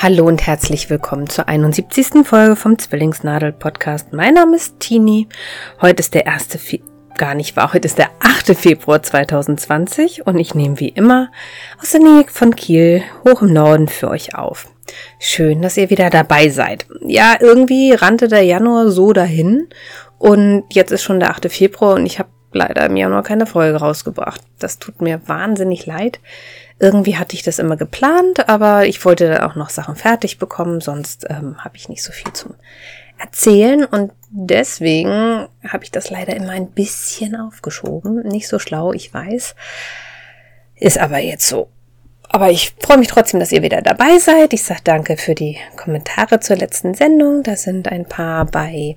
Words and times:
Hallo 0.00 0.28
und 0.28 0.46
herzlich 0.46 0.90
willkommen 0.90 1.28
zur 1.28 1.48
71. 1.48 2.24
Folge 2.24 2.54
vom 2.54 2.78
Zwillingsnadel 2.78 3.50
Podcast. 3.50 4.12
Mein 4.12 4.34
Name 4.34 4.54
ist 4.54 4.78
Tini. 4.78 5.26
Heute 5.80 5.98
ist 5.98 6.14
der 6.14 6.24
erste, 6.24 6.56
Fe 6.56 6.78
gar 7.16 7.34
nicht 7.34 7.56
wahr, 7.56 7.72
heute 7.74 7.86
ist 7.86 7.98
der 7.98 8.10
8. 8.20 8.56
Februar 8.56 9.02
2020 9.02 10.24
und 10.24 10.38
ich 10.38 10.54
nehme 10.54 10.78
wie 10.78 10.90
immer 10.90 11.32
aus 11.82 11.90
der 11.90 12.00
Nähe 12.00 12.24
von 12.28 12.54
Kiel 12.54 13.02
hoch 13.24 13.42
im 13.42 13.52
Norden 13.52 13.88
für 13.88 14.08
euch 14.08 14.36
auf. 14.36 14.68
Schön, 15.18 15.62
dass 15.62 15.76
ihr 15.76 15.90
wieder 15.90 16.10
dabei 16.10 16.48
seid. 16.48 16.86
Ja, 17.00 17.34
irgendwie 17.40 17.90
rannte 17.90 18.28
der 18.28 18.42
Januar 18.42 18.90
so 18.90 19.12
dahin 19.12 19.66
und 20.16 20.62
jetzt 20.70 20.92
ist 20.92 21.02
schon 21.02 21.18
der 21.18 21.30
8. 21.30 21.50
Februar 21.50 21.96
und 21.96 22.06
ich 22.06 22.20
habe 22.20 22.28
leider 22.52 22.86
im 22.86 22.96
Januar 22.96 23.24
keine 23.24 23.46
Folge 23.46 23.78
rausgebracht. 23.78 24.42
Das 24.60 24.78
tut 24.78 25.02
mir 25.02 25.20
wahnsinnig 25.26 25.86
leid. 25.86 26.20
Irgendwie 26.80 27.16
hatte 27.16 27.34
ich 27.34 27.42
das 27.42 27.58
immer 27.58 27.76
geplant, 27.76 28.48
aber 28.48 28.86
ich 28.86 29.04
wollte 29.04 29.28
dann 29.28 29.42
auch 29.42 29.56
noch 29.56 29.70
Sachen 29.70 29.96
fertig 29.96 30.38
bekommen, 30.38 30.80
sonst 30.80 31.26
ähm, 31.28 31.56
habe 31.64 31.76
ich 31.76 31.88
nicht 31.88 32.04
so 32.04 32.12
viel 32.12 32.32
zum 32.32 32.54
Erzählen 33.18 33.84
und 33.84 34.12
deswegen 34.30 35.48
habe 35.66 35.82
ich 35.82 35.90
das 35.90 36.08
leider 36.08 36.36
immer 36.36 36.52
ein 36.52 36.70
bisschen 36.70 37.34
aufgeschoben. 37.34 38.22
Nicht 38.22 38.46
so 38.46 38.60
schlau, 38.60 38.92
ich 38.92 39.12
weiß. 39.12 39.56
Ist 40.76 40.98
aber 40.98 41.18
jetzt 41.18 41.48
so. 41.48 41.68
Aber 42.28 42.50
ich 42.50 42.74
freue 42.78 42.98
mich 42.98 43.08
trotzdem, 43.08 43.40
dass 43.40 43.50
ihr 43.50 43.62
wieder 43.62 43.82
dabei 43.82 44.18
seid. 44.18 44.52
Ich 44.52 44.62
sage 44.62 44.82
danke 44.84 45.16
für 45.16 45.34
die 45.34 45.56
Kommentare 45.76 46.38
zur 46.38 46.56
letzten 46.56 46.94
Sendung. 46.94 47.42
Da 47.42 47.56
sind 47.56 47.88
ein 47.88 48.04
paar 48.04 48.44
bei 48.44 48.96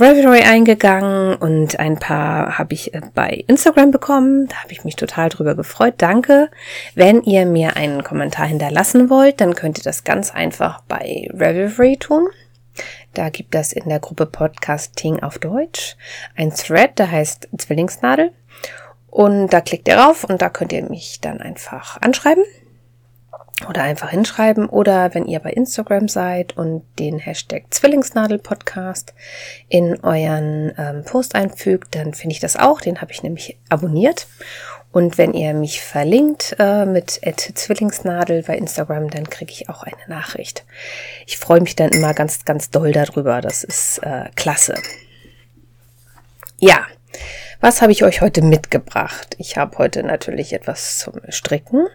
Revelry 0.00 0.42
eingegangen 0.42 1.34
und 1.36 1.80
ein 1.80 1.98
paar 1.98 2.56
habe 2.56 2.72
ich 2.72 2.94
äh, 2.94 3.00
bei 3.14 3.44
Instagram 3.48 3.90
bekommen. 3.90 4.46
Da 4.46 4.62
habe 4.62 4.72
ich 4.72 4.84
mich 4.84 4.94
total 4.94 5.28
drüber 5.28 5.56
gefreut. 5.56 5.94
Danke. 5.98 6.50
Wenn 6.94 7.22
ihr 7.22 7.46
mir 7.46 7.76
einen 7.76 8.04
Kommentar 8.04 8.46
hinterlassen 8.46 9.10
wollt, 9.10 9.40
dann 9.40 9.54
könnt 9.54 9.78
ihr 9.78 9.84
das 9.84 10.04
ganz 10.04 10.32
einfach 10.32 10.82
bei 10.82 11.28
Revelry 11.32 11.96
tun. 11.96 12.28
Da 13.14 13.28
gibt 13.30 13.56
es 13.56 13.72
in 13.72 13.88
der 13.88 13.98
Gruppe 13.98 14.26
Podcasting 14.26 15.20
auf 15.20 15.38
Deutsch 15.38 15.96
ein 16.36 16.52
Thread, 16.54 16.98
der 16.98 17.10
heißt 17.10 17.48
Zwillingsnadel. 17.58 18.30
Und 19.10 19.48
da 19.52 19.60
klickt 19.60 19.88
ihr 19.88 19.98
rauf 19.98 20.22
und 20.22 20.40
da 20.42 20.48
könnt 20.48 20.72
ihr 20.72 20.88
mich 20.88 21.20
dann 21.20 21.40
einfach 21.40 22.00
anschreiben 22.00 22.44
oder 23.68 23.82
einfach 23.82 24.10
hinschreiben 24.10 24.68
oder 24.68 25.14
wenn 25.14 25.26
ihr 25.26 25.40
bei 25.40 25.50
Instagram 25.50 26.08
seid 26.08 26.56
und 26.56 26.84
den 26.98 27.18
Hashtag 27.18 27.64
Zwillingsnadel-Podcast 27.70 29.14
in 29.68 29.98
euren 30.02 30.72
ähm, 30.78 31.04
Post 31.04 31.34
einfügt, 31.34 31.94
dann 31.94 32.14
finde 32.14 32.34
ich 32.34 32.40
das 32.40 32.56
auch. 32.56 32.80
Den 32.80 33.00
habe 33.00 33.12
ich 33.12 33.22
nämlich 33.22 33.58
abonniert. 33.68 34.26
Und 34.90 35.18
wenn 35.18 35.34
ihr 35.34 35.52
mich 35.52 35.82
verlinkt 35.82 36.56
äh, 36.58 36.86
mit 36.86 37.20
Zwillingsnadel 37.20 38.42
bei 38.42 38.56
Instagram, 38.56 39.10
dann 39.10 39.28
kriege 39.28 39.52
ich 39.52 39.68
auch 39.68 39.82
eine 39.82 39.96
Nachricht. 40.08 40.64
Ich 41.26 41.36
freue 41.36 41.60
mich 41.60 41.76
dann 41.76 41.90
immer 41.90 42.14
ganz, 42.14 42.44
ganz 42.44 42.70
doll 42.70 42.92
darüber. 42.92 43.40
Das 43.40 43.64
ist 43.64 43.98
äh, 43.98 44.30
klasse. 44.34 44.74
Ja. 46.58 46.86
Was 47.60 47.82
habe 47.82 47.90
ich 47.90 48.04
euch 48.04 48.20
heute 48.20 48.40
mitgebracht? 48.40 49.34
Ich 49.38 49.56
habe 49.56 49.78
heute 49.78 50.04
natürlich 50.04 50.52
etwas 50.52 50.98
zum 50.98 51.14
Stricken, 51.28 51.88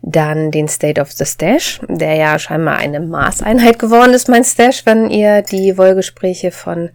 dann 0.00 0.50
den 0.50 0.68
State 0.68 0.98
of 0.98 1.12
the 1.12 1.26
Stash, 1.26 1.80
der 1.86 2.14
ja 2.14 2.38
scheinbar 2.38 2.78
eine 2.78 2.98
Maßeinheit 2.98 3.78
geworden 3.78 4.14
ist, 4.14 4.30
mein 4.30 4.42
Stash, 4.42 4.86
wenn 4.86 5.10
ihr 5.10 5.42
die 5.42 5.76
Wollgespräche 5.76 6.50
von 6.50 6.88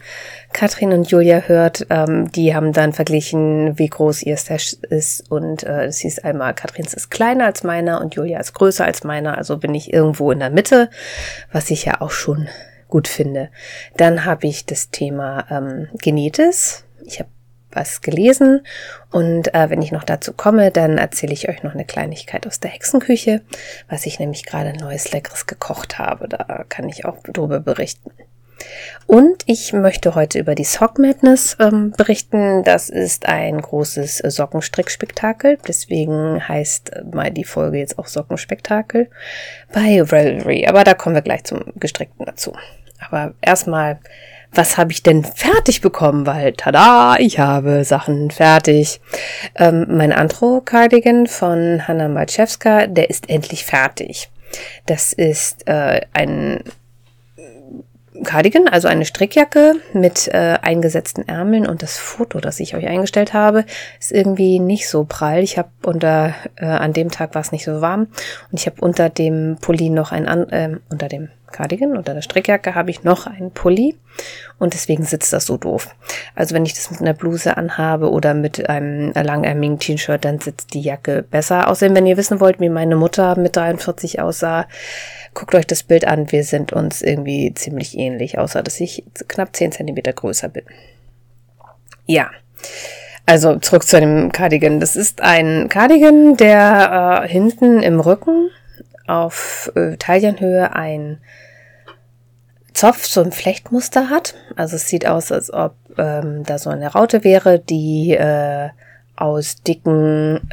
Katrin 0.52 0.94
und 0.94 1.12
Julia 1.12 1.42
hört. 1.42 1.86
Ähm, 1.92 2.32
die 2.32 2.56
haben 2.56 2.74
dann 2.74 2.92
verglichen, 2.92 3.78
wie 3.78 3.88
groß 3.88 4.24
ihr 4.24 4.38
Stash 4.38 4.74
ist 4.90 5.30
und 5.30 5.62
äh, 5.62 5.86
es 5.86 6.00
hieß 6.00 6.18
einmal, 6.20 6.56
Katrins 6.56 6.96
ist 6.96 7.12
kleiner 7.12 7.46
als 7.46 7.64
meiner 7.64 8.02
und 8.02 8.16
Julia 8.16 8.40
ist 8.40 8.54
größer 8.54 8.84
als 8.84 9.04
meiner, 9.04 9.38
also 9.38 9.58
bin 9.58 9.76
ich 9.76 9.94
irgendwo 9.94 10.32
in 10.32 10.40
der 10.40 10.50
Mitte, 10.50 10.90
was 11.52 11.70
ich 11.70 11.86
ja 11.86 12.02
auch 12.02 12.12
schon 12.12 12.48
gut 12.88 13.08
finde. 13.08 13.50
Dann 13.96 14.26
habe 14.26 14.48
ich 14.48 14.66
das 14.66 14.90
Thema 14.90 15.46
ähm, 15.52 15.88
Genetis. 16.02 16.84
Ich 17.06 17.20
habe 17.20 17.30
was 17.78 18.02
gelesen 18.02 18.66
und 19.12 19.54
äh, 19.54 19.70
wenn 19.70 19.82
ich 19.82 19.92
noch 19.92 20.04
dazu 20.04 20.34
komme, 20.34 20.72
dann 20.72 20.98
erzähle 20.98 21.34
ich 21.34 21.48
euch 21.48 21.64
noch 21.64 21.74
eine 21.74 21.86
Kleinigkeit 21.86 22.46
aus 22.48 22.60
der 22.60 22.72
Hexenküche, 22.72 23.42
was 23.90 24.06
ich 24.06 24.20
nämlich 24.20 24.46
gerade 24.46 24.74
neues 24.74 25.12
Leckeres 25.12 25.46
gekocht 25.46 26.00
habe. 26.00 26.28
Da 26.28 26.66
kann 26.68 26.90
ich 26.90 27.06
auch 27.06 27.22
drüber 27.24 27.60
berichten. 27.60 28.12
Und 29.06 29.44
ich 29.46 29.72
möchte 29.72 30.16
heute 30.16 30.40
über 30.40 30.56
die 30.56 30.64
Sock 30.64 31.00
Madness 31.00 31.56
ähm, 31.60 31.92
berichten. 31.96 32.64
Das 32.64 32.90
ist 32.90 33.28
ein 33.28 33.62
großes 33.62 34.18
Sockenstrickspektakel. 34.18 35.58
Deswegen 35.68 36.46
heißt 36.48 36.94
äh, 36.94 37.04
mal 37.04 37.32
die 37.32 37.44
Folge 37.44 37.78
jetzt 37.78 37.98
auch 38.00 38.08
Sockenspektakel 38.08 39.10
bei 39.72 40.02
Ravelry. 40.02 40.68
Aber 40.68 40.84
da 40.84 40.94
kommen 40.94 41.16
wir 41.16 41.22
gleich 41.22 41.44
zum 41.44 41.64
Gestrickten 41.76 42.26
dazu. 42.26 42.54
Aber 43.00 43.34
erstmal 43.42 44.00
was 44.58 44.78
habe 44.78 44.92
ich 44.92 45.04
denn 45.04 45.24
fertig 45.24 45.82
bekommen? 45.82 46.26
Weil, 46.26 46.54
tada, 46.54 47.16
ich 47.20 47.40
habe 47.40 47.84
Sachen 47.84 48.32
fertig. 48.32 49.00
Ähm, 49.56 49.86
mein 49.90 50.12
Antro-Cardigan 50.12 51.28
von 51.28 51.88
Hanna 51.88 52.08
Malczewska, 52.08 52.88
der 52.88 53.10
ist 53.10 53.30
endlich 53.30 53.66
fertig. 53.66 54.30
Das 54.86 55.14
ist 55.14 55.68
äh, 55.68 56.02
ein 56.14 56.64
Cardigan, 58.24 58.68
also 58.68 58.88
eine 58.88 59.06
Strickjacke 59.06 59.76
mit 59.94 60.28
äh, 60.28 60.58
eingesetzten 60.62 61.28
Ärmeln 61.28 61.68
und 61.68 61.82
das 61.82 61.98
Foto, 61.98 62.40
das 62.40 62.60
ich 62.60 62.76
euch 62.76 62.88
eingestellt 62.88 63.34
habe, 63.34 63.66
ist 64.00 64.12
irgendwie 64.12 64.60
nicht 64.60 64.90
so 64.90 65.06
prall. 65.06 65.44
Ich 65.44 65.58
habe 65.58 65.70
unter 65.86 66.34
äh, 66.56 66.66
an 66.66 66.94
dem 66.94 67.12
Tag 67.12 67.36
war 67.36 67.42
es 67.42 67.52
nicht 67.52 67.66
so 67.66 67.82
warm 67.82 68.08
und 68.52 68.60
ich 68.60 68.66
habe 68.66 68.82
unter 68.82 69.10
dem 69.10 69.58
Pulli 69.62 69.90
noch 69.90 70.12
ein 70.12 70.28
an, 70.28 70.50
äh, 70.50 70.78
unter 70.90 71.08
dem 71.08 71.30
Cardigan, 71.52 71.96
unter 71.96 72.14
der 72.14 72.22
Strickjacke 72.22 72.76
habe 72.76 72.92
ich 72.92 73.04
noch 73.04 73.26
einen 73.26 73.52
Pulli 73.52 73.96
und 74.60 74.74
deswegen 74.74 75.06
sitzt 75.06 75.32
das 75.32 75.46
so 75.46 75.58
doof. 75.58 75.96
Also 76.36 76.54
wenn 76.54 76.66
ich 76.66 76.74
das 76.74 76.92
mit 76.92 77.02
einer 77.02 77.14
Bluse 77.14 77.56
anhabe 77.56 78.12
oder 78.12 78.34
mit 78.34 78.70
einem 78.70 79.14
langärmigen 79.14 79.80
T-Shirt, 79.80 80.26
dann 80.26 80.40
sitzt 80.40 80.74
die 80.74 80.82
Jacke 80.82 81.24
besser. 81.24 81.70
Außerdem, 81.70 81.96
wenn 81.96 82.06
ihr 82.06 82.18
wissen 82.18 82.40
wollt, 82.40 82.60
wie 82.60 82.70
meine 82.70 82.96
Mutter 82.96 83.38
mit 83.40 83.56
43 83.56 84.20
aussah, 84.20 84.68
guckt 85.38 85.54
euch 85.54 85.68
das 85.68 85.84
Bild 85.84 86.08
an. 86.08 86.32
Wir 86.32 86.44
sind 86.44 86.74
uns 86.74 87.04
irgendwie 87.04 87.54
ziemlich 87.54 87.96
ähnlich, 87.96 88.40
außer 88.40 88.64
dass 88.64 88.80
ich 88.80 89.04
knapp 89.28 89.56
10 89.56 89.72
Zentimeter 89.72 90.12
größer 90.12 90.50
bin. 90.50 90.64
Ja. 92.08 92.32
Also 93.28 93.58
zurück 93.58 93.84
zu 93.84 94.00
dem 94.00 94.32
Cardigan. 94.32 94.80
Das 94.80 94.96
ist 94.96 95.22
ein 95.22 95.70
Cardigan, 95.70 96.38
der 96.38 97.22
äh, 97.24 97.28
hinten 97.28 97.84
im 97.84 98.00
Rücken 98.00 98.50
auf 99.06 99.72
äh, 99.76 99.96
Taillenhöhe 99.98 100.74
ein 100.74 101.20
Zopf 102.74 103.06
so 103.06 103.22
ein 103.22 103.32
Flechtmuster 103.32 104.10
hat. 104.10 104.34
Also 104.56 104.76
es 104.76 104.88
sieht 104.88 105.06
aus, 105.06 105.32
als 105.32 105.54
ob 105.54 105.76
ähm, 106.00 106.46
da 106.46 106.58
so 106.58 106.72
eine 106.72 106.92
Raute 106.94 107.24
wäre, 107.24 107.60
die 107.60 108.14
äh, 108.14 108.70
aus 109.16 109.62
dicken, 109.62 110.50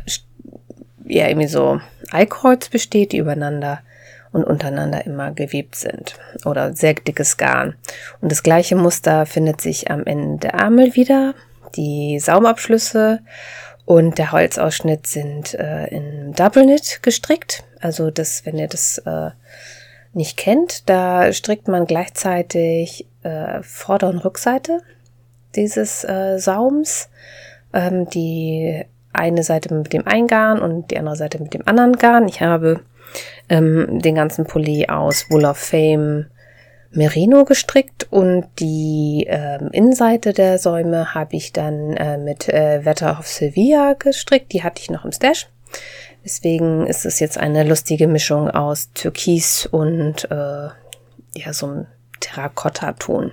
ja 1.06 1.28
irgendwie 1.28 1.48
so 1.48 1.80
Eikreuz 2.10 2.68
besteht, 2.68 3.12
die 3.12 3.18
übereinander 3.18 3.80
und 4.34 4.44
untereinander 4.44 5.06
immer 5.06 5.30
gewebt 5.30 5.76
sind 5.76 6.16
oder 6.44 6.74
sehr 6.74 6.94
dickes 6.94 7.36
Garn. 7.36 7.76
Und 8.20 8.32
das 8.32 8.42
gleiche 8.42 8.74
Muster 8.74 9.26
findet 9.26 9.60
sich 9.60 9.90
am 9.90 10.04
Ende 10.04 10.38
der 10.38 10.54
Ärmel 10.54 10.96
wieder. 10.96 11.34
Die 11.76 12.18
Saumabschlüsse 12.18 13.20
und 13.84 14.18
der 14.18 14.32
Holzausschnitt 14.32 15.06
sind 15.06 15.54
äh, 15.54 15.86
in 15.86 16.32
Double 16.32 16.64
Knit 16.64 17.00
gestrickt. 17.02 17.62
Also 17.80 18.10
das, 18.10 18.44
wenn 18.44 18.58
ihr 18.58 18.68
das 18.68 18.98
äh, 18.98 19.30
nicht 20.12 20.36
kennt, 20.36 20.88
da 20.88 21.32
strickt 21.32 21.68
man 21.68 21.86
gleichzeitig 21.86 23.06
äh, 23.22 23.62
Vorder- 23.62 24.08
und 24.08 24.18
Rückseite 24.18 24.80
dieses 25.54 26.02
äh, 26.04 26.38
Saums. 26.38 27.08
Ähm, 27.72 28.08
die 28.08 28.84
eine 29.12 29.44
Seite 29.44 29.72
mit 29.72 29.92
dem 29.92 30.06
einen 30.06 30.26
Garn 30.26 30.60
und 30.60 30.90
die 30.90 30.98
andere 30.98 31.16
Seite 31.16 31.40
mit 31.40 31.54
dem 31.54 31.66
anderen 31.66 31.96
Garn. 31.96 32.26
Ich 32.26 32.40
habe 32.40 32.80
ähm, 33.48 34.00
den 34.00 34.14
ganzen 34.14 34.46
Pulli 34.46 34.86
aus 34.88 35.26
Wool 35.30 35.44
of 35.44 35.58
Fame 35.58 36.26
Merino 36.90 37.44
gestrickt 37.44 38.06
und 38.10 38.46
die 38.60 39.26
ähm, 39.28 39.70
Innenseite 39.72 40.32
der 40.32 40.58
Säume 40.58 41.14
habe 41.14 41.36
ich 41.36 41.52
dann 41.52 41.96
äh, 41.96 42.18
mit 42.18 42.48
äh, 42.48 42.84
Wetter 42.84 43.18
of 43.18 43.26
Sevilla 43.26 43.94
gestrickt. 43.98 44.52
Die 44.52 44.62
hatte 44.62 44.80
ich 44.80 44.90
noch 44.90 45.04
im 45.04 45.12
Stash. 45.12 45.48
Deswegen 46.24 46.86
ist 46.86 47.04
es 47.04 47.20
jetzt 47.20 47.36
eine 47.36 47.64
lustige 47.64 48.06
Mischung 48.06 48.48
aus 48.48 48.92
Türkis 48.94 49.66
und 49.66 50.30
äh, 50.30 50.68
ja 51.36 51.52
so 51.52 51.66
ein 51.66 51.86
Terrakotta-Ton. 52.20 53.32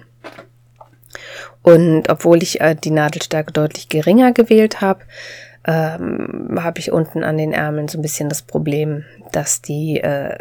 Und 1.62 2.10
obwohl 2.10 2.42
ich 2.42 2.60
äh, 2.62 2.75
die 2.75 2.92
Nadelstärke 2.92 3.52
deutlich 3.52 3.90
geringer 3.90 4.31
gewählt 4.31 4.81
habe, 4.81 5.02
ähm, 5.66 6.60
habe 6.62 6.80
ich 6.80 6.92
unten 6.92 7.24
an 7.24 7.38
den 7.38 7.54
Ärmeln 7.54 7.88
so 7.88 7.98
ein 7.98 8.02
bisschen 8.02 8.30
das 8.30 8.42
Problem, 8.42 9.06
dass 9.31 9.62
die 9.62 10.00
äh, 10.00 10.38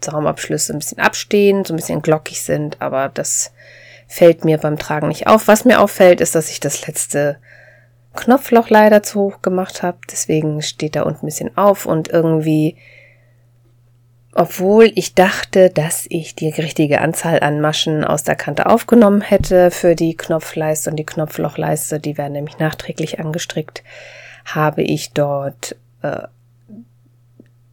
Saumabschlüsse 0.00 0.72
ein 0.72 0.78
bisschen 0.78 0.98
abstehen, 0.98 1.64
so 1.64 1.72
ein 1.72 1.76
bisschen 1.76 2.02
glockig 2.02 2.42
sind, 2.42 2.80
aber 2.80 3.08
das 3.08 3.52
fällt 4.08 4.44
mir 4.44 4.58
beim 4.58 4.78
Tragen 4.78 5.08
nicht 5.08 5.26
auf. 5.26 5.48
Was 5.48 5.64
mir 5.64 5.80
auffällt, 5.80 6.20
ist, 6.20 6.34
dass 6.34 6.50
ich 6.50 6.60
das 6.60 6.86
letzte 6.86 7.38
Knopfloch 8.14 8.70
leider 8.70 9.02
zu 9.02 9.20
hoch 9.20 9.42
gemacht 9.42 9.82
habe. 9.82 9.98
Deswegen 10.10 10.62
steht 10.62 10.96
da 10.96 11.02
unten 11.02 11.26
ein 11.26 11.28
bisschen 11.28 11.56
auf 11.56 11.86
und 11.86 12.08
irgendwie 12.08 12.76
obwohl 14.38 14.92
ich 14.94 15.14
dachte, 15.14 15.70
dass 15.70 16.04
ich 16.10 16.34
die 16.34 16.50
richtige 16.50 17.00
Anzahl 17.00 17.40
an 17.40 17.62
Maschen 17.62 18.04
aus 18.04 18.22
der 18.22 18.36
Kante 18.36 18.66
aufgenommen 18.66 19.22
hätte 19.22 19.70
für 19.70 19.94
die 19.94 20.14
Knopfleiste 20.14 20.90
und 20.90 20.96
die 20.96 21.06
Knopflochleiste, 21.06 22.00
die 22.00 22.18
werden 22.18 22.34
nämlich 22.34 22.58
nachträglich 22.58 23.18
angestrickt, 23.18 23.82
habe 24.54 24.82
ich 24.82 25.12
dort 25.12 25.76
äh, 26.02 26.28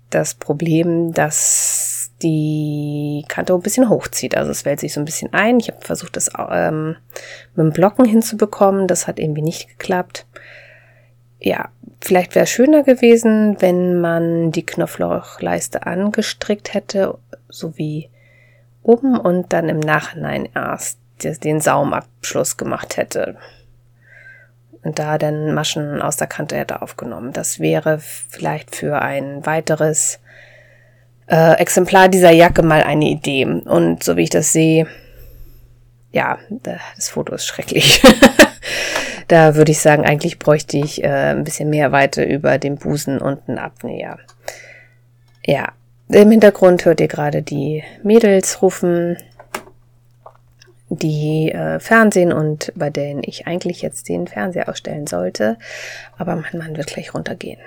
das 0.10 0.34
Problem, 0.34 1.14
dass 1.14 2.12
die 2.22 3.25
Kante 3.28 3.54
ein 3.54 3.62
bisschen 3.62 3.90
hochzieht. 3.90 4.36
Also 4.38 4.52
es 4.52 4.66
wählt 4.66 4.80
sich 4.80 4.94
so 4.94 5.02
ein 5.02 5.06
bisschen 5.06 5.34
ein. 5.34 5.60
Ich 5.60 5.70
habe 5.70 5.81
versucht, 5.81 6.16
das 6.16 6.31
ähm, 6.38 6.96
mit 7.56 7.66
dem 7.66 7.74
Blocken 7.74 8.06
hinzubekommen. 8.06 8.88
Das 8.88 9.08
hat 9.08 9.20
irgendwie 9.20 9.42
nicht 9.42 9.68
geklappt. 9.68 10.25
Ja, 11.40 11.70
vielleicht 12.02 12.36
wäre 12.36 12.44
es 12.44 12.50
schöner 12.50 12.84
gewesen, 12.84 13.58
wenn 13.60 14.00
man 14.00 14.52
die 14.52 14.66
Knopflochleiste 14.66 15.86
angestrickt 15.86 16.74
hätte, 16.74 17.18
so 17.50 17.78
wie 17.78 18.10
oben 18.81 19.18
und 19.18 19.52
dann 19.52 19.68
im 19.68 19.80
Nachhinein 19.80 20.48
erst 20.56 21.00
den 21.22 21.60
Saumabschluss 21.62 22.58
gemacht 22.58 22.98
hätte 22.98 23.38
und 24.83 25.00
da 25.00 25.18
dann 25.18 25.53
Maschen 25.53 26.01
aus 26.01 26.18
der 26.18 26.27
Kante 26.27 26.57
hätte 26.57 26.81
aufgenommen. 26.81 27.33
Das 27.33 27.59
wäre 27.59 28.00
vielleicht 28.00 28.75
für 28.75 29.01
ein 29.01 29.45
weiteres 29.45 30.19
äh, 31.27 31.57
Exemplar 31.57 32.09
dieser 32.09 32.31
Jacke 32.31 32.63
mal 32.63 32.83
eine 32.83 33.06
Idee. 33.06 33.45
Und 33.45 34.03
so 34.03 34.18
wie 34.18 34.24
ich 34.24 34.30
das 34.30 34.51
sehe, 34.51 34.88
ja, 36.12 36.38
das 36.50 37.09
Foto 37.09 37.33
ist 37.33 37.45
schrecklich. 37.45 38.03
da 39.27 39.56
würde 39.56 39.71
ich 39.71 39.80
sagen, 39.80 40.06
eigentlich 40.06 40.38
bräuchte 40.38 40.77
ich 40.77 41.03
äh, 41.03 41.07
ein 41.07 41.44
bisschen 41.44 41.69
mehr 41.69 41.91
Weite 41.91 42.24
über 42.24 42.57
dem 42.57 42.75
Busen 42.75 43.19
und 43.19 43.47
einen 43.47 43.57
Abnäher. 43.57 44.19
Ja, 45.45 45.71
im 46.09 46.30
Hintergrund 46.30 46.85
hört 46.85 47.01
ihr 47.01 47.07
gerade 47.07 47.41
die 47.41 47.83
Mädels 48.03 48.62
rufen 48.62 49.18
die 50.98 51.51
äh, 51.51 51.80
Fernsehen 51.80 52.34
und 52.34 52.72
bei 52.75 52.90
denen 52.90 53.22
ich 53.24 53.48
eigentlich 53.48 53.81
jetzt 53.81 54.10
den 54.10 54.28
Fernseher 54.28 54.69
ausstellen 54.69 55.07
sollte. 55.07 55.57
Aber 56.18 56.36
mein 56.36 56.57
Mann 56.57 56.78
wird 56.78 56.88
gleich 56.88 57.13
runtergehen. 57.13 57.60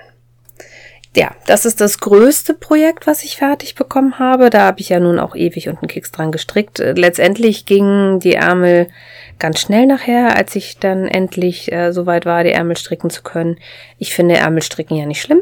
Ja, 1.16 1.34
das 1.46 1.64
ist 1.64 1.80
das 1.80 1.98
größte 1.98 2.52
Projekt, 2.52 3.06
was 3.06 3.24
ich 3.24 3.38
fertig 3.38 3.74
bekommen 3.74 4.18
habe. 4.18 4.50
Da 4.50 4.66
habe 4.66 4.80
ich 4.80 4.90
ja 4.90 5.00
nun 5.00 5.18
auch 5.18 5.34
ewig 5.34 5.66
und 5.68 5.78
einen 5.78 5.88
Keks 5.88 6.12
dran 6.12 6.30
gestrickt. 6.30 6.78
Äh, 6.78 6.92
letztendlich 6.92 7.64
gingen 7.64 8.20
die 8.20 8.34
Ärmel 8.34 8.88
ganz 9.38 9.60
schnell 9.60 9.86
nachher, 9.86 10.36
als 10.36 10.54
ich 10.56 10.78
dann 10.78 11.08
endlich 11.08 11.72
äh, 11.72 11.92
so 11.92 12.04
weit 12.04 12.26
war, 12.26 12.44
die 12.44 12.52
Ärmel 12.52 12.76
stricken 12.76 13.08
zu 13.08 13.22
können. 13.22 13.56
Ich 13.96 14.12
finde 14.12 14.36
Ärmelstricken 14.36 14.96
ja 14.96 15.06
nicht 15.06 15.22
schlimm. 15.22 15.40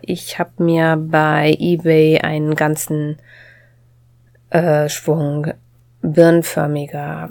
Ich 0.00 0.38
habe 0.38 0.62
mir 0.62 0.96
bei 0.98 1.54
eBay 1.58 2.20
einen 2.20 2.54
ganzen 2.54 3.18
äh, 4.48 4.88
Schwung 4.88 5.52
birnförmiger, 6.12 7.30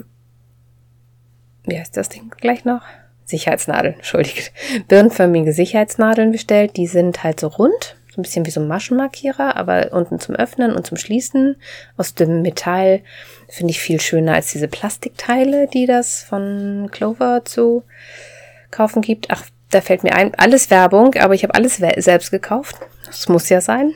wie 1.64 1.78
heißt 1.78 1.96
das 1.96 2.08
Ding 2.08 2.30
gleich 2.38 2.64
noch? 2.64 2.82
Sicherheitsnadeln, 3.24 3.94
entschuldigt. 3.96 4.52
Birnförmige 4.88 5.52
Sicherheitsnadeln 5.52 6.32
bestellt. 6.32 6.76
Die 6.76 6.86
sind 6.86 7.24
halt 7.24 7.40
so 7.40 7.48
rund, 7.48 7.96
so 8.14 8.20
ein 8.20 8.22
bisschen 8.22 8.46
wie 8.46 8.50
so 8.50 8.60
ein 8.60 8.68
Maschenmarkierer, 8.68 9.56
aber 9.56 9.92
unten 9.92 10.20
zum 10.20 10.36
Öffnen 10.36 10.74
und 10.74 10.86
zum 10.86 10.96
Schließen 10.96 11.56
aus 11.96 12.14
dem 12.14 12.42
Metall 12.42 13.02
finde 13.48 13.72
ich 13.72 13.80
viel 13.80 14.00
schöner 14.00 14.34
als 14.34 14.52
diese 14.52 14.68
Plastikteile, 14.68 15.68
die 15.68 15.86
das 15.86 16.22
von 16.22 16.88
Clover 16.92 17.44
zu 17.44 17.84
kaufen 18.70 19.02
gibt. 19.02 19.30
Ach, 19.30 19.44
da 19.70 19.80
fällt 19.80 20.04
mir 20.04 20.14
ein, 20.14 20.34
alles 20.36 20.70
Werbung, 20.70 21.14
aber 21.14 21.34
ich 21.34 21.42
habe 21.42 21.54
alles 21.54 21.76
selbst 21.76 22.30
gekauft. 22.30 22.76
Das 23.06 23.28
muss 23.28 23.48
ja 23.48 23.60
sein. 23.60 23.94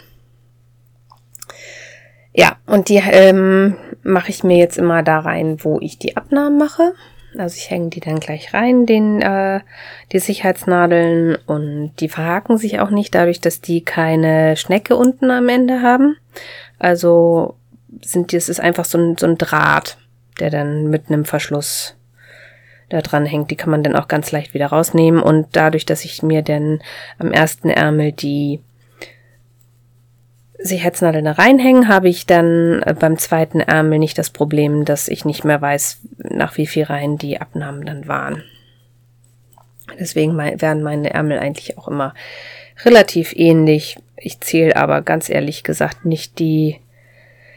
Ja, 2.32 2.56
und 2.67 2.88
die 2.88 2.97
ähm, 2.97 3.77
mache 4.02 4.31
ich 4.31 4.44
mir 4.44 4.56
jetzt 4.56 4.79
immer 4.79 5.02
da 5.02 5.20
rein, 5.20 5.58
wo 5.61 5.79
ich 5.81 5.99
die 5.99 6.17
Abnahmen 6.17 6.58
mache. 6.58 6.93
Also 7.38 7.56
ich 7.56 7.70
hänge 7.70 7.91
die 7.91 8.00
dann 8.00 8.19
gleich 8.19 8.52
rein, 8.55 8.87
den, 8.87 9.23
äh, 9.23 9.61
die 10.11 10.19
Sicherheitsnadeln 10.19 11.37
und 11.47 11.93
die 12.00 12.08
verhaken 12.08 12.58
sich 12.58 12.81
auch 12.81 12.91
nicht, 12.91 13.14
dadurch, 13.14 13.41
dass 13.41 13.61
die 13.61 13.85
keine 13.85 14.56
Schnecke 14.56 14.97
unten 14.97 15.31
am 15.31 15.49
Ende 15.49 15.81
haben. 15.81 16.17
Also 16.79 17.56
sind 18.02 18.32
die, 18.32 18.37
es 18.37 18.49
ist 18.49 18.61
einfach 18.61 18.85
so 18.85 18.99
ein, 18.99 19.17
so 19.17 19.26
ein 19.26 19.38
Draht, 19.38 19.97
der 20.41 20.50
dann 20.50 20.88
mit 20.88 21.08
einem 21.08 21.25
Verschluss 21.25 21.94
da 22.89 23.01
dran 23.01 23.27
hängt. 23.27 23.51
Die 23.51 23.56
kann 23.56 23.70
man 23.70 23.84
dann 23.84 23.96
auch 23.96 24.08
ganz 24.08 24.32
leicht 24.32 24.53
wieder 24.53 24.67
rausnehmen 24.67 25.22
und 25.22 25.46
dadurch, 25.53 25.86
dass 25.86 26.05
ich 26.05 26.22
mir 26.22 26.43
dann 26.43 26.81
am 27.19 27.32
ersten 27.32 27.70
Ärmel 27.70 28.13
die 28.13 28.60
Sicherheitsnadeln 30.62 31.24
da 31.24 31.32
reinhängen, 31.32 31.88
habe 31.88 32.08
ich 32.08 32.26
dann 32.26 32.82
äh, 32.82 32.94
beim 32.98 33.19
zweiten 33.19 33.60
Ärmel 33.60 33.98
nicht 33.98 34.19
das 34.19 34.31
Problem, 34.31 34.84
dass 34.84 35.08
ich 35.08 35.24
nicht 35.24 35.44
mehr 35.44 35.60
weiß, 35.60 36.00
nach 36.19 36.56
wie 36.56 36.67
viel 36.67 36.84
Reihen 36.84 37.19
die 37.19 37.40
Abnahmen 37.40 37.84
dann 37.86 38.08
waren. 38.08 38.43
Deswegen 39.98 40.36
werden 40.36 40.82
meine 40.82 41.12
Ärmel 41.12 41.38
eigentlich 41.38 41.76
auch 41.76 41.88
immer 41.88 42.14
relativ 42.84 43.34
ähnlich. 43.34 43.98
Ich 44.17 44.40
zähle 44.40 44.76
aber 44.76 45.02
ganz 45.02 45.29
ehrlich 45.29 45.64
gesagt 45.64 46.05
nicht 46.05 46.38
die 46.38 46.81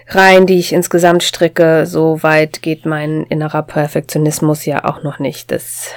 Reihen, 0.07 0.47
die 0.47 0.59
ich 0.59 0.73
insgesamt 0.73 1.23
stricke. 1.23 1.85
So 1.85 2.23
weit 2.23 2.61
geht 2.61 2.85
mein 2.85 3.23
innerer 3.23 3.63
Perfektionismus 3.63 4.65
ja 4.65 4.83
auch 4.83 5.03
noch 5.03 5.19
nicht, 5.19 5.51
dass, 5.51 5.91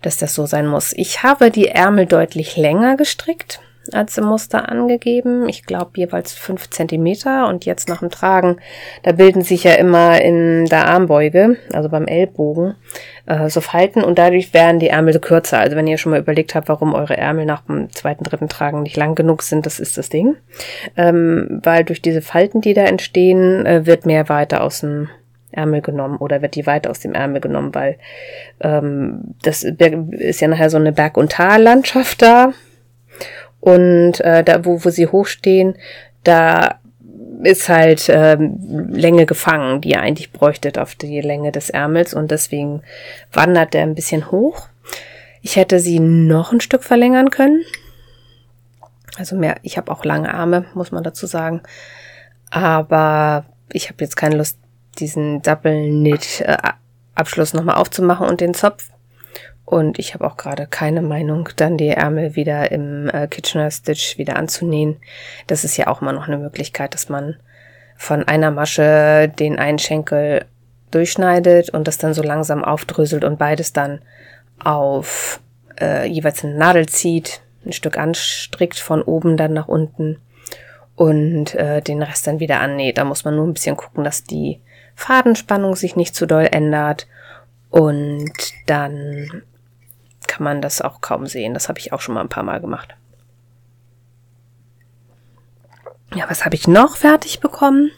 dass 0.00 0.16
das 0.16 0.34
so 0.34 0.46
sein 0.46 0.66
muss. 0.66 0.92
Ich 0.92 1.22
habe 1.22 1.50
die 1.50 1.68
Ärmel 1.68 2.06
deutlich 2.06 2.56
länger 2.56 2.96
gestrickt 2.96 3.60
als 3.92 4.20
Muster 4.20 4.68
angegeben. 4.68 5.48
Ich 5.48 5.64
glaube 5.64 5.92
jeweils 5.94 6.32
fünf 6.32 6.70
Zentimeter 6.70 7.48
und 7.48 7.64
jetzt 7.64 7.88
nach 7.88 8.00
dem 8.00 8.10
Tragen, 8.10 8.58
da 9.02 9.12
bilden 9.12 9.42
sich 9.42 9.64
ja 9.64 9.72
immer 9.72 10.20
in 10.20 10.66
der 10.66 10.86
Armbeuge, 10.86 11.56
also 11.72 11.88
beim 11.88 12.06
Ellbogen, 12.06 12.74
äh, 13.26 13.48
so 13.48 13.60
Falten 13.60 14.02
und 14.02 14.18
dadurch 14.18 14.52
werden 14.54 14.80
die 14.80 14.88
Ärmel 14.88 15.18
kürzer. 15.18 15.58
Also 15.58 15.76
wenn 15.76 15.86
ihr 15.86 15.98
schon 15.98 16.10
mal 16.10 16.20
überlegt 16.20 16.54
habt, 16.54 16.68
warum 16.68 16.94
eure 16.94 17.16
Ärmel 17.16 17.46
nach 17.46 17.62
dem 17.62 17.90
zweiten, 17.90 18.24
dritten 18.24 18.48
Tragen 18.48 18.82
nicht 18.82 18.96
lang 18.96 19.14
genug 19.14 19.42
sind, 19.42 19.66
das 19.66 19.80
ist 19.80 19.98
das 19.98 20.08
Ding. 20.08 20.36
Ähm, 20.96 21.60
weil 21.62 21.84
durch 21.84 22.02
diese 22.02 22.22
Falten, 22.22 22.60
die 22.60 22.74
da 22.74 22.84
entstehen, 22.84 23.66
äh, 23.66 23.86
wird 23.86 24.06
mehr 24.06 24.28
Weite 24.28 24.60
aus 24.60 24.80
dem 24.80 25.08
Ärmel 25.52 25.80
genommen 25.80 26.18
oder 26.18 26.42
wird 26.42 26.54
die 26.54 26.66
Weite 26.66 26.90
aus 26.90 27.00
dem 27.00 27.14
Ärmel 27.14 27.40
genommen, 27.40 27.74
weil 27.74 27.98
ähm, 28.60 29.34
das 29.42 29.64
ist 29.64 30.40
ja 30.40 30.48
nachher 30.48 30.70
so 30.70 30.76
eine 30.76 30.92
Berg- 30.92 31.16
und 31.16 31.32
Tallandschaft 31.32 32.22
da 32.22 32.52
und 33.60 34.20
äh, 34.20 34.42
da, 34.42 34.64
wo, 34.64 34.84
wo 34.84 34.90
sie 34.90 35.06
hochstehen, 35.06 35.76
da 36.24 36.80
ist 37.42 37.68
halt 37.68 38.06
ähm, 38.08 38.88
Länge 38.90 39.26
gefangen, 39.26 39.80
die 39.80 39.90
ihr 39.90 40.00
eigentlich 40.00 40.32
bräuchtet 40.32 40.78
auf 40.78 40.94
die 40.94 41.20
Länge 41.20 41.50
des 41.52 41.68
Ärmels 41.70 42.14
und 42.14 42.30
deswegen 42.30 42.82
wandert 43.32 43.74
der 43.74 43.82
ein 43.82 43.94
bisschen 43.94 44.30
hoch. 44.30 44.68
Ich 45.42 45.56
hätte 45.56 45.80
sie 45.80 46.00
noch 46.00 46.52
ein 46.52 46.60
Stück 46.60 46.84
verlängern 46.84 47.30
können. 47.30 47.62
Also 49.16 49.36
mehr, 49.36 49.56
ich 49.62 49.78
habe 49.78 49.90
auch 49.90 50.04
lange 50.04 50.34
Arme, 50.34 50.66
muss 50.74 50.92
man 50.92 51.02
dazu 51.02 51.26
sagen. 51.26 51.62
Aber 52.50 53.46
ich 53.72 53.88
habe 53.88 54.04
jetzt 54.04 54.16
keine 54.16 54.36
Lust, 54.36 54.58
diesen 54.98 55.40
Doppel-Knit-Abschluss 55.42 57.54
nochmal 57.54 57.76
aufzumachen 57.76 58.26
und 58.26 58.40
den 58.40 58.54
Zopf. 58.54 58.90
Und 59.70 60.00
ich 60.00 60.14
habe 60.14 60.26
auch 60.26 60.36
gerade 60.36 60.66
keine 60.66 61.00
Meinung, 61.00 61.48
dann 61.54 61.76
die 61.76 61.90
Ärmel 61.90 62.34
wieder 62.34 62.72
im 62.72 63.08
äh, 63.08 63.28
Kitchener 63.28 63.70
Stitch 63.70 64.18
wieder 64.18 64.34
anzunähen. 64.34 64.96
Das 65.46 65.62
ist 65.62 65.76
ja 65.76 65.86
auch 65.86 66.00
mal 66.00 66.12
noch 66.12 66.26
eine 66.26 66.38
Möglichkeit, 66.38 66.92
dass 66.92 67.08
man 67.08 67.36
von 67.96 68.26
einer 68.26 68.50
Masche 68.50 69.32
den 69.38 69.60
einen 69.60 69.78
Schenkel 69.78 70.44
durchschneidet 70.90 71.70
und 71.70 71.86
das 71.86 71.98
dann 71.98 72.14
so 72.14 72.22
langsam 72.24 72.64
aufdröselt 72.64 73.22
und 73.22 73.38
beides 73.38 73.72
dann 73.72 74.00
auf 74.58 75.38
äh, 75.80 76.04
jeweils 76.08 76.42
eine 76.42 76.56
Nadel 76.56 76.88
zieht, 76.88 77.40
ein 77.64 77.72
Stück 77.72 77.96
anstrickt 77.96 78.80
von 78.80 79.02
oben 79.02 79.36
dann 79.36 79.52
nach 79.52 79.68
unten 79.68 80.18
und 80.96 81.54
äh, 81.54 81.80
den 81.80 82.02
Rest 82.02 82.26
dann 82.26 82.40
wieder 82.40 82.58
annäht. 82.58 82.98
Da 82.98 83.04
muss 83.04 83.24
man 83.24 83.36
nur 83.36 83.46
ein 83.46 83.54
bisschen 83.54 83.76
gucken, 83.76 84.02
dass 84.02 84.24
die 84.24 84.58
Fadenspannung 84.96 85.76
sich 85.76 85.94
nicht 85.94 86.16
zu 86.16 86.26
doll 86.26 86.48
ändert 86.50 87.06
und 87.70 88.32
dann 88.66 89.44
kann 90.40 90.44
man 90.44 90.62
das 90.62 90.80
auch 90.80 91.02
kaum 91.02 91.26
sehen. 91.26 91.52
Das 91.52 91.68
habe 91.68 91.78
ich 91.78 91.92
auch 91.92 92.00
schon 92.00 92.14
mal 92.14 92.22
ein 92.22 92.30
paar 92.30 92.42
Mal 92.42 92.62
gemacht. 92.62 92.96
Ja, 96.14 96.24
was 96.30 96.46
habe 96.46 96.54
ich 96.54 96.66
noch 96.66 96.96
fertig 96.96 97.40
bekommen? 97.40 97.90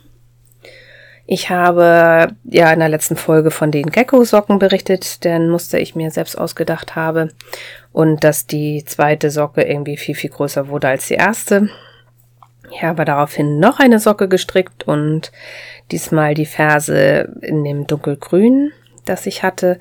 Ich 1.25 1.51
habe 1.51 2.35
ja 2.43 2.73
in 2.73 2.81
der 2.81 2.89
letzten 2.89 3.15
Folge 3.15 3.53
von 3.53 3.71
den 3.71 3.91
Gecko-Socken 3.91 4.59
berichtet, 4.59 5.23
deren 5.23 5.51
Muster 5.51 5.79
ich 5.79 5.95
mir 5.95 6.11
selbst 6.11 6.37
ausgedacht 6.37 6.97
habe. 6.97 7.29
Und 7.93 8.25
dass 8.25 8.49
die 8.49 8.85
zweite 8.85 9.31
Socke 9.31 9.63
irgendwie 9.63 9.97
viel, 9.97 10.17
viel 10.17 10.31
größer 10.31 10.67
wurde 10.67 10.89
als 10.89 11.07
die 11.07 11.15
erste. 11.15 11.69
Ich 12.73 12.83
habe 12.83 13.05
daraufhin 13.05 13.61
noch 13.61 13.79
eine 13.79 14.01
Socke 14.01 14.27
gestrickt 14.27 14.83
und 14.89 15.31
diesmal 15.93 16.35
die 16.35 16.47
Ferse 16.47 17.33
in 17.41 17.63
dem 17.63 17.87
dunkelgrün, 17.87 18.73
das 19.05 19.27
ich 19.27 19.43
hatte 19.43 19.79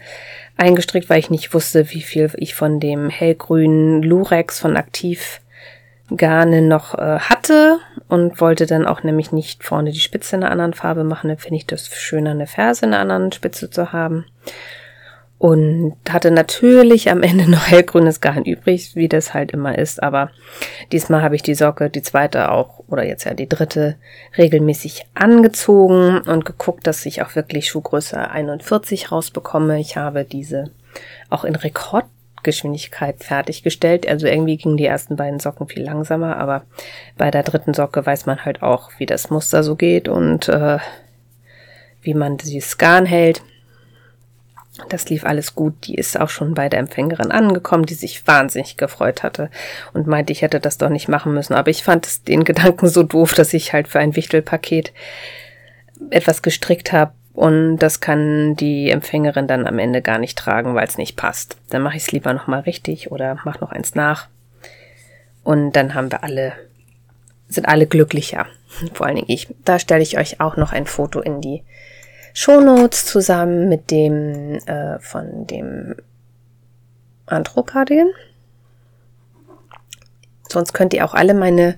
eingestrickt, 0.58 1.10
weil 1.10 1.20
ich 1.20 1.30
nicht 1.30 1.54
wusste, 1.54 1.92
wie 1.92 2.02
viel 2.02 2.32
ich 2.36 2.56
von 2.56 2.80
dem 2.80 3.10
hellgrünen 3.10 4.04
Lurex 4.04 4.60
von 4.60 4.78
Aktiv 4.78 5.42
Garne 6.16 6.62
noch 6.62 6.94
äh, 6.96 7.20
hatte 7.20 7.80
und 8.08 8.42
wollte 8.42 8.66
dann 8.66 8.86
auch 8.86 9.04
nämlich 9.04 9.32
nicht 9.32 9.64
vorne 9.64 9.92
die 9.92 10.00
Spitze 10.00 10.36
in 10.36 10.44
einer 10.44 10.52
anderen 10.52 10.74
Farbe 10.74 11.04
machen. 11.04 11.30
Dann 11.30 11.38
finde 11.38 11.58
ich 11.58 11.66
das 11.66 11.88
schöner, 11.88 12.32
eine 12.32 12.48
Ferse 12.48 12.86
in 12.86 12.94
einer 12.94 13.02
anderen 13.02 13.32
Spitze 13.32 13.70
zu 13.70 13.94
haben. 13.94 14.26
Und 15.42 15.96
hatte 16.08 16.30
natürlich 16.30 17.10
am 17.10 17.24
Ende 17.24 17.46
noch 17.50 17.66
hellgrünes 17.66 18.22
Garn 18.22 18.46
übrig, 18.46 18.96
wie 18.96 19.10
das 19.10 19.34
halt 19.34 19.50
immer 19.50 19.76
ist. 19.76 20.04
Aber 20.04 20.30
diesmal 20.92 21.24
habe 21.24 21.36
ich 21.36 21.42
die 21.42 21.56
Socke, 21.56 21.90
die 21.90 22.04
zweite 22.04 22.52
auch, 22.52 22.84
oder 22.88 23.04
jetzt 23.04 23.24
ja 23.24 23.34
die 23.34 23.50
dritte, 23.50 23.96
regelmäßig 24.38 25.08
angezogen 25.16 26.20
und 26.20 26.46
geguckt, 26.46 26.86
dass 26.86 27.08
ich 27.08 27.24
auch 27.24 27.36
wirklich 27.36 27.70
Schuhgröße 27.70 28.30
41 28.30 29.12
rausbekomme. 29.12 29.80
Ich 29.80 29.98
habe 29.98 30.26
diese 30.26 30.70
auch 31.32 31.44
in 31.44 31.56
Rekord 31.56 32.06
Geschwindigkeit 32.44 33.24
fertiggestellt. 33.24 34.08
Also 34.08 34.28
irgendwie 34.28 34.58
gingen 34.58 34.78
die 34.78 34.86
ersten 34.86 35.16
beiden 35.16 35.40
Socken 35.40 35.68
viel 35.68 35.82
langsamer, 35.82 36.38
aber 36.38 36.66
bei 37.18 37.32
der 37.32 37.42
dritten 37.42 37.74
Socke 37.74 38.06
weiß 38.06 38.28
man 38.28 38.46
halt 38.46 38.62
auch, 38.62 38.92
wie 39.00 39.08
das 39.08 39.32
Muster 39.32 39.64
so 39.64 39.76
geht 39.76 40.08
und 40.08 40.50
äh, 40.50 40.78
wie 42.04 42.14
man 42.14 42.38
die 42.38 42.62
Scan 42.62 43.06
hält. 43.06 43.42
Das 44.90 45.10
lief 45.10 45.26
alles 45.26 45.56
gut. 45.56 45.74
Die 45.86 45.96
ist 45.96 46.20
auch 46.20 46.30
schon 46.30 46.54
bei 46.54 46.70
der 46.70 46.80
Empfängerin 46.80 47.32
angekommen, 47.32 47.86
die 47.86 47.94
sich 47.94 48.28
wahnsinnig 48.28 48.78
gefreut 48.78 49.24
hatte 49.24 49.50
und 49.94 50.08
meinte, 50.08 50.34
ich 50.34 50.42
hätte 50.42 50.60
das 50.60 50.78
doch 50.78 50.90
nicht 50.90 51.08
machen 51.08 51.34
müssen. 51.34 51.54
Aber 51.54 51.70
ich 51.70 51.84
fand 51.84 52.28
den 52.28 52.44
Gedanken 52.44 52.88
so 52.88 53.04
doof, 53.04 53.34
dass 53.34 53.54
ich 53.54 53.74
halt 53.74 53.88
für 53.88 54.00
ein 54.00 54.16
Wichtelpaket 54.16 54.94
etwas 56.10 56.42
gestrickt 56.42 56.92
habe, 56.92 57.14
und 57.34 57.78
das 57.78 58.02
kann 58.02 58.56
die 58.56 58.90
Empfängerin 58.90 59.48
dann 59.48 59.66
am 59.66 59.80
Ende 59.80 60.02
gar 60.02 60.18
nicht 60.18 60.38
tragen, 60.38 60.76
weil 60.76 60.88
es 60.88 60.98
nicht 60.98 61.16
passt. 61.16 61.58
Dann 61.70 61.82
mache 61.82 61.98
ich 61.98 62.04
es 62.04 62.12
lieber 62.12 62.34
nochmal 62.34 62.62
richtig 62.62 63.12
oder 63.12 63.38
mache 63.46 63.62
noch 63.62 63.72
eins 63.72 63.96
nach. 63.96 64.28
Und 65.44 65.72
dann 65.72 65.94
haben 65.94 66.12
wir 66.12 66.24
alle, 66.24 66.54
sind 67.48 67.68
alle 67.68 67.88
glücklicher. 67.88 68.48
Vor 68.94 69.06
allen 69.06 69.16
Dingen 69.16 69.30
ich. 69.30 69.48
Da 69.64 69.80
stelle 69.80 70.04
ich 70.04 70.18
euch 70.18 70.40
auch 70.40 70.58
noch 70.58 70.72
ein 70.72 70.86
Foto 70.86 71.20
in 71.20 71.42
die 71.42 71.64
Shownotes 72.34 73.06
zusammen 73.06 73.70
mit 73.70 73.92
dem 73.92 74.56
äh, 74.66 75.00
von 75.00 75.48
dem 75.48 75.96
Andro-Cardigan. 77.26 78.10
Sonst 80.50 80.74
könnt 80.74 80.94
ihr 80.94 81.06
auch 81.06 81.14
alle 81.14 81.34
meine 81.34 81.76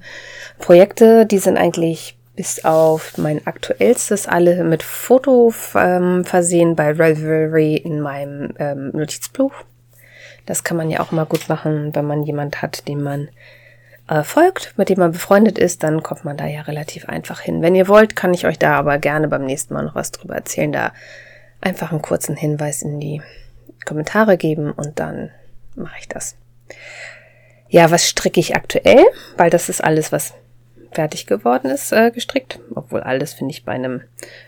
Projekte, 0.60 1.26
die 1.26 1.38
sind 1.38 1.58
eigentlich 1.58 2.18
bis 2.36 2.66
auf 2.66 3.18
mein 3.18 3.46
aktuellstes 3.46 4.28
alle 4.28 4.64
mit 4.64 4.82
Foto 4.82 5.54
ähm, 5.76 6.26
versehen 6.26 6.76
bei 6.76 6.90
Ravelry 6.92 7.76
in 7.76 8.02
meinem 8.02 8.54
ähm, 8.58 8.90
Notizbuch. 8.94 9.54
Das 10.46 10.64
kann 10.64 10.78
man 10.78 10.90
ja 10.90 11.00
auch 11.00 11.12
mal 11.12 11.26
gut 11.26 11.48
machen, 11.48 11.96
wenn 11.96 12.06
man 12.06 12.24
jemand 12.24 12.62
hat, 12.62 12.88
dem 12.88 13.04
man 13.04 13.30
äh, 14.08 14.24
folgt, 14.24 14.78
mit 14.78 14.90
dem 14.90 15.00
man 15.00 15.12
befreundet 15.12 15.58
ist, 15.58 15.84
dann 15.84 16.04
kommt 16.04 16.26
man 16.26 16.38
da 16.38 16.46
ja 16.46 16.62
relativ 16.62 17.08
einfach 17.08 17.40
hin. 17.40 17.62
Wenn 17.62 17.76
ihr 17.76 17.88
wollt, 17.88 18.16
kann 18.16 18.34
ich 18.34 18.46
euch 18.46 18.60
da 18.60 18.76
aber 18.76 18.98
gerne 18.98 19.28
beim 19.28 19.46
nächsten 19.46 19.74
Mal 19.74 19.84
noch 19.84 19.96
was 19.96 20.12
drüber 20.12 20.36
erzählen. 20.36 20.72
Da 20.72 20.94
einfach 21.62 21.92
einen 21.92 22.02
kurzen 22.02 22.36
Hinweis 22.36 22.82
in 22.82 23.00
die 23.00 23.22
Kommentare 23.86 24.38
geben 24.38 24.72
und 24.72 25.00
dann 25.00 25.32
mache 25.76 25.98
ich 26.00 26.08
das. 26.08 26.36
Ja, 27.70 27.90
was 27.92 28.08
stricke 28.08 28.40
ich 28.40 28.56
aktuell? 28.56 29.04
Weil 29.38 29.50
das 29.50 29.70
ist 29.70 29.84
alles, 29.84 30.12
was 30.12 30.34
fertig 30.92 31.26
geworden 31.26 31.72
ist, 31.72 31.92
äh, 31.92 32.12
gestrickt. 32.12 32.60
Obwohl 32.76 33.02
alles 33.02 33.34
finde 33.34 33.52
ich 33.52 33.66
bei 33.66 33.72
einem, 33.72 34.02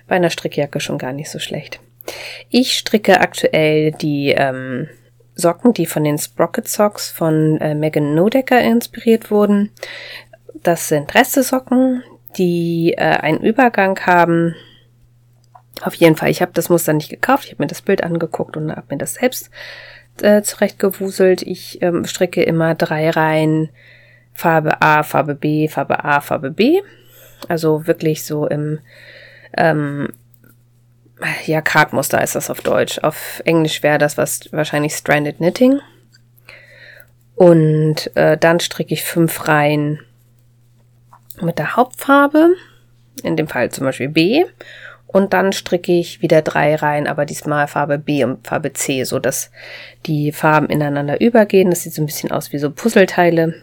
bei 0.08 0.16
einer 0.16 0.30
Strickjacke 0.30 0.80
schon 0.80 0.98
gar 0.98 1.14
nicht 1.14 1.30
so 1.30 1.40
schlecht. 1.40 1.80
Ich 2.50 2.78
stricke 2.78 3.20
aktuell 3.20 3.92
die 3.92 4.30
ähm, 4.30 4.90
Socken, 5.36 5.74
die 5.74 5.86
von 5.86 6.04
den 6.04 6.18
Sprocket 6.18 6.68
Socks 6.68 7.12
von 7.12 7.60
äh, 7.60 7.75
Megan 7.75 8.15
Nodecker 8.15 8.62
inspiriert 8.62 9.32
wurden. 9.32 9.72
Das 10.63 10.88
sind 10.88 11.13
Reste-Socken, 11.13 12.04
die 12.38 12.94
äh, 12.98 13.01
einen 13.01 13.42
Übergang 13.42 14.00
haben. 14.06 14.56
Auf 15.82 15.94
jeden 15.96 16.15
Fall, 16.15 16.30
ich 16.30 16.42
habe 16.42 16.54
das 16.54 16.70
Muster 16.70 16.94
nicht 16.94 17.10
gekauft, 17.10 17.46
ich 17.46 17.51
habe 17.51 17.63
mir 17.63 17.68
das 17.68 17.82
Bild 17.82 18.04
angeguckt 18.04 18.56
und 18.56 18.72
habe 18.72 18.88
mir 18.89 18.98
das 18.98 19.15
selbst 19.15 19.50
äh, 20.22 20.42
zurechtgewuselt. 20.42 21.42
Ich 21.42 21.82
ähm, 21.82 22.06
stricke 22.06 22.44
immer 22.44 22.75
drei 22.75 23.10
Reihen 23.10 23.70
Farbe 24.34 24.82
A, 24.82 25.04
Farbe 25.04 25.36
B, 25.36 25.68
Farbe 25.68 26.04
A, 26.04 26.22
Farbe 26.22 26.51
B. 26.51 26.82
Also 27.48 27.88
wirklich 27.88 28.25
so 28.25 28.48
im 28.48 28.80
ähm, 29.58 30.10
ja, 31.46 31.62
Kartmuster 31.62 32.22
ist 32.22 32.36
das 32.36 32.50
auf 32.50 32.62
Deutsch. 32.62 33.00
Auf 33.00 33.42
Englisch 33.46 33.84
wäre 33.84 33.98
das 33.98 34.18
was 34.18 34.52
wahrscheinlich 34.52 34.94
Stranded 34.94 35.38
Knitting. 35.38 35.80
Und 37.36 38.16
äh, 38.16 38.38
dann 38.38 38.60
stricke 38.60 38.94
ich 38.94 39.04
fünf 39.04 39.48
Reihen 39.48 40.00
mit 41.42 41.60
der 41.60 41.76
Hauptfarbe, 41.76 42.54
in 43.24 43.36
dem 43.36 43.48
Fall 43.48 43.72
zum 43.72 43.86
Beispiel 43.86 44.10
B. 44.10 44.46
Und 45.08 45.34
dann 45.34 45.54
stricke 45.54 45.94
ich 45.94 46.22
wieder 46.22 46.42
drei 46.42 46.76
Reihen, 46.76 47.08
aber 47.08 47.26
diesmal 47.26 47.68
Farbe 47.68 47.98
B 47.98 48.24
und 48.24 48.46
Farbe 48.46 48.74
C, 48.74 49.04
so 49.04 49.20
dass 49.20 49.52
die 50.06 50.32
Farben 50.32 50.68
ineinander 50.68 51.22
übergehen. 51.22 51.70
Das 51.70 51.84
sieht 51.84 51.94
so 51.94 52.02
ein 52.02 52.06
bisschen 52.06 52.32
aus 52.32 52.52
wie 52.52 52.58
so 52.58 52.70
Puzzleteile. 52.72 53.62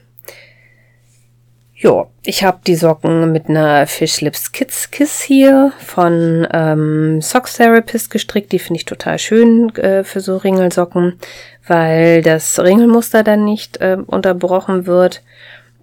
Ja, 1.82 2.06
ich 2.24 2.44
habe 2.44 2.60
die 2.64 2.76
Socken 2.76 3.32
mit 3.32 3.48
einer 3.48 3.88
Fish 3.88 4.20
Lips 4.20 4.52
Kids 4.52 4.92
Kiss 4.92 5.20
hier 5.20 5.72
von 5.78 6.46
ähm, 6.52 7.20
Socks 7.20 7.56
Therapist 7.56 8.08
gestrickt. 8.08 8.52
Die 8.52 8.60
finde 8.60 8.78
ich 8.78 8.84
total 8.84 9.18
schön 9.18 9.74
äh, 9.74 10.04
für 10.04 10.20
so 10.20 10.36
Ringelsocken, 10.36 11.18
weil 11.66 12.22
das 12.22 12.60
Ringelmuster 12.60 13.24
dann 13.24 13.44
nicht 13.44 13.78
äh, 13.80 13.96
unterbrochen 14.06 14.86
wird. 14.86 15.24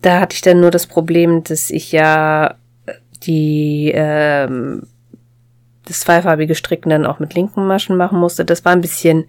Da 0.02 0.22
hatte 0.22 0.36
ich 0.36 0.42
dann 0.42 0.62
nur 0.62 0.72
das 0.72 0.88
Problem, 0.88 1.44
dass 1.44 1.70
ich 1.70 1.92
ja 1.92 2.56
die 3.24 3.92
ähm, 3.94 4.84
das 5.86 6.00
zweifarbige 6.00 6.56
Stricken 6.56 6.92
dann 6.92 7.06
auch 7.06 7.20
mit 7.20 7.34
linken 7.34 7.68
Maschen 7.68 7.98
machen 7.98 8.20
musste. 8.20 8.46
Das 8.46 8.64
war 8.64 8.72
ein 8.72 8.80
bisschen 8.80 9.26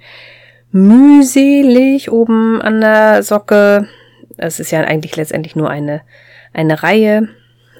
mühselig 0.70 2.12
oben 2.12 2.62
an 2.62 2.80
der 2.80 3.24
Socke. 3.24 3.88
Es 4.36 4.60
ist 4.60 4.70
ja 4.70 4.82
eigentlich 4.82 5.16
letztendlich 5.16 5.56
nur 5.56 5.68
eine 5.68 6.02
eine 6.52 6.82
Reihe, 6.82 7.28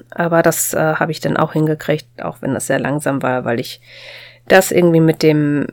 aber 0.09 0.41
das 0.41 0.73
äh, 0.73 0.77
habe 0.77 1.11
ich 1.11 1.19
dann 1.19 1.37
auch 1.37 1.53
hingekriegt, 1.53 2.21
auch 2.21 2.41
wenn 2.41 2.53
das 2.53 2.67
sehr 2.67 2.79
langsam 2.79 3.21
war, 3.21 3.45
weil 3.45 3.59
ich 3.59 3.81
das 4.47 4.71
irgendwie 4.71 4.99
mit 4.99 5.23
dem 5.23 5.67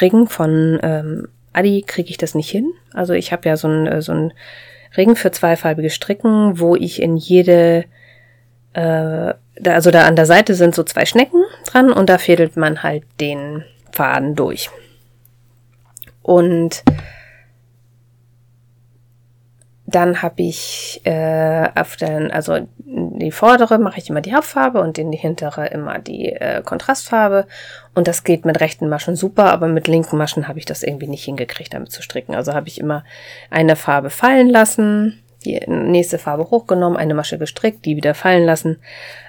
Ring 0.00 0.28
von 0.28 0.78
ähm, 0.82 1.28
Adi 1.52 1.82
kriege 1.86 2.10
ich 2.10 2.18
das 2.18 2.34
nicht 2.34 2.50
hin. 2.50 2.72
Also 2.92 3.12
ich 3.12 3.32
habe 3.32 3.48
ja 3.48 3.56
so 3.56 3.68
ein, 3.68 3.86
äh, 3.86 4.02
so 4.02 4.12
ein 4.12 4.32
Ring 4.96 5.16
für 5.16 5.30
zweifarbige 5.30 5.90
Stricken, 5.90 6.58
wo 6.58 6.76
ich 6.76 7.02
in 7.02 7.16
jede, 7.16 7.84
äh, 8.72 9.34
da, 9.60 9.74
also 9.74 9.90
da 9.90 10.06
an 10.06 10.16
der 10.16 10.26
Seite 10.26 10.54
sind 10.54 10.74
so 10.74 10.82
zwei 10.82 11.04
Schnecken 11.04 11.42
dran 11.66 11.92
und 11.92 12.08
da 12.08 12.18
fädelt 12.18 12.56
man 12.56 12.82
halt 12.82 13.04
den 13.20 13.64
Faden 13.92 14.34
durch. 14.34 14.70
Und 16.22 16.84
dann 19.90 20.20
habe 20.20 20.42
ich 20.42 21.00
äh, 21.04 21.66
auf 21.74 21.96
den, 21.96 22.30
also 22.30 22.58
die 22.76 23.32
vordere 23.32 23.78
mache 23.78 23.98
ich 23.98 24.10
immer 24.10 24.20
die 24.20 24.34
Hauptfarbe 24.34 24.82
und 24.82 24.98
in 24.98 25.10
die 25.10 25.16
hintere 25.16 25.68
immer 25.68 25.98
die 25.98 26.26
äh, 26.26 26.60
Kontrastfarbe. 26.62 27.46
Und 27.94 28.06
das 28.06 28.22
geht 28.22 28.44
mit 28.44 28.60
rechten 28.60 28.90
Maschen 28.90 29.16
super, 29.16 29.46
aber 29.46 29.66
mit 29.66 29.88
linken 29.88 30.18
Maschen 30.18 30.46
habe 30.46 30.58
ich 30.58 30.66
das 30.66 30.82
irgendwie 30.82 31.08
nicht 31.08 31.24
hingekriegt, 31.24 31.72
damit 31.72 31.90
zu 31.90 32.02
stricken. 32.02 32.34
Also 32.34 32.52
habe 32.52 32.68
ich 32.68 32.78
immer 32.78 33.02
eine 33.48 33.76
Farbe 33.76 34.10
fallen 34.10 34.50
lassen, 34.50 35.22
die 35.46 35.58
nächste 35.66 36.18
Farbe 36.18 36.50
hochgenommen, 36.50 36.98
eine 36.98 37.14
Masche 37.14 37.38
gestrickt, 37.38 37.86
die 37.86 37.96
wieder 37.96 38.12
fallen 38.12 38.44
lassen. 38.44 38.76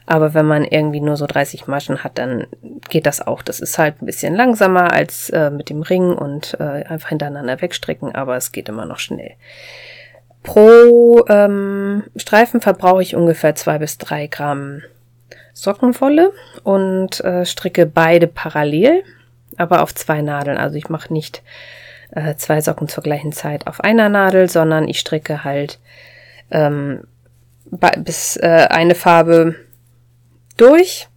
Aber 0.06 0.34
wenn 0.34 0.46
man 0.46 0.66
irgendwie 0.66 1.00
nur 1.00 1.16
so 1.16 1.26
30 1.26 1.68
Maschen 1.68 2.04
hat, 2.04 2.18
dann 2.18 2.48
geht 2.90 3.06
das 3.06 3.26
auch. 3.26 3.44
Das 3.44 3.62
ist 3.62 3.78
halt 3.78 4.02
ein 4.02 4.08
bisschen 4.08 4.36
langsamer 4.36 4.92
als 4.92 5.30
äh, 5.30 5.52
mit 5.52 5.70
dem 5.70 5.84
Ring 5.84 6.12
und 6.12 6.58
äh, 6.60 6.84
einfach 6.84 7.10
hintereinander 7.10 7.62
wegstricken, 7.62 8.14
aber 8.14 8.36
es 8.36 8.52
geht 8.52 8.68
immer 8.68 8.86
noch 8.86 9.00
schnell. 9.00 9.36
Pro 10.44 11.26
ähm, 11.28 12.04
Streifen 12.16 12.62
verbrauche 12.62 13.02
ich 13.02 13.16
ungefähr 13.16 13.56
zwei 13.56 13.78
bis 13.78 13.98
drei 13.98 14.28
Gramm 14.28 14.82
Sockenwolle 15.54 16.32
und 16.64 17.20
äh, 17.22 17.46
stricke 17.46 17.86
beide 17.86 18.28
parallel, 18.28 19.04
aber 19.58 19.84
auf 19.84 19.94
zwei 19.94 20.22
Nadeln. 20.22 20.58
Also 20.58 20.78
ich 20.78 20.90
mache 20.90 21.12
nicht 21.12 21.44
äh, 22.12 22.36
zwei 22.36 22.62
Socken 22.62 22.88
zur 22.88 23.04
gleichen 23.04 23.34
Zeit 23.34 23.68
auf 23.68 23.82
einer 23.82 24.08
Nadel, 24.08 24.50
sondern 24.50 24.88
ich 24.88 25.00
stricke 25.00 25.44
halt 25.44 25.80
ähm, 26.52 27.04
bis 27.98 28.38
äh, 28.38 28.68
eine 28.70 28.96
Farbe 28.96 29.56
durch, 30.58 31.08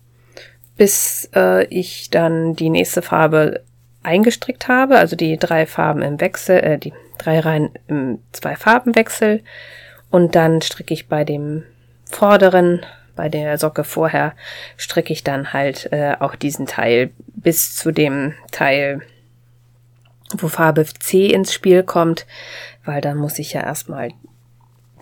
bis 0.76 1.30
äh, 1.34 1.64
ich 1.66 2.10
dann 2.10 2.54
die 2.54 2.70
nächste 2.70 3.02
Farbe 3.02 3.62
eingestrickt 4.02 4.68
habe, 4.68 4.98
also 4.98 5.16
die 5.16 5.36
drei 5.36 5.66
Farben 5.66 6.02
im 6.02 6.20
Wechsel, 6.20 6.58
äh, 6.58 6.78
die 6.78 6.92
drei 7.18 7.40
Reihen 7.40 7.70
im 7.88 8.18
zwei 8.32 8.56
Farbenwechsel 8.56 9.42
und 10.10 10.34
dann 10.34 10.60
stricke 10.60 10.94
ich 10.94 11.08
bei 11.08 11.24
dem 11.24 11.64
vorderen, 12.10 12.84
bei 13.16 13.28
der 13.28 13.58
Socke 13.58 13.84
vorher, 13.84 14.34
stricke 14.76 15.12
ich 15.12 15.24
dann 15.24 15.52
halt 15.52 15.92
äh, 15.92 16.16
auch 16.18 16.34
diesen 16.34 16.66
Teil 16.66 17.10
bis 17.34 17.76
zu 17.76 17.92
dem 17.92 18.34
Teil, 18.50 19.02
wo 20.36 20.48
Farbe 20.48 20.84
C 20.84 21.26
ins 21.26 21.52
Spiel 21.52 21.82
kommt, 21.82 22.26
weil 22.84 23.00
dann 23.00 23.18
muss 23.18 23.38
ich 23.38 23.52
ja 23.52 23.62
erstmal 23.62 24.10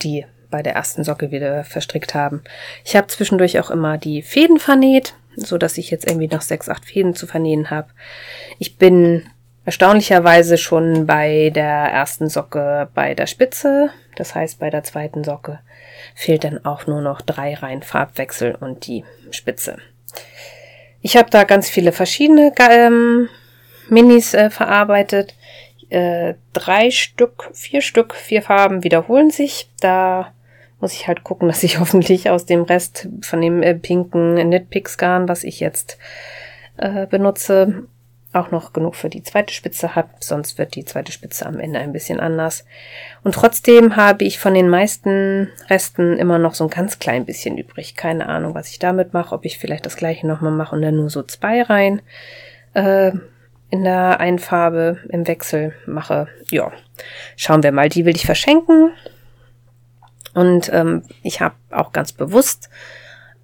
die 0.02 0.26
bei 0.50 0.62
der 0.62 0.74
ersten 0.74 1.04
Socke 1.04 1.30
wieder 1.30 1.62
verstrickt 1.64 2.14
haben. 2.14 2.42
Ich 2.84 2.96
habe 2.96 3.06
zwischendurch 3.06 3.60
auch 3.60 3.70
immer 3.70 3.98
die 3.98 4.22
Fäden 4.22 4.58
vernäht, 4.58 5.14
so 5.36 5.58
dass 5.58 5.78
ich 5.78 5.90
jetzt 5.90 6.06
irgendwie 6.06 6.28
noch 6.28 6.42
sechs, 6.42 6.68
acht 6.68 6.84
Fäden 6.84 7.14
zu 7.14 7.26
vernähen 7.26 7.70
habe. 7.70 7.88
Ich 8.58 8.76
bin 8.76 9.24
erstaunlicherweise 9.64 10.58
schon 10.58 11.06
bei 11.06 11.50
der 11.54 11.66
ersten 11.66 12.28
Socke 12.28 12.88
bei 12.94 13.14
der 13.14 13.26
Spitze. 13.26 13.90
Das 14.16 14.34
heißt, 14.34 14.58
bei 14.58 14.70
der 14.70 14.82
zweiten 14.82 15.24
Socke 15.24 15.60
fehlt 16.14 16.44
dann 16.44 16.64
auch 16.64 16.86
nur 16.86 17.00
noch 17.00 17.20
drei 17.20 17.54
Reihen 17.54 17.82
Farbwechsel 17.82 18.54
und 18.54 18.86
die 18.86 19.04
Spitze. 19.30 19.78
Ich 21.02 21.16
habe 21.16 21.30
da 21.30 21.44
ganz 21.44 21.70
viele 21.70 21.92
verschiedene 21.92 22.52
ähm, 22.58 23.28
Minis 23.88 24.34
äh, 24.34 24.50
verarbeitet. 24.50 25.34
Äh, 25.88 26.34
drei 26.52 26.90
Stück, 26.90 27.50
vier 27.52 27.80
Stück, 27.80 28.14
vier 28.14 28.42
Farben 28.42 28.84
wiederholen 28.84 29.30
sich. 29.30 29.70
Da 29.80 30.32
muss 30.80 30.92
ich 30.92 31.08
halt 31.08 31.24
gucken, 31.24 31.48
dass 31.48 31.62
ich 31.62 31.78
hoffentlich 31.78 32.30
aus 32.30 32.46
dem 32.46 32.62
Rest 32.62 33.08
von 33.22 33.40
dem 33.40 33.62
äh, 33.62 33.74
pinken 33.74 34.36
Knitpicks 34.36 34.98
Garn, 34.98 35.28
was 35.28 35.44
ich 35.44 35.60
jetzt 35.60 35.98
äh, 36.76 37.06
benutze, 37.06 37.84
auch 38.32 38.52
noch 38.52 38.72
genug 38.72 38.94
für 38.94 39.08
die 39.08 39.24
zweite 39.24 39.52
Spitze 39.52 39.96
habe, 39.96 40.08
sonst 40.20 40.56
wird 40.56 40.76
die 40.76 40.84
zweite 40.84 41.10
Spitze 41.10 41.46
am 41.46 41.58
Ende 41.58 41.80
ein 41.80 41.92
bisschen 41.92 42.20
anders. 42.20 42.64
Und 43.24 43.34
trotzdem 43.34 43.96
habe 43.96 44.24
ich 44.24 44.38
von 44.38 44.54
den 44.54 44.68
meisten 44.68 45.50
Resten 45.68 46.16
immer 46.16 46.38
noch 46.38 46.54
so 46.54 46.64
ein 46.64 46.70
ganz 46.70 47.00
klein 47.00 47.26
bisschen 47.26 47.58
übrig. 47.58 47.96
Keine 47.96 48.28
Ahnung, 48.28 48.54
was 48.54 48.70
ich 48.70 48.78
damit 48.78 49.14
mache, 49.14 49.34
ob 49.34 49.44
ich 49.44 49.58
vielleicht 49.58 49.84
das 49.84 49.96
gleiche 49.96 50.28
nochmal 50.28 50.52
mache 50.52 50.76
und 50.76 50.82
dann 50.82 50.96
nur 50.96 51.10
so 51.10 51.24
zwei 51.24 51.62
rein 51.62 52.02
äh, 52.74 53.10
in 53.70 53.84
der 53.84 54.20
einen 54.20 54.38
Farbe 54.38 54.98
im 55.08 55.26
Wechsel 55.26 55.74
mache. 55.86 56.28
Ja, 56.50 56.70
schauen 57.36 57.62
wir 57.62 57.72
mal. 57.72 57.88
Die 57.88 58.04
will 58.04 58.14
ich 58.14 58.26
verschenken. 58.26 58.90
Und 60.40 60.72
ähm, 60.72 61.02
ich 61.22 61.42
habe 61.42 61.54
auch 61.70 61.92
ganz 61.92 62.12
bewusst 62.12 62.70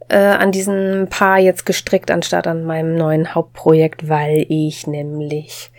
äh, 0.08 0.16
an 0.16 0.50
diesem 0.50 1.08
Paar 1.10 1.38
jetzt 1.38 1.66
gestrickt, 1.66 2.10
anstatt 2.10 2.46
an 2.46 2.64
meinem 2.64 2.96
neuen 2.96 3.34
Hauptprojekt, 3.34 4.08
weil 4.08 4.46
ich 4.48 4.86
nämlich 4.86 5.70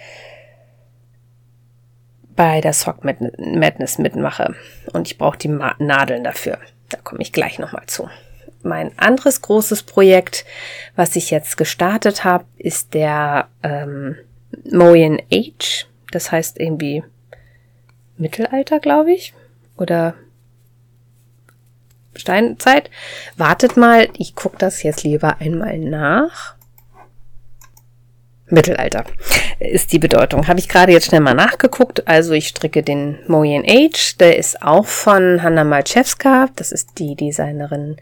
bei 2.35 2.61
der 2.61 2.73
Sock 2.73 3.03
Madness 3.03 3.97
mitmache. 3.97 4.53
Und 4.93 5.07
ich 5.07 5.17
brauche 5.17 5.39
die 5.39 5.47
Ma 5.47 5.73
Nadeln 5.79 6.23
dafür. 6.23 6.59
Da 6.89 6.99
komme 7.03 7.23
ich 7.23 7.33
gleich 7.33 7.57
nochmal 7.57 7.87
zu. 7.87 8.07
Mein 8.61 8.91
anderes 8.99 9.41
großes 9.41 9.83
Projekt, 9.83 10.45
was 10.95 11.15
ich 11.15 11.31
jetzt 11.31 11.57
gestartet 11.57 12.25
habe, 12.25 12.45
ist 12.57 12.93
der 12.93 13.47
ähm, 13.63 14.17
Moyen 14.71 15.19
Age. 15.33 15.87
Das 16.11 16.31
heißt 16.31 16.59
irgendwie 16.59 17.03
Mittelalter, 18.17 18.79
glaube 18.79 19.13
ich. 19.13 19.33
Oder 19.77 20.13
Steinzeit. 22.19 22.89
Wartet 23.35 23.77
mal, 23.77 24.07
ich 24.17 24.35
gucke 24.35 24.57
das 24.57 24.83
jetzt 24.83 25.03
lieber 25.03 25.37
einmal 25.39 25.77
nach. 25.77 26.57
Mittelalter 28.49 29.03
ist 29.59 29.91
die 29.91 29.99
Bedeutung. 29.99 30.47
Habe 30.47 30.59
ich 30.59 30.69
gerade 30.69 30.91
jetzt 30.91 31.07
schnell 31.07 31.21
mal 31.21 31.33
nachgeguckt. 31.33 32.07
Also 32.07 32.33
ich 32.33 32.47
stricke 32.47 32.81
den 32.83 33.19
Moyen 33.27 33.65
Age. 33.67 34.17
Der 34.17 34.37
ist 34.37 34.61
auch 34.61 34.85
von 34.85 35.43
Hanna 35.43 35.63
Malczewska. 35.63 36.47
Das 36.55 36.71
ist 36.71 36.99
die 36.99 37.15
Designerin, 37.15 37.97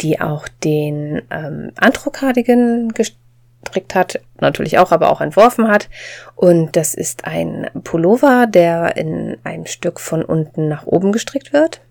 die 0.00 0.20
auch 0.20 0.48
den 0.64 1.22
ähm, 1.30 1.70
Andro-Cardigan 1.76 2.88
gestrickt 2.88 3.94
hat. 3.94 4.20
Natürlich 4.40 4.78
auch, 4.78 4.90
aber 4.90 5.10
auch 5.10 5.20
entworfen 5.20 5.68
hat. 5.68 5.88
Und 6.34 6.74
das 6.74 6.94
ist 6.94 7.24
ein 7.24 7.70
Pullover, 7.84 8.46
der 8.48 8.96
in 8.96 9.36
einem 9.44 9.66
Stück 9.66 10.00
von 10.00 10.24
unten 10.24 10.68
nach 10.68 10.86
oben 10.86 11.12
gestrickt 11.12 11.52
wird 11.52 11.82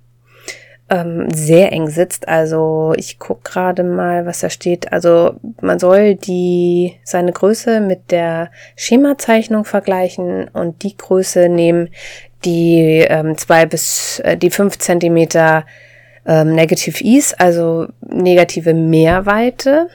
ähm, 0.90 1.30
sehr 1.32 1.72
eng 1.72 1.88
sitzt. 1.90 2.28
Also 2.28 2.94
ich 2.98 3.20
guck 3.20 3.44
gerade 3.44 3.84
mal, 3.84 4.26
was 4.26 4.40
da 4.40 4.50
steht. 4.50 4.92
Also 4.92 5.36
man 5.62 5.80
soll 5.80 6.16
die 6.16 6.96
seine 7.04 7.32
Größe 7.32 7.82
mit 7.82 8.12
der 8.12 8.52
Schemazeichnung 8.76 9.66
vergleichen 9.66 10.48
und 10.50 10.84
die 10.84 10.96
Größe 10.96 11.50
nehmen, 11.50 11.90
die 12.46 13.06
ähm, 13.08 13.38
zwei 13.38 13.66
bis 13.66 14.20
äh, 14.20 14.38
die 14.38 14.52
fünf 14.52 14.78
Zentimeter 14.78 15.66
ähm, 16.26 16.54
Negative 16.54 17.04
Ease, 17.04 17.38
also 17.40 17.88
negative 18.02 18.74
Mehrweite 18.74 19.90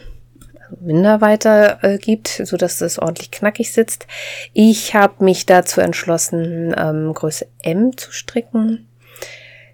also 0.72 0.84
Minderweite 0.84 1.78
äh, 1.82 1.98
gibt, 1.98 2.28
so 2.28 2.56
dass 2.56 2.80
es 2.80 2.98
ordentlich 2.98 3.30
knackig 3.30 3.72
sitzt. 3.72 4.06
Ich 4.52 4.94
habe 4.94 5.24
mich 5.24 5.46
dazu 5.46 5.80
entschlossen, 5.80 6.74
ähm, 6.76 7.12
Größe 7.12 7.46
M 7.62 7.96
zu 7.96 8.12
stricken. 8.12 8.88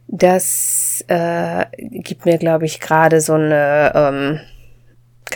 Das 0.08 1.04
äh, 1.08 1.66
gibt 1.76 2.24
mir, 2.24 2.38
glaube 2.38 2.64
ich, 2.64 2.80
gerade 2.80 3.20
so 3.20 3.34
eine, 3.34 3.92
ähm, 3.94 4.40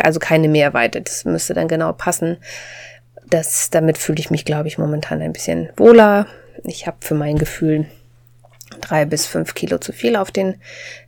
also 0.02 0.18
keine 0.18 0.48
Mehrweite. 0.48 1.02
Das 1.02 1.24
müsste 1.26 1.54
dann 1.54 1.68
genau 1.68 1.92
passen. 1.92 2.38
Das, 3.28 3.70
damit 3.70 3.98
fühle 3.98 4.18
ich 4.18 4.30
mich, 4.30 4.44
glaube 4.44 4.68
ich, 4.68 4.78
momentan 4.78 5.20
ein 5.20 5.32
bisschen 5.32 5.68
wohler. 5.76 6.26
Ich 6.64 6.86
habe 6.86 6.96
für 7.00 7.14
mein 7.14 7.36
Gefühl 7.36 7.86
drei 8.80 9.04
bis 9.04 9.26
fünf 9.26 9.54
Kilo 9.54 9.78
zu 9.78 9.92
viel 9.92 10.16
auf 10.16 10.30
den 10.30 10.56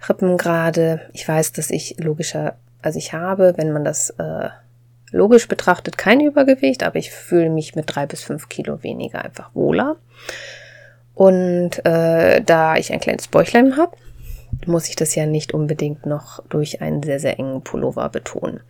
Rippen 0.09 0.37
gerade. 0.37 1.01
Ich 1.13 1.27
weiß, 1.27 1.53
dass 1.53 1.71
ich 1.71 1.97
logischer, 1.99 2.57
also 2.83 2.99
ich 2.99 3.15
habe, 3.15 3.55
wenn 3.57 3.73
man 3.73 3.85
das 3.85 4.11
äh, 4.11 4.51
logisch 5.11 5.49
betrachtet, 5.49 5.97
kein 5.97 6.21
Übergewicht, 6.21 6.83
aber 6.83 6.97
ich 6.97 7.11
fühle 7.11 7.49
mich 7.49 7.75
mit 7.75 7.85
drei 7.87 8.05
bis 8.05 8.23
fünf 8.23 8.49
Kilo 8.51 8.83
weniger 8.83 9.25
einfach 9.25 9.55
wohler. 9.55 9.97
Und 11.15 11.85
äh, 11.85 12.41
da 12.43 12.77
ich 12.77 12.93
ein 12.93 13.01
kleines 13.01 13.29
Bäuchlein 13.29 13.77
habe, 13.77 13.97
muss 14.67 14.89
ich 14.89 14.97
das 14.97 15.15
ja 15.15 15.27
nicht 15.27 15.55
unbedingt 15.55 16.07
noch 16.07 16.43
durch 16.49 16.81
einen 16.81 17.03
sehr, 17.03 17.21
sehr 17.21 17.39
engen 17.39 17.63
Pullover 17.63 18.09
betonen. 18.09 18.61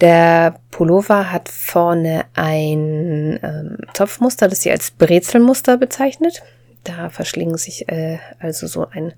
Der 0.00 0.54
Pullover 0.70 1.32
hat 1.32 1.48
vorne 1.48 2.24
ein 2.34 3.40
ähm, 3.42 3.78
Zopfmuster, 3.94 4.48
das 4.48 4.60
sie 4.60 4.70
als 4.70 4.92
Brezelmuster 4.92 5.76
bezeichnet. 5.76 6.42
Da 6.84 7.10
verschlingen 7.10 7.56
sich 7.56 7.88
äh, 7.88 8.18
also 8.38 8.68
so 8.68 8.86
ein 8.88 9.12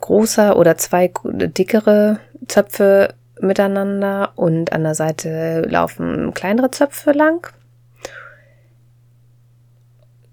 großer 0.00 0.56
oder 0.56 0.78
zwei 0.78 1.10
dickere 1.24 2.20
Zöpfe 2.48 3.14
miteinander 3.40 4.32
und 4.36 4.72
an 4.72 4.82
der 4.82 4.94
Seite 4.94 5.62
laufen 5.68 6.32
kleinere 6.32 6.70
Zöpfe 6.70 7.12
lang 7.12 7.46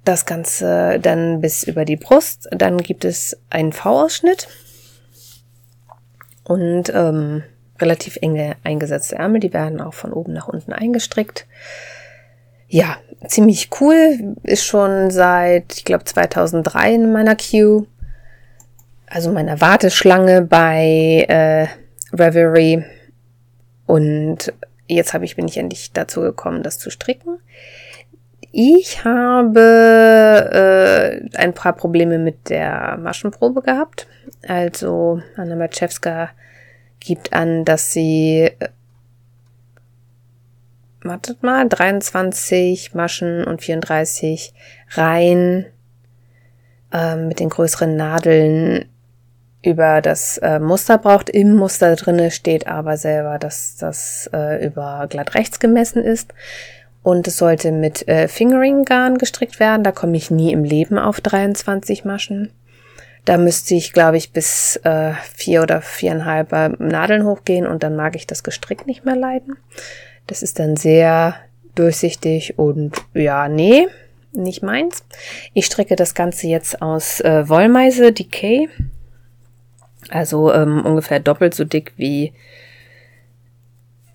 das 0.06 0.26
Ganze 0.26 1.00
dann 1.02 1.42
bis 1.42 1.64
über 1.64 1.86
die 1.86 1.96
Brust. 1.96 2.48
Dann 2.52 2.78
gibt 2.78 3.06
es 3.06 3.38
einen 3.50 3.72
V-Ausschnitt 3.72 4.48
und 6.44 6.92
ähm, 6.94 7.44
relativ 7.80 8.18
enge 8.22 8.56
eingesetzte 8.64 9.16
Ärmel. 9.16 9.40
Die 9.40 9.54
werden 9.54 9.82
auch 9.82 9.94
von 9.94 10.14
oben 10.14 10.34
nach 10.34 10.48
unten 10.48 10.74
eingestrickt. 10.74 11.46
Ja, 12.68 12.98
ziemlich 13.28 13.70
cool. 13.80 14.36
Ist 14.44 14.66
schon 14.66 15.12
seit, 15.12 15.74
ich 15.74 15.86
glaube, 15.86 16.06
2003 16.06 16.94
in 16.94 17.12
meiner 17.12 17.36
Queue. 17.36 17.86
Also 19.08 19.32
meiner 19.32 19.62
Warteschlange 19.62 20.42
bei 20.42 21.26
äh, 21.28 21.68
Reverie. 22.14 22.84
Und 23.86 24.54
jetzt 24.88 25.14
habe 25.14 25.26
ich, 25.26 25.36
bin 25.36 25.48
ich 25.48 25.58
endlich 25.58 25.92
dazu 25.92 26.22
gekommen, 26.22 26.64
das 26.64 26.80
zu 26.80 26.90
stricken. 26.90 27.38
Ich 28.56 29.04
habe 29.04 29.60
äh, 30.54 31.38
ein 31.38 31.56
paar 31.56 31.74
Probleme 31.74 32.20
mit 32.20 32.52
der 32.52 32.98
Maschenprobe 32.98 33.64
gehabt. 33.64 34.06
Also 34.48 35.24
Anna 35.36 35.56
Matschewska 35.56 36.30
gibt 37.00 37.34
an, 37.34 37.66
dass 37.66 37.94
sie 37.94 38.52
äh, 38.60 38.70
wartet 41.02 41.42
mal, 41.42 41.68
23 41.68 42.94
Maschen 42.94 43.44
und 43.44 43.64
34 43.64 44.54
Reihen 44.92 45.66
äh, 46.94 47.16
mit 47.16 47.40
den 47.40 47.50
größeren 47.50 47.96
Nadeln 47.96 48.86
über 49.64 50.02
das 50.02 50.38
äh, 50.38 50.60
Muster 50.60 51.00
braucht. 51.00 51.32
Im 51.32 51.56
Muster 51.56 51.96
drinne 51.96 52.30
steht 52.30 52.68
aber 52.68 52.98
selber, 52.98 53.40
dass 53.40 53.78
das 53.78 54.30
äh, 54.32 54.64
über 54.64 55.08
glatt 55.10 55.34
rechts 55.34 55.60
gemessen 55.60 56.04
ist. 56.04 56.36
Und 57.04 57.28
es 57.28 57.38
sollte 57.38 57.72
mit 57.72 58.08
äh, 58.08 58.28
Fingering-Garn 58.28 59.18
gestrickt 59.18 59.60
werden. 59.60 59.84
Da 59.84 59.92
komme 59.92 60.18
ich 60.18 60.32
nie 60.32 60.54
im 60.54 60.64
Leben 60.64 60.98
auf 60.98 61.20
23 61.22 62.06
Maschen. 62.06 62.50
Da 63.26 63.38
müsste 63.38 63.76
ich, 63.76 63.94
glaube 63.94 64.18
ich, 64.18 64.32
bis 64.32 64.78
äh, 64.84 65.14
vier 65.36 65.62
oder 65.62 65.82
viereinhalb 65.82 66.52
Nadeln 66.80 67.26
hochgehen 67.26 67.68
und 67.68 67.84
dann 67.84 67.96
mag 67.96 68.16
ich 68.16 68.28
das 68.28 68.44
Gestrick 68.44 68.86
nicht 68.86 69.06
mehr 69.06 69.16
leiden. 69.16 69.58
Das 70.28 70.44
ist 70.44 70.60
dann 70.60 70.76
sehr 70.76 71.36
durchsichtig 71.76 72.60
und 72.60 72.96
ja, 73.14 73.48
nee, 73.48 73.88
nicht 74.34 74.62
meins. 74.62 75.06
Ich 75.54 75.66
stricke 75.66 75.96
das 75.96 76.16
Ganze 76.16 76.48
jetzt 76.48 76.82
aus 76.82 77.22
äh, 77.22 77.48
Wollmeise 77.48 78.12
Decay. 78.12 78.70
Also 80.10 80.54
ähm, 80.54 80.86
ungefähr 80.86 81.20
doppelt 81.20 81.54
so 81.54 81.64
dick 81.64 81.94
wie 81.96 82.34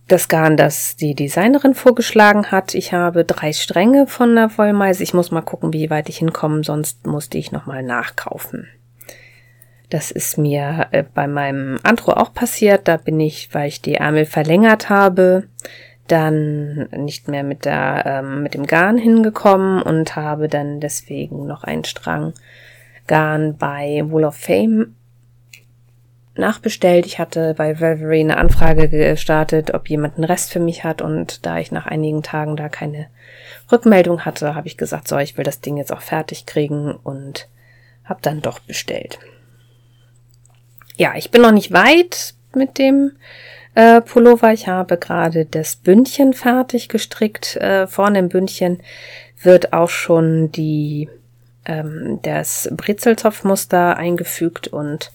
das 0.08 0.28
Garn, 0.28 0.56
das 0.56 0.96
die 0.96 1.14
Designerin 1.14 1.74
vorgeschlagen 1.74 2.50
hat. 2.50 2.74
Ich 2.74 2.92
habe 2.92 3.24
drei 3.24 3.52
Stränge 3.52 4.06
von 4.06 4.34
der 4.34 4.56
Wollmeise. 4.56 5.02
Ich 5.02 5.14
muss 5.14 5.30
mal 5.30 5.42
gucken, 5.42 5.72
wie 5.72 5.90
weit 5.90 6.08
ich 6.08 6.18
hinkomme, 6.18 6.64
sonst 6.64 7.06
musste 7.06 7.38
ich 7.38 7.52
nochmal 7.52 7.82
nachkaufen. 7.82 8.68
Das 9.90 10.10
ist 10.10 10.36
mir 10.36 10.88
äh, 10.90 11.02
bei 11.02 11.26
meinem 11.26 11.78
Antro 11.82 12.12
auch 12.12 12.32
passiert. 12.32 12.88
Da 12.88 12.96
bin 12.96 13.20
ich, 13.20 13.54
weil 13.54 13.68
ich 13.68 13.80
die 13.80 13.94
Ärmel 13.94 14.26
verlängert 14.26 14.90
habe, 14.90 15.44
dann 16.08 16.88
nicht 16.96 17.28
mehr 17.28 17.42
mit 17.42 17.64
der 17.66 18.02
ähm, 18.06 18.42
mit 18.42 18.54
dem 18.54 18.66
Garn 18.66 18.96
hingekommen 18.96 19.82
und 19.82 20.16
habe 20.16 20.48
dann 20.48 20.80
deswegen 20.80 21.46
noch 21.46 21.64
einen 21.64 21.84
Strang 21.84 22.32
Garn 23.06 23.56
bei 23.56 24.02
Wall 24.06 24.24
of 24.24 24.36
Fame 24.36 24.94
nachbestellt. 26.38 27.06
Ich 27.06 27.18
hatte 27.18 27.54
bei 27.54 27.80
Velvery 27.80 28.20
eine 28.20 28.36
Anfrage 28.36 28.88
gestartet, 28.88 29.74
ob 29.74 29.88
jemand 29.88 30.16
einen 30.16 30.24
Rest 30.24 30.52
für 30.52 30.60
mich 30.60 30.84
hat 30.84 31.02
und 31.02 31.44
da 31.44 31.58
ich 31.58 31.72
nach 31.72 31.86
einigen 31.86 32.22
Tagen 32.22 32.56
da 32.56 32.68
keine 32.68 33.08
Rückmeldung 33.70 34.24
hatte, 34.24 34.54
habe 34.54 34.66
ich 34.66 34.76
gesagt, 34.76 35.08
so, 35.08 35.18
ich 35.18 35.36
will 35.36 35.44
das 35.44 35.60
Ding 35.60 35.76
jetzt 35.76 35.92
auch 35.92 36.00
fertig 36.00 36.46
kriegen 36.46 36.92
und 36.92 37.48
habe 38.04 38.20
dann 38.22 38.40
doch 38.40 38.58
bestellt. 38.60 39.18
Ja, 40.96 41.14
ich 41.16 41.30
bin 41.30 41.42
noch 41.42 41.52
nicht 41.52 41.72
weit 41.72 42.34
mit 42.54 42.78
dem 42.78 43.12
äh, 43.74 44.00
Pullover. 44.00 44.52
Ich 44.52 44.66
habe 44.66 44.96
gerade 44.96 45.44
das 45.44 45.76
Bündchen 45.76 46.32
fertig 46.32 46.88
gestrickt. 46.88 47.56
Äh, 47.56 47.86
vorne 47.86 48.18
im 48.18 48.28
Bündchen 48.28 48.82
wird 49.40 49.72
auch 49.72 49.90
schon 49.90 50.50
die 50.50 51.08
ähm, 51.68 52.18
das 52.22 52.68
Brezelzopfmuster 52.72 53.96
eingefügt 53.96 54.66
und 54.66 55.12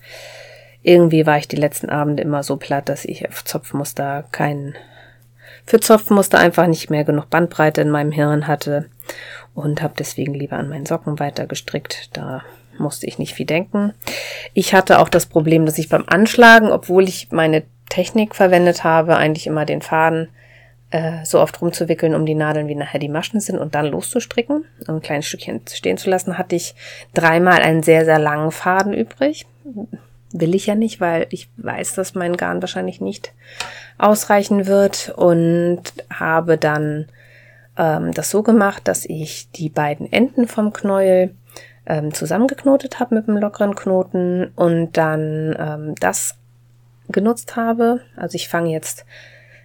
irgendwie 0.83 1.25
war 1.25 1.37
ich 1.37 1.47
die 1.47 1.55
letzten 1.55 1.89
Abende 1.89 2.21
immer 2.21 2.43
so 2.43 2.57
platt, 2.57 2.89
dass 2.89 3.05
ich 3.05 3.27
auf 3.27 3.43
Zopfmuster 3.45 4.25
keinen, 4.31 4.75
für 5.65 5.79
Zopfmuster 5.79 6.37
einfach 6.37 6.67
nicht 6.67 6.89
mehr 6.89 7.05
genug 7.05 7.29
Bandbreite 7.29 7.81
in 7.81 7.89
meinem 7.89 8.11
Hirn 8.11 8.47
hatte 8.47 8.89
und 9.55 9.81
habe 9.81 9.93
deswegen 9.97 10.33
lieber 10.33 10.57
an 10.57 10.69
meinen 10.69 10.85
Socken 10.85 11.19
weiter 11.19 11.47
gestrickt. 11.47 12.09
Da 12.13 12.43
musste 12.77 13.07
ich 13.07 13.17
nicht 13.17 13.33
viel 13.33 13.45
denken. 13.45 13.93
Ich 14.53 14.73
hatte 14.73 14.99
auch 14.99 15.09
das 15.09 15.25
Problem, 15.25 15.65
dass 15.65 15.77
ich 15.77 15.89
beim 15.89 16.03
Anschlagen, 16.07 16.71
obwohl 16.71 17.07
ich 17.07 17.31
meine 17.31 17.63
Technik 17.89 18.35
verwendet 18.35 18.83
habe, 18.83 19.15
eigentlich 19.15 19.47
immer 19.47 19.65
den 19.65 19.81
Faden 19.81 20.29
äh, 20.89 21.23
so 21.23 21.39
oft 21.39 21.61
rumzuwickeln, 21.61 22.15
um 22.15 22.25
die 22.25 22.35
Nadeln 22.35 22.67
wie 22.67 22.75
nachher 22.75 22.99
die 22.99 23.09
Maschen 23.09 23.39
sind 23.39 23.57
und 23.57 23.75
dann 23.75 23.85
loszustricken, 23.85 24.65
um 24.87 24.95
ein 24.95 25.01
kleines 25.01 25.27
Stückchen 25.27 25.61
stehen 25.71 25.97
zu 25.97 26.09
lassen, 26.09 26.37
hatte 26.37 26.55
ich 26.55 26.75
dreimal 27.13 27.61
einen 27.61 27.83
sehr, 27.83 28.03
sehr 28.03 28.19
langen 28.19 28.51
Faden 28.51 28.93
übrig 28.93 29.45
will 30.33 30.55
ich 30.55 30.65
ja 30.65 30.75
nicht, 30.75 30.99
weil 30.99 31.27
ich 31.29 31.49
weiß, 31.57 31.93
dass 31.93 32.15
mein 32.15 32.35
Garn 32.35 32.61
wahrscheinlich 32.61 32.99
nicht 32.99 33.33
ausreichen 33.97 34.65
wird 34.65 35.13
und 35.15 35.83
habe 36.11 36.57
dann 36.57 37.05
ähm, 37.77 38.11
das 38.13 38.29
so 38.29 38.43
gemacht, 38.43 38.87
dass 38.87 39.05
ich 39.05 39.49
die 39.51 39.69
beiden 39.69 40.11
Enden 40.11 40.47
vom 40.47 40.73
Knäuel 40.73 41.35
ähm, 41.85 42.13
zusammengeknotet 42.13 42.99
habe 42.99 43.15
mit 43.15 43.27
einem 43.27 43.37
lockeren 43.37 43.75
Knoten 43.75 44.51
und 44.55 44.97
dann 44.97 45.55
ähm, 45.57 45.95
das 45.99 46.35
genutzt 47.09 47.55
habe. 47.55 48.01
Also 48.15 48.35
ich 48.35 48.49
fange 48.49 48.71
jetzt, 48.71 49.05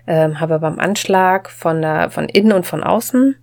ähm, 0.06 0.40
habe 0.40 0.58
beim 0.58 0.78
Anschlag 0.78 1.50
von 1.50 1.80
der 1.80 2.10
von 2.10 2.28
innen 2.28 2.52
und 2.52 2.66
von 2.66 2.82
außen 2.82 3.36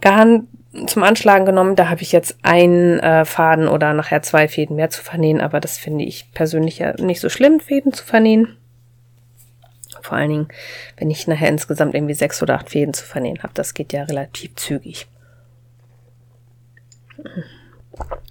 Garn 0.00 0.48
zum 0.86 1.02
Anschlagen 1.02 1.46
genommen. 1.46 1.76
Da 1.76 1.88
habe 1.88 2.02
ich 2.02 2.12
jetzt 2.12 2.38
einen 2.42 2.98
äh, 3.00 3.24
Faden 3.24 3.68
oder 3.68 3.94
nachher 3.94 4.22
zwei 4.22 4.48
Fäden 4.48 4.76
mehr 4.76 4.90
zu 4.90 5.02
vernähen, 5.02 5.40
aber 5.40 5.60
das 5.60 5.78
finde 5.78 6.04
ich 6.04 6.32
persönlich 6.32 6.78
ja 6.78 6.94
nicht 7.00 7.20
so 7.20 7.28
schlimm, 7.28 7.60
Fäden 7.60 7.92
zu 7.92 8.04
vernähen. 8.04 8.56
Vor 10.02 10.16
allen 10.16 10.30
Dingen, 10.30 10.48
wenn 10.96 11.10
ich 11.10 11.26
nachher 11.26 11.48
insgesamt 11.48 11.94
irgendwie 11.94 12.14
sechs 12.14 12.42
oder 12.42 12.54
acht 12.54 12.70
Fäden 12.70 12.94
zu 12.94 13.04
vernähen 13.04 13.42
habe. 13.42 13.52
Das 13.54 13.74
geht 13.74 13.92
ja 13.92 14.04
relativ 14.04 14.54
zügig. 14.54 15.06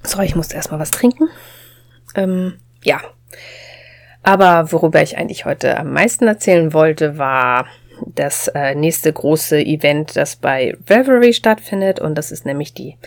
So, 0.04 0.21
ich 0.21 0.36
muss 0.36 0.52
erstmal 0.52 0.80
was 0.80 0.91
trinken. 0.91 1.28
Ähm, 2.15 2.60
ja. 2.84 3.02
Aber 4.23 4.71
worüber 4.71 5.02
ich 5.02 5.17
eigentlich 5.17 5.45
heute 5.45 5.78
am 5.78 5.91
meisten 5.91 6.28
erzählen 6.28 6.73
wollte, 6.73 7.17
war 7.17 7.67
das 8.05 8.47
äh, 8.49 8.75
nächste 8.75 9.12
große 9.12 9.60
Event, 9.60 10.15
das 10.15 10.36
bei 10.36 10.77
Reverie 10.89 11.33
stattfindet. 11.33 11.99
Und 11.99 12.15
das 12.15 12.31
ist 12.31 12.45
nämlich 12.45 12.73
die 12.73 12.97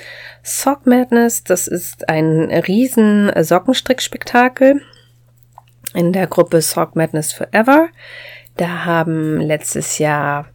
Sock 0.43 0.87
Madness. 0.87 1.45
Das 1.45 1.67
ist 1.67 2.09
ein 2.09 2.51
riesen 2.51 3.31
Sockenstrickspektakel 3.43 4.83
in 5.95 6.13
der 6.13 6.27
Gruppe 6.27 6.61
Sock 6.63 6.97
Madness 6.97 7.33
Forever. 7.33 7.89
Da 8.57 8.85
haben 8.85 9.41
letztes 9.41 9.99
Jahr 9.99 10.49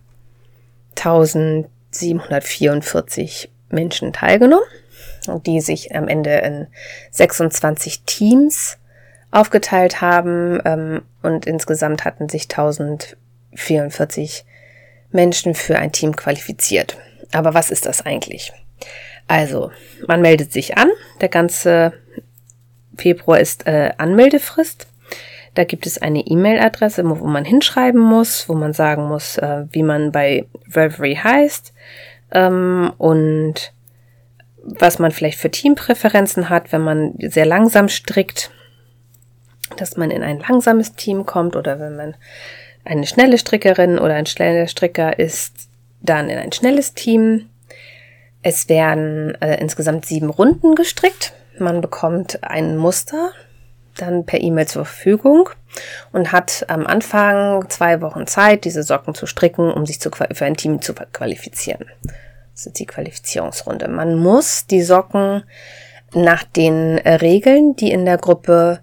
1744 0.98 3.50
Menschen 3.70 4.12
teilgenommen, 4.14 4.66
die 5.46 5.62
sich 5.62 5.96
am 5.96 6.08
Ende 6.08 6.38
in 6.38 6.68
26 7.12 8.04
Teams 8.04 8.78
aufgeteilt 9.32 10.02
haben 10.02 10.62
ähm, 10.64 11.02
und 11.22 11.46
insgesamt 11.46 12.06
hatten 12.06 12.30
sich 12.30 12.44
1000 12.44 13.18
44 13.56 14.46
Menschen 15.12 15.56
für 15.56 15.78
ein 15.78 15.92
Team 15.92 16.16
qualifiziert. 16.16 16.98
Aber 17.32 17.54
was 17.54 17.72
ist 17.72 17.86
das 17.86 18.06
eigentlich? 18.06 18.52
Also, 19.28 19.72
man 20.08 20.22
meldet 20.22 20.52
sich 20.52 20.78
an. 20.78 20.90
Der 21.22 21.30
ganze 21.30 21.94
Februar 22.98 23.40
ist 23.40 23.66
äh, 23.68 23.92
Anmeldefrist. 23.98 24.88
Da 25.56 25.64
gibt 25.64 25.88
es 25.88 26.02
eine 26.02 26.20
E-Mail-Adresse, 26.20 27.04
wo 27.08 27.26
man 27.26 27.46
hinschreiben 27.46 28.02
muss, 28.02 28.50
wo 28.50 28.54
man 28.54 28.74
sagen 28.74 29.08
muss, 29.08 29.38
äh, 29.38 29.66
wie 29.72 29.84
man 29.84 30.12
bei 30.12 30.46
Reverie 30.74 31.18
heißt 31.18 31.74
ähm, 32.32 32.92
und 32.98 33.72
was 34.64 35.00
man 35.00 35.12
vielleicht 35.12 35.40
für 35.40 35.50
Teampräferenzen 35.50 36.50
hat, 36.50 36.72
wenn 36.72 36.82
man 36.82 37.14
sehr 37.20 37.46
langsam 37.46 37.88
strickt, 37.88 38.52
dass 39.78 39.96
man 39.96 40.12
in 40.12 40.24
ein 40.24 40.40
langsames 40.40 40.94
Team 40.94 41.26
kommt 41.26 41.56
oder 41.56 41.80
wenn 41.80 41.96
man 41.96 42.16
eine 42.86 43.08
schnelle 43.08 43.38
Strickerin 43.38 44.00
oder 44.00 44.14
ein 44.14 44.26
schneller 44.26 44.68
Stricker 44.68 45.18
ist 45.20 45.70
dann 46.02 46.30
in 46.30 46.38
ein 46.38 46.52
schnelles 46.52 46.94
Team. 46.94 47.50
Es 48.42 48.70
werden 48.70 49.36
äh, 49.42 49.60
insgesamt 49.60 50.06
sieben 50.06 50.30
Runden 50.30 50.76
gestrickt. 50.76 51.34
Man 51.58 51.82
bekommt 51.82 52.44
ein 52.44 52.78
Muster 52.78 53.32
dann 53.98 54.26
per 54.26 54.42
E-Mail 54.42 54.68
zur 54.68 54.86
Verfügung 54.86 55.50
und 56.12 56.32
hat 56.32 56.66
am 56.68 56.86
Anfang 56.86 57.70
zwei 57.70 58.02
Wochen 58.02 58.28
Zeit, 58.28 58.66
diese 58.66 58.84
Socken 58.84 59.16
zu 59.16 59.26
stricken, 59.26 59.72
um 59.72 59.86
sich 59.86 60.00
zu, 60.00 60.12
für 60.12 60.46
ein 60.46 60.58
Team 60.58 60.82
zu 60.82 60.94
qualifizieren. 60.94 61.86
Das 62.54 62.66
ist 62.66 62.80
die 62.80 62.86
Qualifizierungsrunde. 62.86 63.88
Man 63.88 64.16
muss 64.16 64.68
die 64.68 64.82
Socken 64.82 65.44
nach 66.14 66.44
den 66.44 66.98
äh, 67.00 67.16
Regeln, 67.16 67.76
die 67.76 67.92
in 67.92 68.06
der 68.06 68.18
Gruppe 68.18 68.80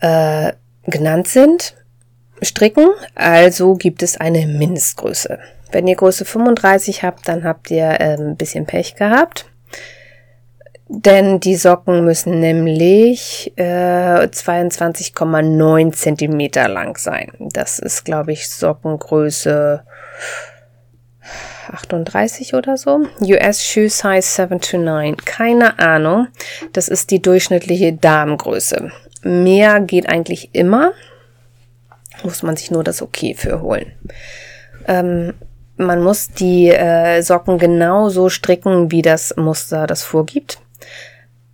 äh, 0.00 0.52
genannt 0.84 1.28
sind, 1.28 1.74
stricken, 2.42 2.88
also 3.14 3.74
gibt 3.74 4.02
es 4.02 4.18
eine 4.18 4.46
Mindestgröße. 4.46 5.38
Wenn 5.72 5.86
ihr 5.86 5.96
Größe 5.96 6.24
35 6.24 7.02
habt, 7.02 7.28
dann 7.28 7.44
habt 7.44 7.70
ihr 7.70 8.00
äh, 8.00 8.16
ein 8.16 8.36
bisschen 8.36 8.66
Pech 8.66 8.94
gehabt. 8.94 9.46
Denn 10.88 11.40
die 11.40 11.56
Socken 11.56 12.04
müssen 12.04 12.38
nämlich 12.38 13.52
äh, 13.56 13.62
22,9 14.28 15.92
Zentimeter 15.92 16.68
lang 16.68 16.96
sein. 16.96 17.32
Das 17.40 17.80
ist, 17.80 18.04
glaube 18.04 18.32
ich, 18.32 18.48
Sockengröße 18.48 19.82
38 21.72 22.54
oder 22.54 22.76
so. 22.76 23.00
US 23.20 23.64
Shoe 23.64 23.88
Size 23.88 24.22
7 24.22 24.60
to 24.60 24.78
9. 24.78 25.16
Keine 25.16 25.78
Ahnung. 25.80 26.28
Das 26.72 26.86
ist 26.86 27.10
die 27.10 27.20
durchschnittliche 27.20 27.92
Damengröße. 27.92 28.92
Mehr 29.22 29.80
geht 29.80 30.08
eigentlich 30.08 30.50
immer 30.54 30.92
muss 32.24 32.42
man 32.42 32.56
sich 32.56 32.70
nur 32.70 32.84
das 32.84 33.02
Okay 33.02 33.34
für 33.34 33.60
holen. 33.60 33.92
Ähm, 34.86 35.34
man 35.76 36.02
muss 36.02 36.28
die 36.28 36.68
äh, 36.68 37.20
Socken 37.22 37.58
genau 37.58 38.08
so 38.08 38.28
stricken, 38.28 38.90
wie 38.90 39.02
das 39.02 39.34
Muster 39.36 39.86
das 39.86 40.02
vorgibt. 40.02 40.58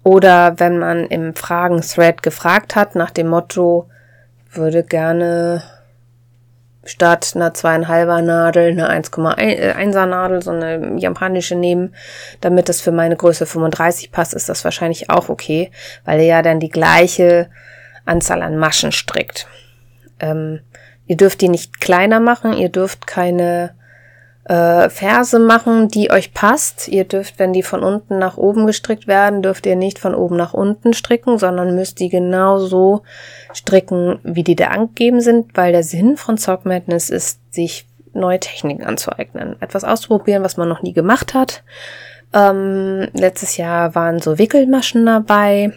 Oder 0.05 0.59
wenn 0.59 0.79
man 0.79 1.07
im 1.07 1.35
Fragen-Thread 1.35 2.23
gefragt 2.23 2.77
hat 2.77 2.95
nach 2.95 3.11
dem 3.11 3.29
Motto, 3.29 3.89
würde 4.51 4.83
gerne 4.83 5.63
statt 6.85 7.33
einer 7.35 7.55
zweieinhalber 7.55 8.23
Nadel 8.23 8.73
eine 8.73 8.91
1,1er 8.91 10.07
Nadel, 10.07 10.43
so 10.43 10.51
eine 10.51 10.99
japanische 10.99 11.55
nehmen, 11.55 11.95
damit 12.41 12.69
das 12.69 12.81
für 12.81 12.91
meine 12.91 13.17
Größe 13.17 13.47
35 13.47 14.11
passt, 14.11 14.35
ist 14.35 14.49
das 14.49 14.65
wahrscheinlich 14.65 15.09
auch 15.09 15.29
okay, 15.29 15.71
weil 16.05 16.19
er 16.19 16.27
ja 16.27 16.43
dann 16.43 16.59
die 16.59 16.71
gleiche 16.71 17.49
Anzahl 18.05 18.43
an 18.43 18.57
Maschen 18.57 18.91
strickt. 18.91 19.47
Ähm, 20.23 20.61
ihr 21.07 21.19
dürft 21.19 21.43
die 21.43 21.51
nicht 21.51 21.81
kleiner 21.81 22.21
machen, 22.21 22.55
ihr 22.55 22.71
dürft 22.71 23.07
keine 23.07 23.75
äh, 24.45 24.89
Ferse 24.89 25.39
machen, 25.39 25.89
die 25.89 26.11
euch 26.11 26.35
passt. 26.35 26.89
Ihr 26.89 27.05
dürft, 27.05 27.39
wenn 27.39 27.53
die 27.53 27.63
von 27.63 27.83
unten 27.83 28.19
nach 28.19 28.37
oben 28.37 28.67
gestrickt 28.67 29.07
werden, 29.07 29.43
dürft 29.43 29.67
ihr 29.67 29.77
nicht 29.77 29.99
von 29.99 30.15
oben 30.15 30.37
nach 30.37 30.55
unten 30.55 30.95
stricken, 30.95 31.39
sondern 31.39 31.75
müsst 31.75 32.01
die 32.01 32.09
genau 32.09 32.59
so 32.59 33.03
stricken, 33.53 34.19
wie 34.23 34.43
die 34.43 34.57
da 34.57 34.69
angegeben 34.69 35.21
sind, 35.21 35.57
weil 35.57 35.73
der 35.73 35.85
Sinn 35.85 36.17
von 36.17 36.39
Sock 36.39 36.65
Madness 36.65 37.11
ist, 37.11 37.41
sich 37.53 37.87
neue 38.15 38.41
Techniken 38.41 38.85
anzueignen. 38.85 39.57
Etwas 39.61 39.85
auszuprobieren, 39.85 40.43
was 40.43 40.57
man 40.57 40.69
noch 40.69 40.83
nie 40.83 40.93
gemacht 40.93 41.35
hat. 41.35 41.63
Ähm, 42.35 43.09
letztes 43.13 43.57
Jahr 43.57 43.95
waren 43.95 44.21
so 44.21 44.39
Wickelmaschen 44.39 45.07
dabei 45.07 45.73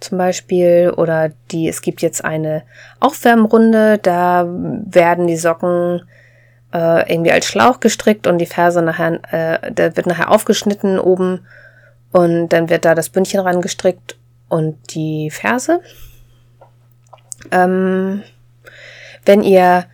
zum 0.00 0.18
Beispiel 0.18 0.92
oder 0.96 1.30
die, 1.50 1.68
es 1.68 1.82
gibt 1.82 2.02
jetzt 2.02 2.24
eine 2.24 2.62
Aufwärmrunde, 3.00 3.98
da 3.98 4.46
werden 4.48 5.26
die 5.26 5.36
Socken 5.36 6.02
äh, 6.72 7.12
irgendwie 7.12 7.32
als 7.32 7.46
Schlauch 7.46 7.80
gestrickt 7.80 8.26
und 8.26 8.38
die 8.38 8.46
Ferse 8.46 8.82
nachher, 8.82 9.20
äh, 9.30 9.72
da 9.72 9.96
wird 9.96 10.06
nachher 10.06 10.30
aufgeschnitten 10.30 10.98
oben 10.98 11.46
und 12.12 12.48
dann 12.48 12.70
wird 12.70 12.84
da 12.84 12.94
das 12.94 13.10
Bündchen 13.10 13.40
rangestrickt 13.40 14.18
und 14.48 14.76
die 14.94 15.30
Ferse. 15.30 15.80
Ähm, 17.50 18.22
wenn 19.24 19.42
ihr 19.42 19.84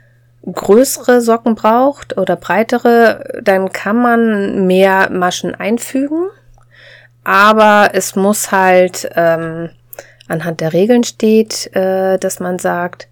größere 0.50 1.20
Socken 1.20 1.54
braucht 1.54 2.16
oder 2.16 2.36
breitere, 2.36 3.40
dann 3.42 3.72
kann 3.72 3.96
man 4.00 4.66
mehr 4.66 5.10
Maschen 5.10 5.54
einfügen. 5.54 6.28
Aber 7.24 7.90
es 7.92 8.14
muss 8.14 8.52
halt 8.52 9.10
ähm, 9.16 9.70
anhand 10.28 10.60
der 10.60 10.72
Regeln 10.72 11.04
steht, 11.04 11.74
äh, 11.74 12.18
dass 12.18 12.40
man 12.40 12.58
sagt, 12.58 13.08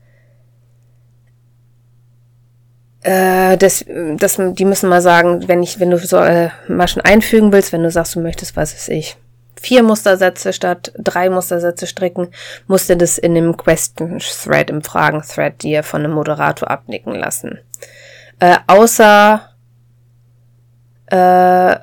äh, 3.03 3.57
das, 3.57 3.85
das, 4.16 4.37
die 4.38 4.64
müssen 4.64 4.88
mal 4.88 5.03
sagen, 5.03 5.46
wenn 5.46 5.62
ich, 5.62 5.79
wenn 5.79 5.90
du 5.90 5.98
so 5.98 6.18
äh, 6.18 6.50
Maschen 6.68 7.03
einfügen 7.03 7.53
willst, 7.53 7.72
wenn 7.72 7.83
du 7.83 7.90
sagst, 7.90 8.14
du 8.14 8.20
möchtest, 8.20 8.57
was 8.57 8.74
ist 8.74 8.88
ich, 8.88 9.16
vier 9.61 9.83
Mustersätze 9.83 10.53
statt 10.53 10.92
drei 10.98 11.31
Mustersätze 11.31 11.87
stricken, 11.87 12.29
musst 12.66 12.88
du 12.88 12.96
das 12.96 13.18
in 13.18 13.35
dem 13.35 13.57
Question 13.57 14.18
Thread, 14.18 14.70
im 14.70 14.83
Fragen 14.83 15.22
Thread 15.22 15.62
dir 15.62 15.83
von 15.83 16.03
einem 16.03 16.12
Moderator 16.12 16.70
abnicken 16.70 17.14
lassen. 17.14 17.59
Äh, 18.40 18.57
außer 18.66 19.50
äh, 21.07 21.77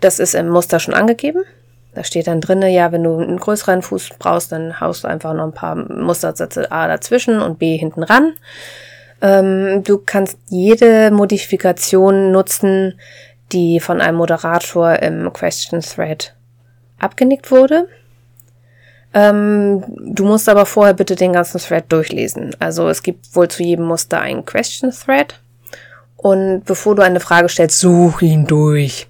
das 0.00 0.18
ist 0.20 0.34
im 0.34 0.48
Muster 0.48 0.78
schon 0.78 0.94
angegeben. 0.94 1.42
Da 1.94 2.04
steht 2.04 2.26
dann 2.26 2.40
drinne, 2.40 2.68
ja, 2.70 2.92
wenn 2.92 3.04
du 3.04 3.18
einen 3.18 3.38
größeren 3.38 3.82
Fuß 3.82 4.10
brauchst, 4.18 4.52
dann 4.52 4.80
haust 4.80 5.04
du 5.04 5.08
einfach 5.08 5.34
noch 5.34 5.44
ein 5.44 5.54
paar 5.54 5.74
Mustersätze 5.74 6.70
A 6.70 6.86
dazwischen 6.86 7.40
und 7.40 7.58
B 7.58 7.76
hinten 7.76 8.02
ran. 8.02 8.34
Ähm, 9.20 9.82
du 9.82 9.98
kannst 9.98 10.38
jede 10.48 11.10
Modifikation 11.10 12.30
nutzen, 12.30 13.00
die 13.52 13.80
von 13.80 14.00
einem 14.00 14.18
Moderator 14.18 14.96
im 14.96 15.32
Question 15.32 15.80
Thread 15.80 16.34
abgenickt 16.98 17.50
wurde. 17.50 17.88
Ähm, 19.14 19.82
du 20.14 20.24
musst 20.24 20.48
aber 20.48 20.66
vorher 20.66 20.94
bitte 20.94 21.16
den 21.16 21.32
ganzen 21.32 21.58
Thread 21.58 21.90
durchlesen. 21.90 22.54
Also 22.58 22.88
es 22.88 23.02
gibt 23.02 23.34
wohl 23.34 23.48
zu 23.48 23.62
jedem 23.62 23.86
Muster 23.86 24.20
einen 24.20 24.44
Question 24.44 24.92
Thread. 24.92 25.40
Und 26.16 26.64
bevor 26.64 26.94
du 26.94 27.02
eine 27.02 27.20
Frage 27.20 27.48
stellst, 27.48 27.80
such 27.80 28.22
ihn 28.22 28.46
durch. 28.46 29.07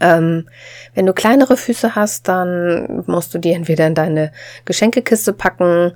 Ähm, 0.00 0.48
wenn 0.94 1.06
du 1.06 1.12
kleinere 1.12 1.56
Füße 1.56 1.94
hast, 1.94 2.28
dann 2.28 3.04
musst 3.06 3.34
du 3.34 3.38
die 3.38 3.52
entweder 3.52 3.86
in 3.86 3.94
deine 3.94 4.32
Geschenkekiste 4.64 5.32
packen 5.32 5.92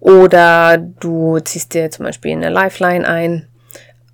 oder 0.00 0.78
du 0.78 1.38
ziehst 1.40 1.74
dir 1.74 1.90
zum 1.90 2.04
Beispiel 2.06 2.32
eine 2.32 2.50
Lifeline 2.50 3.06
ein 3.06 3.48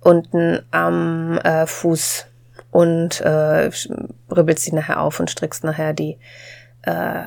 unten 0.01 0.59
am 0.71 1.37
äh, 1.39 1.65
Fuß 1.65 2.25
und 2.71 3.21
äh, 3.21 3.69
ribbelst 4.29 4.63
sie 4.63 4.73
nachher 4.73 5.01
auf 5.01 5.19
und 5.19 5.29
strickst 5.29 5.63
nachher 5.63 5.93
die 5.93 6.17
äh, 6.83 7.23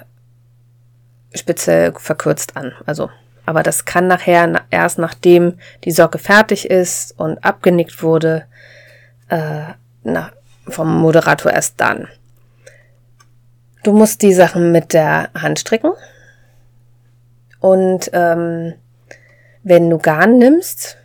Spitze 1.34 1.92
verkürzt 1.96 2.56
an. 2.56 2.72
Also, 2.86 3.10
aber 3.46 3.62
das 3.62 3.84
kann 3.84 4.06
nachher 4.06 4.62
erst 4.70 4.98
nachdem 4.98 5.58
die 5.84 5.90
Socke 5.90 6.18
fertig 6.18 6.70
ist 6.70 7.18
und 7.18 7.44
abgenickt 7.44 8.02
wurde, 8.02 8.46
äh, 9.28 9.74
na, 10.02 10.32
vom 10.68 11.00
Moderator 11.00 11.52
erst 11.52 11.80
dann. 11.80 12.08
Du 13.82 13.92
musst 13.92 14.22
die 14.22 14.32
Sachen 14.32 14.72
mit 14.72 14.92
der 14.92 15.28
Hand 15.34 15.58
stricken. 15.58 15.92
Und 17.60 18.10
ähm, 18.12 18.74
wenn 19.62 19.88
du 19.88 19.98
Garn 19.98 20.38
nimmst, 20.38 20.98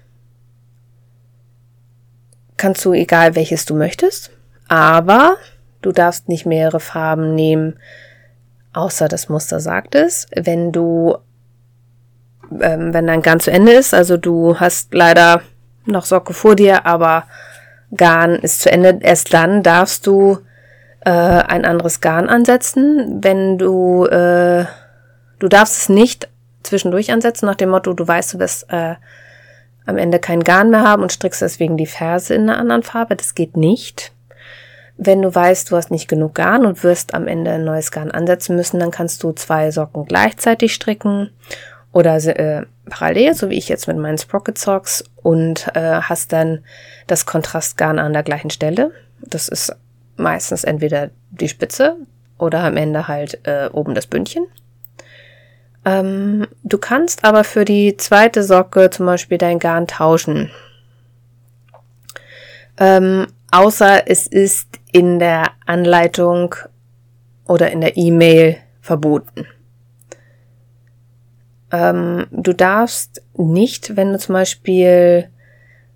kannst 2.57 2.83
du 2.85 2.93
egal 2.93 3.35
welches 3.35 3.65
du 3.65 3.75
möchtest, 3.75 4.31
aber 4.67 5.37
du 5.81 5.91
darfst 5.91 6.27
nicht 6.27 6.45
mehrere 6.45 6.79
Farben 6.79 7.33
nehmen, 7.35 7.79
außer 8.73 9.07
das 9.07 9.29
Muster 9.29 9.59
sagt 9.59 9.95
es. 9.95 10.27
Wenn 10.35 10.71
du, 10.71 11.17
ähm, 12.59 12.93
wenn 12.93 13.07
dein 13.07 13.21
Garn 13.21 13.39
zu 13.39 13.51
Ende 13.51 13.71
ist, 13.71 13.93
also 13.93 14.17
du 14.17 14.59
hast 14.59 14.93
leider 14.93 15.41
noch 15.85 16.05
Socke 16.05 16.33
vor 16.33 16.55
dir, 16.55 16.85
aber 16.85 17.23
Garn 17.95 18.35
ist 18.35 18.61
zu 18.61 18.71
Ende, 18.71 18.99
erst 19.01 19.33
dann 19.33 19.63
darfst 19.63 20.05
du 20.05 20.39
äh, 21.01 21.09
ein 21.09 21.65
anderes 21.65 22.01
Garn 22.01 22.29
ansetzen. 22.29 23.19
Wenn 23.23 23.57
du, 23.57 24.05
äh, 24.05 24.65
du 25.39 25.47
darfst 25.47 25.77
es 25.77 25.89
nicht 25.89 26.29
zwischendurch 26.63 27.11
ansetzen, 27.11 27.45
nach 27.45 27.55
dem 27.55 27.69
Motto, 27.69 27.93
du 27.93 28.07
weißt, 28.07 28.33
du 28.33 28.39
wirst 28.39 28.71
äh, 28.71 28.95
am 29.85 29.97
Ende 29.97 30.19
kein 30.19 30.43
Garn 30.43 30.69
mehr 30.69 30.83
haben 30.83 31.01
und 31.01 31.11
strickst 31.11 31.41
deswegen 31.41 31.77
die 31.77 31.87
Ferse 31.87 32.35
in 32.35 32.43
einer 32.43 32.59
anderen 32.59 32.83
Farbe. 32.83 33.15
Das 33.15 33.33
geht 33.33 33.57
nicht. 33.57 34.11
Wenn 34.97 35.21
du 35.21 35.33
weißt, 35.33 35.71
du 35.71 35.77
hast 35.77 35.91
nicht 35.91 36.09
genug 36.09 36.35
Garn 36.35 36.65
und 36.65 36.83
wirst 36.83 37.13
am 37.13 37.27
Ende 37.27 37.51
ein 37.51 37.63
neues 37.63 37.91
Garn 37.91 38.11
ansetzen 38.11 38.55
müssen, 38.55 38.79
dann 38.79 38.91
kannst 38.91 39.23
du 39.23 39.31
zwei 39.31 39.71
Socken 39.71 40.05
gleichzeitig 40.05 40.73
stricken 40.73 41.31
oder 41.91 42.15
äh, 42.15 42.65
parallel, 42.89 43.33
so 43.33 43.49
wie 43.49 43.57
ich 43.57 43.69
jetzt 43.69 43.87
mit 43.87 43.97
meinen 43.97 44.17
Sprocket 44.17 44.57
Socks 44.57 45.03
und 45.23 45.67
äh, 45.75 46.01
hast 46.01 46.31
dann 46.33 46.63
das 47.07 47.25
Kontrastgarn 47.25 47.99
an 47.99 48.13
der 48.13 48.23
gleichen 48.23 48.51
Stelle. 48.51 48.91
Das 49.21 49.47
ist 49.47 49.75
meistens 50.15 50.63
entweder 50.63 51.09
die 51.31 51.49
Spitze 51.49 51.97
oder 52.37 52.63
am 52.63 52.77
Ende 52.77 53.07
halt 53.07 53.39
äh, 53.45 53.69
oben 53.71 53.95
das 53.95 54.07
Bündchen. 54.07 54.45
Ähm, 55.85 56.47
du 56.63 56.77
kannst 56.77 57.23
aber 57.23 57.43
für 57.43 57.65
die 57.65 57.97
zweite 57.97 58.43
Socke 58.43 58.89
zum 58.89 59.05
Beispiel 59.05 59.37
dein 59.37 59.59
Garn 59.59 59.87
tauschen. 59.87 60.51
Ähm, 62.77 63.27
außer 63.51 64.07
es 64.07 64.27
ist 64.27 64.79
in 64.91 65.19
der 65.19 65.51
Anleitung 65.65 66.55
oder 67.47 67.71
in 67.71 67.81
der 67.81 67.97
E-Mail 67.97 68.57
verboten. 68.81 69.47
Ähm, 71.71 72.27
du 72.31 72.53
darfst 72.53 73.21
nicht, 73.35 73.95
wenn 73.95 74.11
du 74.11 74.19
zum 74.19 74.33
Beispiel 74.33 75.29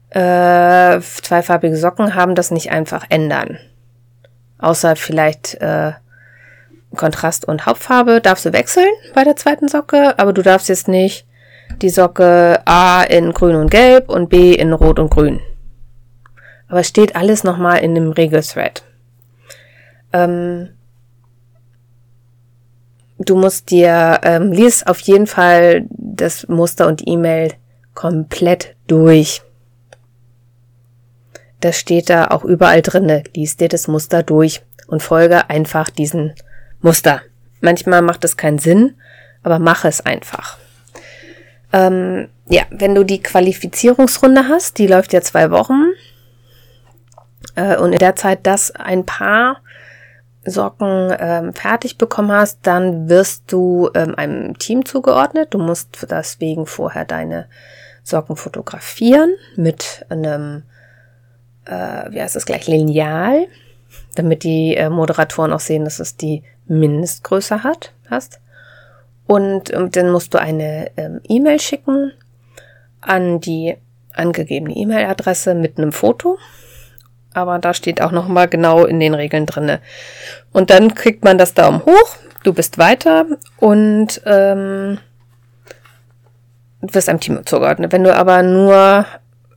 äh, 0.09 0.99
zweifarbige 1.01 1.75
Socken 1.77 2.15
haben, 2.15 2.35
das 2.35 2.51
nicht 2.51 2.71
einfach 2.71 3.05
ändern. 3.09 3.57
Außer 4.59 4.95
vielleicht 4.95 5.55
äh, 5.55 5.93
Kontrast 6.95 7.45
und 7.45 7.65
Hauptfarbe 7.65 8.21
darfst 8.21 8.45
du 8.45 8.53
wechseln 8.53 8.89
bei 9.15 9.23
der 9.23 9.35
zweiten 9.35 9.67
Socke, 9.67 10.17
aber 10.19 10.31
du 10.31 10.43
darfst 10.43 10.69
jetzt 10.69 10.87
nicht 10.87 11.25
die 11.81 11.89
Socke 11.89 12.61
A 12.65 13.03
in 13.03 13.33
grün 13.33 13.55
und 13.55 13.71
gelb 13.71 14.09
und 14.09 14.29
B 14.29 14.53
in 14.53 14.73
rot 14.73 14.99
und 14.99 15.09
grün. 15.09 15.39
Aber 16.67 16.81
es 16.81 16.87
steht 16.87 17.15
alles 17.15 17.43
nochmal 17.43 17.79
in 17.79 17.95
dem 17.95 18.11
Regelthread. 18.11 18.83
Ähm, 20.11 20.69
du 23.29 23.35
musst 23.35 23.71
dir, 23.71 24.19
ähm, 24.23 24.51
lies 24.51 24.85
auf 24.85 24.99
jeden 25.01 25.27
Fall 25.27 25.85
das 25.89 26.47
Muster 26.47 26.87
und 26.87 27.03
E-Mail 27.05 27.53
komplett 27.93 28.75
durch. 28.87 29.41
Das 31.59 31.77
steht 31.77 32.09
da 32.09 32.27
auch 32.27 32.43
überall 32.43 32.81
drinne. 32.81 33.23
Lies 33.35 33.57
dir 33.57 33.69
das 33.69 33.87
Muster 33.87 34.23
durch 34.23 34.61
und 34.87 35.01
folge 35.01 35.49
einfach 35.49 35.89
diesen 35.89 36.33
Muster. 36.81 37.21
Manchmal 37.61 38.01
macht 38.01 38.25
es 38.25 38.35
keinen 38.35 38.59
Sinn, 38.59 38.95
aber 39.43 39.59
mach 39.59 39.85
es 39.85 40.01
einfach. 40.01 40.57
Ähm, 41.71 42.29
ja, 42.47 42.63
wenn 42.69 42.93
du 42.93 43.03
die 43.03 43.21
Qualifizierungsrunde 43.21 44.47
hast, 44.49 44.77
die 44.77 44.87
läuft 44.87 45.13
ja 45.13 45.21
zwei 45.21 45.49
Wochen, 45.51 45.93
äh, 47.55 47.77
und 47.77 47.93
in 47.93 47.99
der 47.99 48.15
Zeit 48.15 48.39
das 48.43 48.71
ein 48.71 49.05
paar 49.05 49.57
Socken 50.45 51.15
ähm, 51.19 51.53
fertig 51.53 51.97
bekommen 51.97 52.31
hast, 52.31 52.59
dann 52.63 53.07
wirst 53.07 53.51
du 53.51 53.89
ähm, 53.95 54.15
einem 54.15 54.57
Team 54.57 54.85
zugeordnet. 54.85 55.53
Du 55.53 55.57
musst 55.57 56.05
deswegen 56.09 56.65
vorher 56.65 57.05
deine 57.05 57.47
Socken 58.03 58.35
fotografieren 58.35 59.33
mit 59.55 60.05
einem, 60.09 60.63
äh, 61.65 62.11
wie 62.11 62.21
heißt 62.21 62.35
das 62.35 62.45
gleich, 62.45 62.67
Lineal, 62.67 63.47
damit 64.15 64.43
die 64.43 64.75
äh, 64.75 64.89
Moderatoren 64.89 65.53
auch 65.53 65.61
sehen, 65.61 65.85
dass 65.85 65.99
es 65.99 66.17
die 66.17 66.43
Mindestgröße 66.67 67.63
hat, 67.63 67.93
hast. 68.09 68.39
Und 69.25 69.73
ähm, 69.73 69.91
dann 69.91 70.11
musst 70.11 70.33
du 70.33 70.39
eine 70.39 70.91
ähm, 70.97 71.21
E-Mail 71.27 71.59
schicken 71.59 72.11
an 72.99 73.39
die 73.39 73.77
angegebene 74.13 74.75
E-Mail-Adresse 74.75 75.55
mit 75.55 75.77
einem 75.77 75.91
Foto. 75.91 76.37
Aber 77.33 77.59
da 77.59 77.73
steht 77.73 78.01
auch 78.01 78.11
nochmal 78.11 78.47
genau 78.47 78.85
in 78.85 78.99
den 78.99 79.13
Regeln 79.13 79.45
drinne. 79.45 79.79
Und 80.51 80.69
dann 80.69 80.93
kriegt 80.93 81.23
man 81.23 81.37
das 81.37 81.53
Daumen 81.53 81.83
hoch, 81.85 82.17
du 82.43 82.53
bist 82.53 82.77
weiter 82.77 83.25
und 83.57 84.21
ähm, 84.25 84.99
wirst 86.81 87.09
einem 87.09 87.19
Team 87.19 87.45
zugeordnet. 87.45 87.91
Wenn 87.91 88.03
du 88.03 88.15
aber 88.15 88.43
nur 88.43 89.05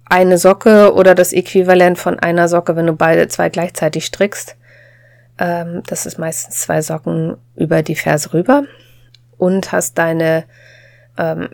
eine 0.09 0.39
Socke 0.39 0.95
oder 0.95 1.15
das 1.15 1.33
Äquivalent 1.33 1.99
von 1.99 2.19
einer 2.19 2.49
Socke, 2.49 2.77
wenn 2.77 2.87
du 2.87 2.93
beide 2.93 3.29
zwei 3.29 3.49
gleichzeitig 3.49 4.07
strickst, 4.07 4.57
ähm, 5.39 5.83
das 5.87 6.07
ist 6.07 6.19
meistens 6.19 6.61
zwei 6.61 6.81
Socken 6.81 7.37
über 7.57 7.83
die 7.83 7.97
Ferse 7.97 8.33
rüber 8.33 8.65
und 9.37 9.73
hast 9.73 9.99
deine 9.99 10.45
ähm, 11.19 11.49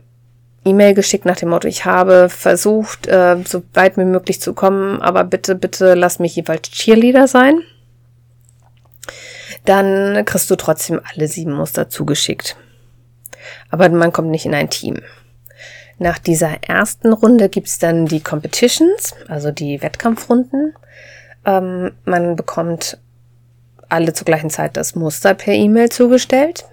E-Mail 0.64 0.94
geschickt 0.94 1.25
nach 1.25 1.37
dem 1.37 1.48
Motto, 1.48 1.66
ich 1.66 1.85
habe 1.85 2.29
versucht, 2.29 3.09
äh, 3.09 3.37
so 3.44 3.62
weit 3.75 3.96
wie 3.96 4.05
möglich 4.05 4.40
zu 4.40 4.55
kommen, 4.55 5.03
aber 5.03 5.25
bitte, 5.25 5.55
bitte 5.55 5.94
lass 5.94 6.18
mich 6.18 6.37
jeweils 6.37 6.70
Cheerleader 6.70 7.27
sein. 7.27 7.61
Dann 9.64 10.25
kriegst 10.25 10.51
du 10.51 10.57
trotzdem 10.57 11.01
alle 11.12 11.29
sieben 11.29 11.53
Muster 11.53 11.88
zugeschickt. 11.88 12.57
Aber 13.70 13.88
man 13.88 14.12
kommt 14.12 14.31
nicht 14.31 14.46
in 14.46 14.55
ein 14.55 14.70
Team. 14.70 15.01
Nach 15.98 16.18
dieser 16.18 16.62
ersten 16.62 17.12
Runde 17.12 17.48
gibt's 17.48 17.79
dann 17.79 18.07
die 18.07 18.20
Competitions, 18.20 19.14
also 19.29 19.51
die 19.51 19.83
Wettkampfrunden. 19.83 20.75
Ähm, 21.44 21.92
man 22.05 22.37
bekommt 22.37 22.98
alle 23.88 24.12
zur 24.12 24.25
gleichen 24.25 24.51
Zeit 24.51 24.77
das 24.77 24.94
Muster 24.94 25.35
per 25.35 25.55
E-Mail 25.55 25.90
zugestellt. 25.90 26.64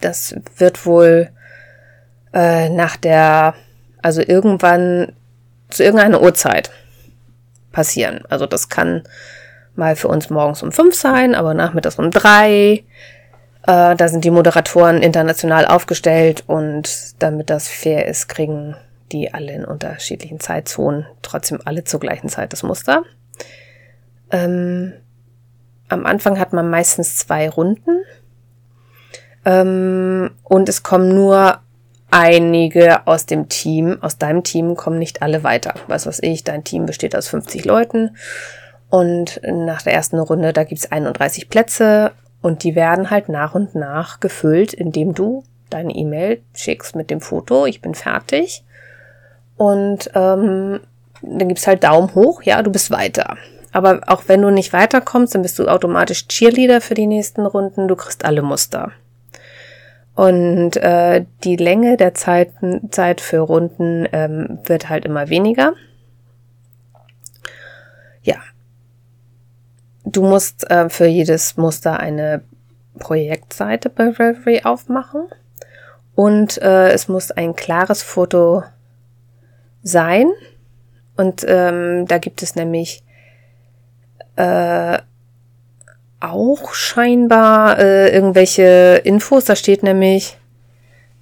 Das 0.00 0.34
wird 0.56 0.86
wohl 0.86 1.30
äh, 2.34 2.68
nach 2.68 2.96
der, 2.96 3.54
also 4.02 4.20
irgendwann 4.20 5.12
zu 5.70 5.82
irgendeiner 5.82 6.20
Uhrzeit 6.20 6.70
passieren. 7.72 8.24
Also 8.28 8.46
das 8.46 8.68
kann 8.68 9.02
mal 9.76 9.96
für 9.96 10.08
uns 10.08 10.30
morgens 10.30 10.62
um 10.62 10.72
fünf 10.72 10.94
sein, 10.94 11.34
aber 11.34 11.54
nachmittags 11.54 11.98
um 11.98 12.10
drei. 12.10 12.84
Äh, 13.66 13.96
da 13.96 14.08
sind 14.08 14.24
die 14.24 14.30
Moderatoren 14.30 15.02
international 15.02 15.66
aufgestellt 15.66 16.44
und 16.46 17.22
damit 17.22 17.50
das 17.50 17.68
fair 17.68 18.06
ist, 18.06 18.28
kriegen 18.28 18.76
die 19.12 19.32
alle 19.32 19.52
in 19.52 19.64
unterschiedlichen 19.64 20.40
Zeitzonen 20.40 21.06
trotzdem 21.22 21.60
alle 21.64 21.84
zur 21.84 22.00
gleichen 22.00 22.28
Zeit 22.28 22.52
das 22.52 22.62
Muster. 22.62 23.04
Ähm, 24.30 24.92
am 25.88 26.06
Anfang 26.06 26.38
hat 26.38 26.52
man 26.52 26.70
meistens 26.70 27.16
zwei 27.16 27.48
Runden 27.48 28.02
ähm, 29.44 30.30
und 30.42 30.68
es 30.68 30.82
kommen 30.82 31.14
nur 31.14 31.60
einige 32.14 33.08
aus 33.08 33.26
dem 33.26 33.48
Team, 33.48 33.98
aus 34.00 34.18
deinem 34.18 34.44
Team 34.44 34.76
kommen 34.76 35.00
nicht 35.00 35.20
alle 35.20 35.42
weiter. 35.42 35.74
Was 35.88 36.06
weiß 36.06 36.20
ich, 36.22 36.44
dein 36.44 36.62
Team 36.62 36.86
besteht 36.86 37.16
aus 37.16 37.26
50 37.26 37.64
Leuten 37.64 38.16
und 38.88 39.40
nach 39.44 39.82
der 39.82 39.94
ersten 39.94 40.20
Runde, 40.20 40.52
da 40.52 40.62
gibt's 40.62 40.92
31 40.92 41.48
Plätze 41.48 42.12
und 42.40 42.62
die 42.62 42.76
werden 42.76 43.10
halt 43.10 43.28
nach 43.28 43.56
und 43.56 43.74
nach 43.74 44.20
gefüllt, 44.20 44.72
indem 44.72 45.12
du 45.12 45.42
deine 45.70 45.92
E-Mail 45.92 46.40
schickst 46.54 46.94
mit 46.94 47.10
dem 47.10 47.20
Foto, 47.20 47.66
ich 47.66 47.82
bin 47.82 47.96
fertig. 47.96 48.62
Und 49.56 50.08
ähm, 50.14 50.80
dann 51.20 51.48
gibt's 51.48 51.66
halt 51.66 51.82
Daumen 51.82 52.14
hoch, 52.14 52.42
ja, 52.42 52.62
du 52.62 52.70
bist 52.70 52.92
weiter. 52.92 53.36
Aber 53.72 54.02
auch 54.06 54.22
wenn 54.28 54.42
du 54.42 54.50
nicht 54.50 54.72
weiterkommst, 54.72 55.34
dann 55.34 55.42
bist 55.42 55.58
du 55.58 55.66
automatisch 55.66 56.28
Cheerleader 56.28 56.80
für 56.80 56.94
die 56.94 57.08
nächsten 57.08 57.44
Runden, 57.44 57.88
du 57.88 57.96
kriegst 57.96 58.24
alle 58.24 58.42
Muster. 58.42 58.92
Und 60.14 60.76
äh, 60.76 61.24
die 61.42 61.56
Länge 61.56 61.96
der 61.96 62.14
Zeit, 62.14 62.52
Zeit 62.90 63.20
für 63.20 63.40
Runden 63.40 64.08
ähm, 64.12 64.60
wird 64.64 64.88
halt 64.88 65.04
immer 65.04 65.28
weniger. 65.28 65.74
Ja. 68.22 68.36
Du 70.04 70.22
musst 70.22 70.70
äh, 70.70 70.88
für 70.88 71.06
jedes 71.06 71.56
Muster 71.56 71.98
eine 71.98 72.42
Projektseite 72.98 73.90
bei 73.90 74.10
Reverie 74.10 74.64
aufmachen. 74.64 75.26
Und 76.14 76.62
äh, 76.62 76.90
es 76.90 77.08
muss 77.08 77.32
ein 77.32 77.56
klares 77.56 78.02
Foto 78.04 78.62
sein. 79.82 80.30
Und 81.16 81.44
ähm, 81.48 82.06
da 82.06 82.18
gibt 82.18 82.42
es 82.42 82.54
nämlich 82.54 83.02
äh, 84.36 84.98
auch 86.30 86.74
scheinbar 86.74 87.78
äh, 87.78 88.14
irgendwelche 88.14 89.00
Infos. 89.04 89.44
Da 89.44 89.56
steht 89.56 89.82
nämlich, 89.82 90.38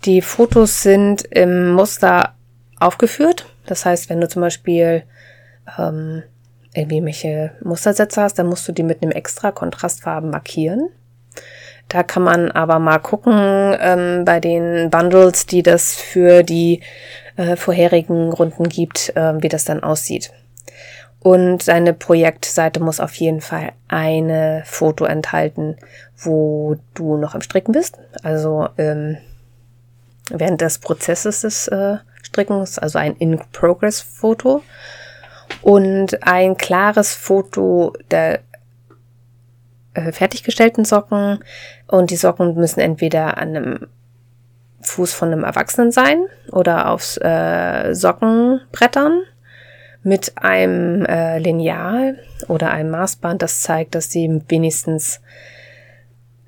die 0.05 0.23
Fotos 0.23 0.83
sind 0.83 1.23
im 1.31 1.73
Muster 1.73 2.35
aufgeführt. 2.79 3.47
Das 3.67 3.85
heißt, 3.85 4.11
wenn 4.11 4.21
du 4.21 4.29
zum 4.29 4.43
Beispiel 4.43 5.05
ähm, 5.79 6.23
irgendwie 6.75 7.05
welche 7.05 7.53
Mustersätze 7.63 8.23
hast, 8.23 8.39
dann 8.39 8.47
musst 8.47 8.67
du 8.67 8.73
die 8.73 8.83
mit 8.83 9.03
einem 9.03 9.13
extra 9.13 9.53
Kontrastfarben 9.53 10.31
markieren. 10.31 10.89
Da 11.89 12.03
kann 12.03 12.23
man 12.23 12.51
aber 12.51 12.79
mal 12.79 12.99
gucken 12.99 13.77
ähm, 13.81 14.25
bei 14.25 14.41
den 14.41 14.89
Bundles, 14.91 15.47
die 15.47 15.63
das 15.63 15.95
für 15.95 16.43
die 16.43 16.81
äh, 17.37 17.57
vorherigen 17.57 18.33
Runden 18.33 18.69
gibt, 18.69 19.15
äh, 19.17 19.43
wie 19.43 19.49
das 19.49 19.65
dann 19.65 19.83
aussieht. 19.83 20.33
Und 21.23 21.69
deine 21.69 21.93
Projektseite 21.95 22.81
muss 22.81 22.99
auf 22.99 23.15
jeden 23.15 23.41
Fall 23.41 23.73
eine 23.87 24.65
Foto 24.67 25.05
enthalten, 25.05 25.77
wo 26.17 26.77
du 26.95 27.17
noch 27.17 27.37
im 27.37 27.43
Stricken 27.43 27.71
bist. 27.71 27.99
Also 28.25 28.69
ähm, 28.77 29.19
während 30.31 30.61
des 30.61 30.81
Prozesses 30.81 31.43
des 31.43 31.69
äh, 31.69 31.99
Strickens, 32.25 32.79
also 32.79 32.99
ein 32.99 33.15
In-Progress-Foto. 33.17 34.63
Und 35.61 36.27
ein 36.27 36.57
klares 36.57 37.15
Foto 37.15 37.93
der 38.11 38.41
äh, 39.95 40.11
fertiggestellten 40.11 40.85
Socken. 40.85 41.45
Und 41.87 42.11
die 42.11 42.17
Socken 42.17 42.55
müssen 42.57 42.81
entweder 42.81 43.39
an 43.39 43.57
einem 43.57 43.87
Fuß 44.81 45.13
von 45.13 45.31
einem 45.31 45.45
Erwachsenen 45.45 45.93
sein 45.93 46.25
oder 46.51 46.91
aufs 46.91 47.17
äh, 47.19 47.95
Sockenbrettern 47.95 49.23
mit 50.03 50.33
einem 50.37 51.05
äh, 51.07 51.39
Lineal 51.39 52.19
oder 52.49 52.71
einem 52.71 52.91
Maßband, 52.91 53.43
das 53.43 53.61
zeigt, 53.61 53.95
dass 53.95 54.11
sie 54.11 54.43
wenigstens 54.49 55.21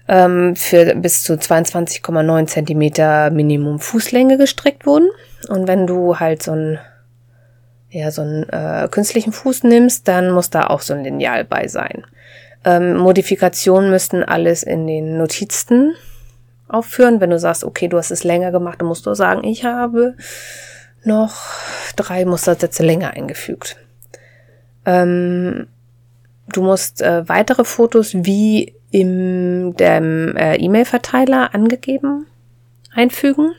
ähm, 0.09 0.57
für 0.57 0.95
bis 0.97 1.23
zu 1.23 1.35
22,9 1.35 2.47
Zentimeter 2.47 3.31
Minimum 3.31 3.79
Fußlänge 3.79 4.39
gestrickt 4.39 4.87
wurden. 4.87 5.09
Und 5.49 5.69
wenn 5.69 5.87
du 5.87 6.19
halt 6.19 6.43
so 6.43 6.53
einen 6.53 6.79
ja, 7.91 8.11
so 8.11 8.23
einen 8.23 8.49
äh, 8.49 8.89
künstlichen 8.91 9.33
Fuß 9.33 9.63
nimmst, 9.63 10.09
dann 10.09 10.33
muss 10.33 10.51
da 10.51 10.67
auch 10.67 10.81
so 10.81 10.95
ein 10.95 11.05
Lineal 11.05 11.45
bei 11.45 11.69
sein. 11.69 12.05
Ähm, 12.65 12.97
Modifikationen 12.97 13.89
müssten 13.89 14.25
alles 14.25 14.65
in 14.65 14.89
den 14.89 15.17
Notizen 15.17 15.95
aufführen. 16.67 17.21
Wenn 17.21 17.31
du 17.31 17.39
sagst, 17.39 17.63
okay, 17.63 17.87
du 17.87 17.97
hast 17.97 18.11
es 18.11 18.25
länger 18.25 18.51
gemacht, 18.51 18.81
dann 18.81 18.89
musst 18.89 19.07
du 19.07 19.15
sagen, 19.15 19.45
ich 19.45 19.65
habe 19.65 20.17
noch 21.07 21.37
drei 21.97 22.25
Mustersätze 22.25 22.83
länger 22.83 23.11
eingefügt. 23.11 23.77
Ähm, 24.85 25.67
du 26.49 26.63
musst 26.63 27.03
äh, 27.03 27.29
weitere 27.29 27.65
Fotos 27.65 28.15
wie 28.15 28.75
dem 28.93 30.37
äh, 30.37 30.57
E-Mail-Verteiler 30.57 31.55
angegeben 31.55 32.27
einfügen. 32.95 33.55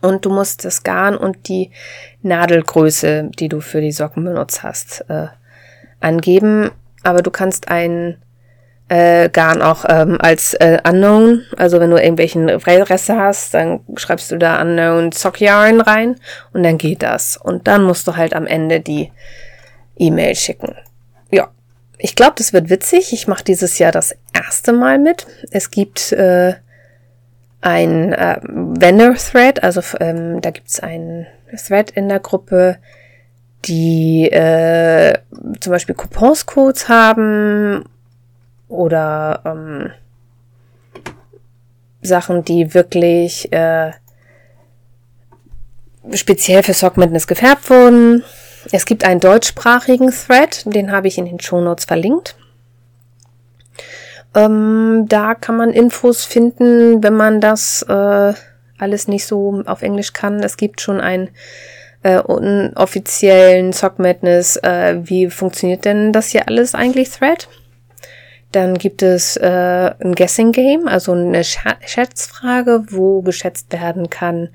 Und 0.00 0.24
du 0.24 0.30
musst 0.30 0.64
das 0.64 0.82
Garn 0.84 1.16
und 1.16 1.48
die 1.48 1.70
Nadelgröße, 2.22 3.30
die 3.38 3.48
du 3.48 3.60
für 3.60 3.80
die 3.80 3.92
Socken 3.92 4.24
benutzt 4.24 4.62
hast, 4.62 5.04
äh, 5.08 5.28
angeben. 6.00 6.70
Aber 7.02 7.22
du 7.22 7.30
kannst 7.30 7.68
ein 7.68 8.18
äh, 8.88 9.28
Garn 9.28 9.62
auch 9.62 9.84
ähm, 9.88 10.18
als 10.20 10.54
äh, 10.54 10.78
Unknown. 10.86 11.42
Also 11.56 11.80
wenn 11.80 11.90
du 11.90 11.96
irgendwelchen 11.96 12.48
Reste 12.48 13.16
hast, 13.16 13.54
dann 13.54 13.80
schreibst 13.96 14.30
du 14.30 14.36
da 14.38 14.60
Unknown 14.60 15.12
Sock 15.12 15.40
Yarn 15.40 15.80
rein 15.80 16.16
und 16.52 16.62
dann 16.62 16.78
geht 16.78 17.02
das. 17.02 17.36
Und 17.36 17.68
dann 17.68 17.84
musst 17.84 18.06
du 18.08 18.16
halt 18.16 18.34
am 18.34 18.46
Ende 18.46 18.80
die 18.80 19.12
E-Mail 19.98 20.34
schicken. 20.34 20.74
Ja, 21.30 21.48
ich 21.98 22.14
glaube, 22.14 22.34
das 22.36 22.52
wird 22.52 22.70
witzig. 22.70 23.12
Ich 23.12 23.28
mache 23.28 23.44
dieses 23.44 23.78
Jahr 23.78 23.92
das 23.92 24.16
erste 24.32 24.72
Mal 24.72 24.98
mit. 24.98 25.26
Es 25.50 25.70
gibt 25.70 26.12
äh, 26.12 26.54
ein 27.60 28.12
äh, 28.12 28.38
Vendor-Thread, 28.42 29.62
also 29.62 29.82
ähm, 30.00 30.40
da 30.40 30.50
gibt's 30.50 30.80
ein 30.80 31.26
Thread 31.66 31.90
in 31.90 32.08
der 32.08 32.20
Gruppe, 32.20 32.78
die 33.64 34.30
äh, 34.30 35.18
zum 35.60 35.72
Beispiel 35.72 35.96
Couponscodes 35.96 36.88
haben 36.88 37.84
oder 38.68 39.42
ähm, 39.44 39.90
Sachen, 42.02 42.44
die 42.44 42.74
wirklich 42.74 43.52
äh, 43.52 43.92
speziell 46.14 46.62
für 46.62 46.74
Sock 46.74 46.96
Madness 46.96 47.26
gefärbt 47.26 47.68
wurden. 47.70 48.24
Es 48.72 48.84
gibt 48.84 49.04
einen 49.04 49.20
deutschsprachigen 49.20 50.10
Thread, 50.10 50.62
den 50.66 50.92
habe 50.92 51.08
ich 51.08 51.18
in 51.18 51.26
den 51.26 51.40
Shownotes 51.40 51.84
verlinkt. 51.84 52.36
Ähm, 54.34 55.06
da 55.08 55.34
kann 55.34 55.56
man 55.56 55.70
Infos 55.70 56.24
finden, 56.24 57.02
wenn 57.02 57.14
man 57.14 57.40
das 57.40 57.82
äh, 57.88 58.32
alles 58.78 59.08
nicht 59.08 59.26
so 59.26 59.62
auf 59.66 59.82
Englisch 59.82 60.12
kann. 60.12 60.42
Es 60.42 60.56
gibt 60.56 60.80
schon 60.80 61.00
einen 61.00 61.30
äh, 62.02 62.18
offiziellen 62.18 63.72
Sock 63.72 63.98
Madness. 63.98 64.56
Äh, 64.56 65.00
wie 65.02 65.30
funktioniert 65.30 65.84
denn 65.84 66.12
das 66.12 66.28
hier 66.28 66.46
alles 66.46 66.74
eigentlich, 66.74 67.10
Thread? 67.10 67.48
Dann 68.52 68.78
gibt 68.78 69.02
es 69.02 69.36
äh, 69.36 69.94
ein 70.00 70.14
Guessing 70.14 70.52
Game, 70.52 70.88
also 70.88 71.12
eine 71.12 71.44
Schätzfrage, 71.44 72.84
wo 72.88 73.20
geschätzt 73.20 73.72
werden 73.72 74.08
kann, 74.08 74.48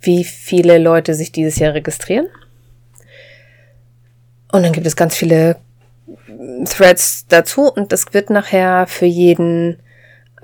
wie 0.00 0.24
viele 0.24 0.78
Leute 0.78 1.14
sich 1.14 1.32
dieses 1.32 1.58
Jahr 1.58 1.74
registrieren. 1.74 2.28
Und 4.52 4.62
dann 4.62 4.72
gibt 4.72 4.86
es 4.86 4.96
ganz 4.96 5.16
viele 5.16 5.56
Threads 6.66 7.26
dazu 7.28 7.72
und 7.72 7.90
das 7.90 8.12
wird 8.12 8.30
nachher 8.30 8.86
für 8.86 9.06
jeden 9.06 9.78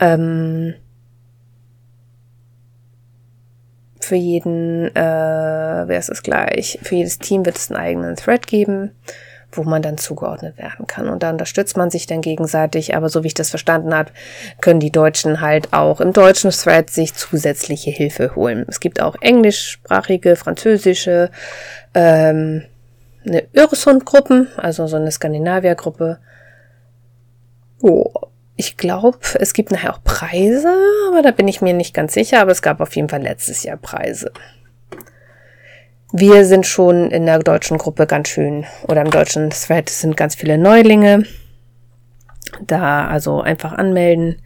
ähm, 0.01 0.75
für 4.01 4.17
jeden, 4.17 4.95
äh, 4.97 5.85
wer 5.87 5.99
ist 5.99 6.09
es 6.09 6.23
gleich, 6.23 6.79
für 6.83 6.95
jedes 6.95 7.19
Team 7.19 7.45
wird 7.45 7.59
es 7.59 7.71
einen 7.71 7.81
eigenen 7.81 8.17
Thread 8.17 8.47
geben, 8.47 8.93
wo 9.53 9.65
man 9.65 9.83
dann 9.83 9.97
zugeordnet 9.97 10.59
werden 10.59 10.87
kann. 10.87 11.09
Und 11.09 11.23
da 11.23 11.31
unterstützt 11.31 11.77
man 11.77 11.91
sich 11.91 12.07
dann 12.07 12.21
gegenseitig. 12.21 12.95
Aber 12.95 13.09
so 13.09 13.23
wie 13.23 13.29
ich 13.29 13.35
das 13.35 13.51
verstanden 13.51 13.95
habe, 13.95 14.11
können 14.61 14.81
die 14.81 14.93
Deutschen 14.93 15.41
halt 15.41 15.73
auch 15.73 16.01
im 16.01 16.13
deutschen 16.13 16.51
Thread 16.51 16.91
sich 16.91 17.15
zusätzliche 17.15 17.91
Hilfe 17.91 18.35
holen. 18.35 18.67
Es 18.69 18.81
gibt 18.81 19.01
auch 19.01 19.17
englischsprachige, 19.21 20.37
französische, 20.37 21.31
ähm, 21.95 22.65
eine 23.27 23.45
Öresund-Gruppen, 23.55 24.49
also 24.57 24.87
so 24.87 24.97
eine 24.97 25.11
Skandinavier-Gruppe. 25.11 26.19
Oh, 27.81 28.13
ich 28.57 28.77
glaube, 28.77 29.19
es 29.35 29.53
gibt 29.53 29.71
nachher 29.71 29.95
auch 29.95 30.03
Preise, 30.03 30.75
aber 31.09 31.23
da 31.23 31.31
bin 31.31 31.49
ich 31.49 31.61
mir 31.61 31.75
nicht 31.75 31.95
ganz 31.95 32.15
sicher, 32.15 32.41
aber 32.41 32.51
es 32.51 32.63
gab 32.63 32.81
auf 32.81 32.95
jeden 32.97 33.09
Fall 33.09 33.23
letztes 33.23 33.63
Jahr 33.63 33.77
Preise. 33.77 34.33
Wir 36.13 36.47
sind 36.47 36.67
schon 36.67 37.11
in 37.11 37.27
der 37.27 37.39
deutschen 37.41 37.77
Gruppe 37.77 38.07
ganz 38.07 38.29
schön, 38.29 38.65
oder 38.87 39.03
im 39.03 39.11
deutschen 39.11 39.51
Thread 39.51 39.91
sind 39.91 40.17
ganz 40.17 40.35
viele 40.35 40.57
Neulinge. 40.57 41.25
Da 42.63 43.07
also 43.07 43.43
einfach 43.43 43.73
anmelden, 43.73 44.41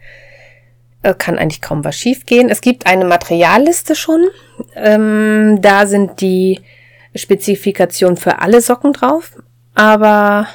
äh, 1.03 1.13
kann 1.13 1.39
eigentlich 1.39 1.61
kaum 1.61 1.85
was 1.85 1.95
schiefgehen. 1.95 2.49
Es 2.49 2.59
gibt 2.59 2.85
eine 2.85 3.05
Materialliste 3.05 3.95
schon. 3.95 4.27
Ähm, 4.75 5.61
da 5.61 5.85
sind 5.85 6.19
die 6.19 6.59
Spezifikationen 7.15 8.17
für 8.17 8.39
alle 8.39 8.59
Socken 8.59 8.91
drauf, 8.91 9.31
aber 9.73 10.47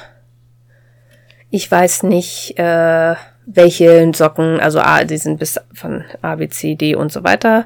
ich 1.49 1.71
weiß 1.71 2.03
nicht, 2.03 2.59
äh, 2.59 3.15
welche 3.47 4.11
Socken, 4.13 4.59
also 4.59 4.79
A, 4.79 5.03
die 5.05 5.17
sind 5.17 5.39
bis 5.39 5.59
von 5.73 6.03
A, 6.21 6.35
B, 6.35 6.49
C, 6.49 6.75
D 6.75 6.93
und 6.93 7.11
so 7.11 7.23
weiter 7.23 7.65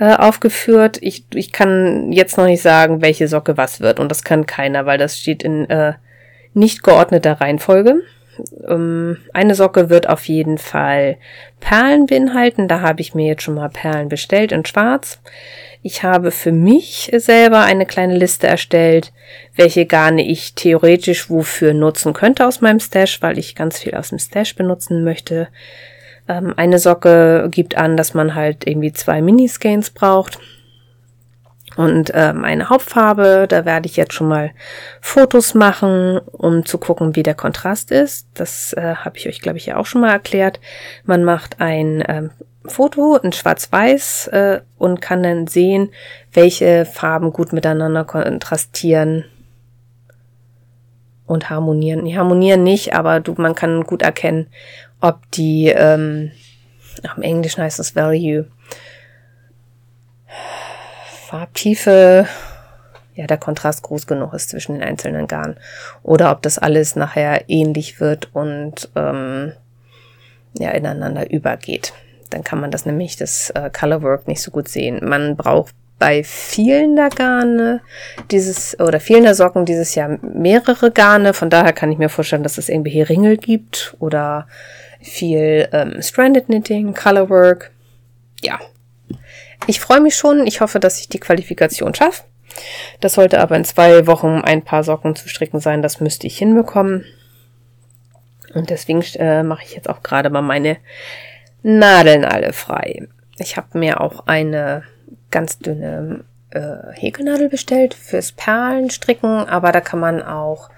äh, 0.00 0.14
aufgeführt. 0.14 0.98
Ich, 1.02 1.26
ich 1.34 1.52
kann 1.52 2.10
jetzt 2.10 2.38
noch 2.38 2.46
nicht 2.46 2.62
sagen, 2.62 3.02
welche 3.02 3.28
Socke 3.28 3.56
was 3.58 3.80
wird. 3.80 4.00
Und 4.00 4.08
das 4.08 4.24
kann 4.24 4.46
keiner, 4.46 4.86
weil 4.86 4.98
das 4.98 5.18
steht 5.18 5.42
in 5.42 5.68
äh, 5.68 5.92
nicht 6.54 6.82
geordneter 6.82 7.34
Reihenfolge. 7.34 8.00
Ähm, 8.66 9.18
eine 9.34 9.54
Socke 9.54 9.90
wird 9.90 10.08
auf 10.08 10.26
jeden 10.26 10.56
Fall 10.56 11.18
Perlen 11.60 12.06
beinhalten. 12.06 12.66
Da 12.66 12.80
habe 12.80 13.02
ich 13.02 13.14
mir 13.14 13.26
jetzt 13.26 13.42
schon 13.42 13.56
mal 13.56 13.68
Perlen 13.68 14.08
bestellt 14.08 14.52
in 14.52 14.64
Schwarz. 14.64 15.20
Ich 15.82 16.02
habe 16.02 16.30
für 16.30 16.52
mich 16.52 17.10
selber 17.16 17.60
eine 17.60 17.84
kleine 17.84 18.16
Liste 18.16 18.46
erstellt, 18.46 19.12
welche 19.54 19.84
Garne 19.84 20.26
ich 20.26 20.54
theoretisch 20.54 21.28
wofür 21.28 21.74
nutzen 21.74 22.14
könnte 22.14 22.46
aus 22.46 22.62
meinem 22.62 22.80
Stash, 22.80 23.20
weil 23.20 23.38
ich 23.38 23.54
ganz 23.54 23.78
viel 23.78 23.94
aus 23.94 24.08
dem 24.08 24.18
Stash 24.18 24.56
benutzen 24.56 25.04
möchte. 25.04 25.48
Ähm, 26.28 26.54
eine 26.56 26.78
Socke 26.78 27.48
gibt 27.50 27.76
an, 27.76 27.96
dass 27.96 28.14
man 28.14 28.34
halt 28.34 28.66
irgendwie 28.66 28.92
zwei 28.92 29.22
Miniscans 29.22 29.90
braucht. 29.90 30.38
Und 31.76 32.10
ähm, 32.14 32.44
eine 32.44 32.68
Hauptfarbe, 32.68 33.46
da 33.48 33.64
werde 33.64 33.86
ich 33.86 33.96
jetzt 33.96 34.12
schon 34.12 34.28
mal 34.28 34.50
Fotos 35.00 35.54
machen, 35.54 36.18
um 36.18 36.66
zu 36.66 36.78
gucken, 36.78 37.14
wie 37.16 37.22
der 37.22 37.34
Kontrast 37.34 37.90
ist. 37.90 38.28
Das 38.34 38.72
äh, 38.72 38.96
habe 38.96 39.16
ich 39.16 39.28
euch, 39.28 39.40
glaube 39.40 39.58
ich, 39.58 39.66
ja 39.66 39.76
auch 39.76 39.86
schon 39.86 40.00
mal 40.00 40.10
erklärt. 40.10 40.60
Man 41.04 41.24
macht 41.24 41.60
ein 41.60 42.02
ähm, 42.08 42.30
Foto 42.66 43.16
in 43.16 43.32
Schwarz-Weiß 43.32 44.28
äh, 44.28 44.60
und 44.78 45.00
kann 45.00 45.22
dann 45.22 45.46
sehen, 45.46 45.90
welche 46.32 46.84
Farben 46.84 47.32
gut 47.32 47.52
miteinander 47.52 48.04
kontrastieren 48.04 49.24
und 51.30 51.48
harmonieren. 51.48 52.04
Die 52.04 52.18
harmonieren 52.18 52.64
nicht, 52.64 52.94
aber 52.94 53.20
du, 53.20 53.34
man 53.36 53.54
kann 53.54 53.84
gut 53.84 54.02
erkennen, 54.02 54.48
ob 55.00 55.30
die, 55.30 55.68
ähm, 55.68 56.32
im 57.16 57.22
Englischen 57.22 57.62
heißt 57.62 57.78
das 57.78 57.94
Value, 57.94 58.46
Farbtiefe, 61.28 62.26
ja, 63.14 63.26
der 63.28 63.38
Kontrast 63.38 63.82
groß 63.82 64.08
genug 64.08 64.34
ist 64.34 64.50
zwischen 64.50 64.72
den 64.74 64.82
einzelnen 64.82 65.28
Garnen. 65.28 65.56
Oder 66.02 66.32
ob 66.32 66.42
das 66.42 66.58
alles 66.58 66.96
nachher 66.96 67.48
ähnlich 67.48 68.00
wird 68.00 68.34
und 68.34 68.88
ähm, 68.96 69.52
ja, 70.58 70.70
ineinander 70.70 71.30
übergeht. 71.30 71.92
Dann 72.30 72.42
kann 72.42 72.60
man 72.60 72.72
das 72.72 72.86
nämlich, 72.86 73.16
das 73.16 73.50
äh, 73.50 73.70
Colorwork, 73.70 74.26
nicht 74.26 74.42
so 74.42 74.50
gut 74.50 74.68
sehen. 74.68 75.00
Man 75.08 75.36
braucht 75.36 75.74
bei 76.00 76.24
vielen 76.24 76.96
der 76.96 77.10
Garne 77.10 77.82
dieses, 78.30 78.80
oder 78.80 78.98
vielen 78.98 79.22
der 79.22 79.34
Socken 79.34 79.66
dieses 79.66 79.94
Jahr 79.94 80.18
mehrere 80.22 80.90
Garne. 80.90 81.34
Von 81.34 81.50
daher 81.50 81.74
kann 81.74 81.92
ich 81.92 81.98
mir 81.98 82.08
vorstellen, 82.08 82.42
dass 82.42 82.58
es 82.58 82.70
irgendwie 82.70 82.90
hier 82.90 83.08
Ringel 83.08 83.36
gibt 83.36 83.94
oder 84.00 84.48
viel 85.00 85.68
ähm, 85.72 86.00
Stranded 86.00 86.46
Knitting, 86.46 86.94
Colorwork. 86.94 87.70
Ja. 88.42 88.58
Ich 89.66 89.78
freue 89.78 90.00
mich 90.00 90.16
schon. 90.16 90.46
Ich 90.46 90.62
hoffe, 90.62 90.80
dass 90.80 90.98
ich 91.00 91.10
die 91.10 91.20
Qualifikation 91.20 91.94
schaffe. 91.94 92.24
Das 93.00 93.12
sollte 93.12 93.38
aber 93.38 93.56
in 93.56 93.64
zwei 93.64 94.06
Wochen 94.06 94.40
ein 94.42 94.62
paar 94.62 94.82
Socken 94.82 95.14
zu 95.14 95.28
stricken 95.28 95.60
sein. 95.60 95.82
Das 95.82 96.00
müsste 96.00 96.26
ich 96.26 96.38
hinbekommen. 96.38 97.04
Und 98.54 98.70
deswegen 98.70 99.02
äh, 99.16 99.42
mache 99.42 99.64
ich 99.64 99.74
jetzt 99.74 99.88
auch 99.90 100.02
gerade 100.02 100.30
mal 100.30 100.40
meine 100.40 100.78
Nadeln 101.62 102.24
alle 102.24 102.54
frei. 102.54 103.06
Ich 103.36 103.58
habe 103.58 103.78
mir 103.78 104.00
auch 104.00 104.26
eine 104.26 104.84
ganz 105.30 105.58
dünne 105.58 106.24
äh, 106.50 106.92
Häkelnadel 106.92 107.48
bestellt 107.48 107.94
fürs 107.94 108.32
Perlenstricken, 108.32 109.48
aber 109.48 109.72
da 109.72 109.80
kann 109.80 110.00
man 110.00 110.22
auch 110.22 110.70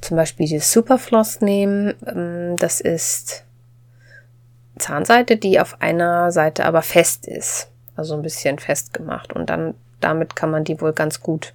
zum 0.00 0.16
Beispiel 0.16 0.46
die 0.46 0.58
Superfloss 0.58 1.40
nehmen. 1.40 1.94
Ähm, 2.06 2.56
das 2.56 2.80
ist 2.80 3.44
Zahnseite, 4.78 5.36
die 5.36 5.60
auf 5.60 5.80
einer 5.80 6.32
Seite 6.32 6.64
aber 6.64 6.82
fest 6.82 7.26
ist. 7.26 7.68
Also 7.96 8.14
ein 8.14 8.22
bisschen 8.22 8.58
festgemacht. 8.58 9.32
Und 9.32 9.50
dann 9.50 9.74
damit 10.00 10.34
kann 10.34 10.50
man 10.50 10.64
die 10.64 10.80
wohl 10.80 10.92
ganz 10.92 11.20
gut 11.20 11.54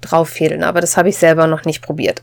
drauf 0.00 0.30
fädeln. 0.30 0.64
Aber 0.64 0.80
das 0.80 0.96
habe 0.96 1.08
ich 1.08 1.16
selber 1.16 1.46
noch 1.46 1.64
nicht 1.64 1.82
probiert. 1.82 2.22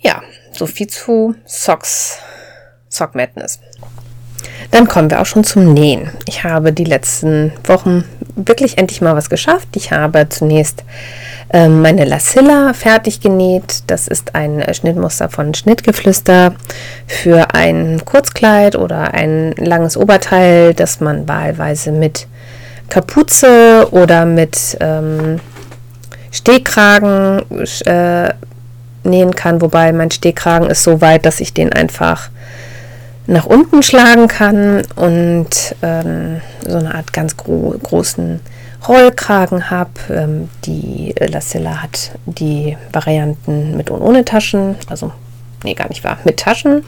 Ja, 0.00 0.22
so 0.52 0.66
viel 0.66 0.88
zu 0.88 1.34
Socks, 1.44 2.18
Sock 2.88 3.14
Madness. 3.14 3.60
Dann 4.70 4.88
kommen 4.88 5.10
wir 5.10 5.20
auch 5.20 5.26
schon 5.26 5.44
zum 5.44 5.72
Nähen. 5.72 6.10
Ich 6.26 6.44
habe 6.44 6.72
die 6.72 6.84
letzten 6.84 7.52
Wochen 7.64 8.04
wirklich 8.36 8.78
endlich 8.78 9.00
mal 9.00 9.14
was 9.14 9.30
geschafft. 9.30 9.68
Ich 9.76 9.92
habe 9.92 10.28
zunächst 10.28 10.84
äh, 11.50 11.68
meine 11.68 12.04
Lassilla 12.04 12.72
fertig 12.72 13.20
genäht. 13.20 13.84
Das 13.86 14.08
ist 14.08 14.34
ein 14.34 14.64
Schnittmuster 14.74 15.28
von 15.28 15.54
Schnittgeflüster 15.54 16.54
für 17.06 17.54
ein 17.54 18.04
Kurzkleid 18.04 18.76
oder 18.76 19.14
ein 19.14 19.52
langes 19.52 19.96
Oberteil, 19.96 20.74
das 20.74 21.00
man 21.00 21.28
wahlweise 21.28 21.92
mit 21.92 22.26
Kapuze 22.88 23.88
oder 23.92 24.26
mit 24.26 24.76
ähm, 24.80 25.40
Stehkragen 26.30 27.42
äh, 27.86 28.34
nähen 29.04 29.34
kann. 29.34 29.60
Wobei 29.60 29.92
mein 29.92 30.10
Stehkragen 30.10 30.68
ist 30.68 30.82
so 30.82 31.00
weit, 31.00 31.24
dass 31.24 31.40
ich 31.40 31.54
den 31.54 31.72
einfach 31.72 32.30
nach 33.26 33.46
unten 33.46 33.82
schlagen 33.82 34.28
kann 34.28 34.82
und 34.96 35.74
ähm, 35.82 36.40
so 36.66 36.78
eine 36.78 36.94
Art 36.94 37.12
ganz 37.12 37.36
gro 37.36 37.74
großen 37.82 38.40
Rollkragen 38.86 39.70
habe. 39.70 39.90
Ähm, 40.10 40.50
die 40.64 41.14
Lassilla 41.18 41.82
hat 41.82 42.12
die 42.26 42.76
Varianten 42.92 43.76
mit 43.76 43.90
und 43.90 44.02
ohne 44.02 44.24
Taschen, 44.24 44.76
also 44.88 45.12
nee, 45.62 45.74
gar 45.74 45.88
nicht 45.88 46.04
wahr, 46.04 46.18
mit 46.24 46.38
Taschen 46.38 46.84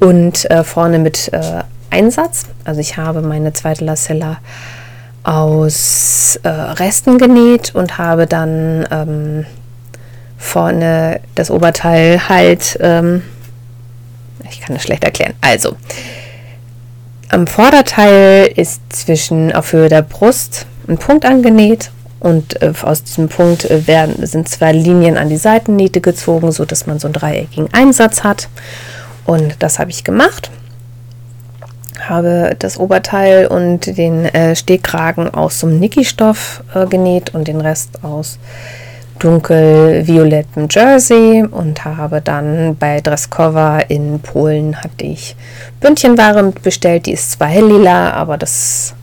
und 0.00 0.50
äh, 0.50 0.64
vorne 0.64 0.98
mit 0.98 1.32
äh, 1.32 1.62
Einsatz. 1.90 2.44
Also 2.64 2.80
ich 2.80 2.96
habe 2.96 3.22
meine 3.22 3.52
zweite 3.52 3.84
Lassilla 3.84 4.38
aus 5.22 6.38
äh, 6.42 6.48
Resten 6.48 7.18
genäht 7.18 7.74
und 7.74 7.98
habe 7.98 8.26
dann 8.26 8.86
ähm, 8.90 9.46
vorne 10.38 11.20
das 11.34 11.50
Oberteil 11.50 12.28
halt 12.28 12.78
ähm, 12.80 13.22
ich 14.50 14.60
kann 14.60 14.74
das 14.74 14.82
schlecht 14.82 15.04
erklären. 15.04 15.34
Also, 15.40 15.76
am 17.28 17.46
Vorderteil 17.46 18.50
ist 18.56 18.80
zwischen 18.90 19.52
auf 19.52 19.72
Höhe 19.72 19.88
der 19.88 20.02
Brust 20.02 20.66
ein 20.88 20.98
Punkt 20.98 21.24
angenäht 21.24 21.90
und 22.18 22.60
äh, 22.60 22.72
aus 22.82 23.02
diesem 23.02 23.28
Punkt 23.28 23.64
äh, 23.64 23.86
werden, 23.86 24.26
sind 24.26 24.48
zwei 24.48 24.72
Linien 24.72 25.16
an 25.16 25.28
die 25.28 25.36
Seitennähte 25.36 26.00
gezogen, 26.00 26.52
so 26.52 26.64
dass 26.64 26.86
man 26.86 26.98
so 26.98 27.08
einen 27.08 27.14
dreieckigen 27.14 27.72
Einsatz 27.72 28.24
hat. 28.24 28.48
Und 29.24 29.56
das 29.60 29.78
habe 29.78 29.90
ich 29.90 30.04
gemacht. 30.04 30.50
Habe 32.00 32.56
das 32.58 32.78
Oberteil 32.78 33.46
und 33.46 33.96
den 33.96 34.24
äh, 34.26 34.56
Stehkragen 34.56 35.32
aus 35.32 35.60
so 35.60 35.66
einem 35.66 35.78
Niki-Stoff 35.78 36.62
äh, 36.74 36.86
genäht 36.86 37.34
und 37.34 37.46
den 37.46 37.60
Rest 37.60 38.02
aus 38.02 38.38
dunkelviolettem 39.20 40.66
Jersey 40.70 41.44
und 41.48 41.84
habe 41.84 42.20
dann 42.20 42.76
bei 42.76 43.00
Dresscover 43.00 43.88
in 43.88 44.20
Polen 44.20 44.76
hatte 44.82 45.04
ich 45.04 45.36
Bündchenware 45.80 46.52
bestellt, 46.62 47.06
die 47.06 47.12
ist 47.12 47.32
zwar 47.32 47.48
helllila, 47.48 48.12
aber 48.12 48.36
das 48.36 48.94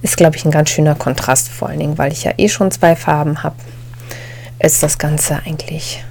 ist 0.00 0.16
glaube 0.16 0.36
ich 0.36 0.44
ein 0.44 0.50
ganz 0.50 0.70
schöner 0.70 0.94
Kontrast, 0.94 1.48
vor 1.48 1.68
allen 1.68 1.80
Dingen, 1.80 1.98
weil 1.98 2.12
ich 2.12 2.24
ja 2.24 2.32
eh 2.38 2.48
schon 2.48 2.70
zwei 2.70 2.96
Farben 2.96 3.42
habe, 3.42 3.56
ist 4.60 4.82
das 4.82 4.98
Ganze 4.98 5.40
eigentlich 5.44 6.04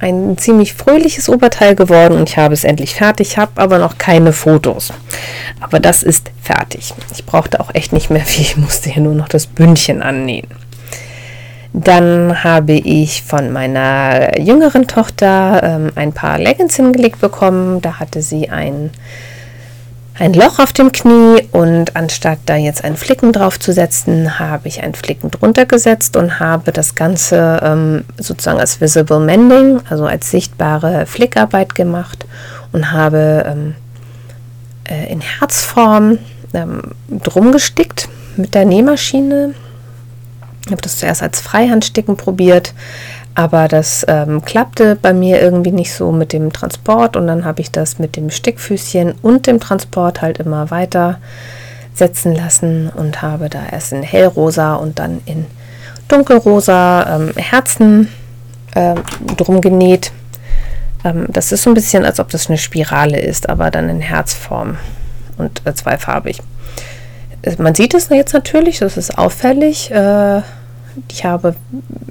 ein 0.00 0.36
ziemlich 0.38 0.74
fröhliches 0.74 1.28
Oberteil 1.28 1.74
geworden 1.74 2.14
und 2.14 2.28
ich 2.28 2.36
habe 2.36 2.54
es 2.54 2.64
endlich 2.64 2.94
fertig, 2.94 3.36
habe 3.36 3.60
aber 3.60 3.78
noch 3.78 3.98
keine 3.98 4.32
Fotos. 4.32 4.92
Aber 5.60 5.80
das 5.80 6.02
ist 6.02 6.30
fertig. 6.40 6.94
Ich 7.12 7.26
brauchte 7.26 7.58
auch 7.60 7.74
echt 7.74 7.92
nicht 7.92 8.10
mehr 8.10 8.24
viel, 8.24 8.42
ich 8.42 8.56
musste 8.56 8.90
hier 8.90 9.02
nur 9.02 9.14
noch 9.14 9.28
das 9.28 9.46
Bündchen 9.46 10.02
annähen. 10.02 10.48
Dann 11.72 12.42
habe 12.42 12.72
ich 12.72 13.22
von 13.22 13.52
meiner 13.52 14.38
jüngeren 14.38 14.86
Tochter 14.86 15.60
ähm, 15.62 15.92
ein 15.94 16.12
paar 16.12 16.38
Leggings 16.38 16.76
hingelegt 16.76 17.20
bekommen. 17.20 17.80
Da 17.82 17.98
hatte 18.00 18.22
sie 18.22 18.48
ein 18.48 18.90
ein 20.18 20.34
Loch 20.34 20.58
auf 20.58 20.72
dem 20.72 20.90
Knie 20.90 21.48
und 21.52 21.94
anstatt 21.94 22.38
da 22.46 22.56
jetzt 22.56 22.82
einen 22.82 22.96
Flicken 22.96 23.32
drauf 23.32 23.60
zu 23.60 23.72
setzen, 23.72 24.38
habe 24.38 24.66
ich 24.66 24.82
einen 24.82 24.94
Flicken 24.94 25.30
drunter 25.30 25.64
gesetzt 25.64 26.16
und 26.16 26.40
habe 26.40 26.72
das 26.72 26.96
Ganze 26.96 27.60
ähm, 27.62 28.04
sozusagen 28.18 28.58
als 28.58 28.80
Visible 28.80 29.20
Mending, 29.20 29.80
also 29.88 30.06
als 30.06 30.30
sichtbare 30.30 31.06
Flickarbeit 31.06 31.74
gemacht 31.76 32.26
und 32.72 32.90
habe 32.90 33.44
ähm, 33.46 33.74
äh, 34.88 35.12
in 35.12 35.20
Herzform 35.20 36.18
ähm, 36.52 36.82
drum 37.10 37.52
gestickt 37.52 38.08
mit 38.36 38.54
der 38.54 38.64
Nähmaschine. 38.64 39.54
Ich 40.68 40.72
habe 40.72 40.82
das 40.82 40.98
zuerst 40.98 41.22
als 41.22 41.40
Freihandsticken 41.40 42.18
probiert, 42.18 42.74
aber 43.34 43.68
das 43.68 44.04
ähm, 44.06 44.44
klappte 44.44 44.96
bei 45.00 45.14
mir 45.14 45.40
irgendwie 45.40 45.72
nicht 45.72 45.94
so 45.94 46.12
mit 46.12 46.34
dem 46.34 46.52
Transport 46.52 47.16
und 47.16 47.26
dann 47.26 47.46
habe 47.46 47.62
ich 47.62 47.70
das 47.70 47.98
mit 47.98 48.16
dem 48.16 48.28
Stickfüßchen 48.28 49.14
und 49.22 49.46
dem 49.46 49.60
Transport 49.60 50.20
halt 50.20 50.36
immer 50.36 50.70
weiter 50.70 51.20
setzen 51.94 52.34
lassen 52.34 52.90
und 52.94 53.22
habe 53.22 53.48
da 53.48 53.60
erst 53.72 53.94
in 53.94 54.02
hellrosa 54.02 54.74
und 54.74 54.98
dann 54.98 55.22
in 55.24 55.46
dunkelrosa 56.08 57.16
ähm, 57.16 57.32
Herzen 57.34 58.08
äh, 58.74 58.94
drum 59.38 59.62
genäht. 59.62 60.12
Ähm, 61.02 61.28
das 61.30 61.50
ist 61.50 61.62
so 61.62 61.70
ein 61.70 61.74
bisschen, 61.74 62.04
als 62.04 62.20
ob 62.20 62.28
das 62.28 62.50
eine 62.50 62.58
Spirale 62.58 63.18
ist, 63.18 63.48
aber 63.48 63.70
dann 63.70 63.88
in 63.88 64.02
Herzform 64.02 64.76
und 65.38 65.62
äh, 65.64 65.72
zweifarbig. 65.72 66.40
Man 67.56 67.74
sieht 67.74 67.94
es 67.94 68.10
jetzt 68.10 68.34
natürlich, 68.34 68.80
das 68.80 68.98
ist 68.98 69.16
auffällig. 69.16 69.90
Äh, 69.90 70.42
ich 71.10 71.24
habe 71.24 71.54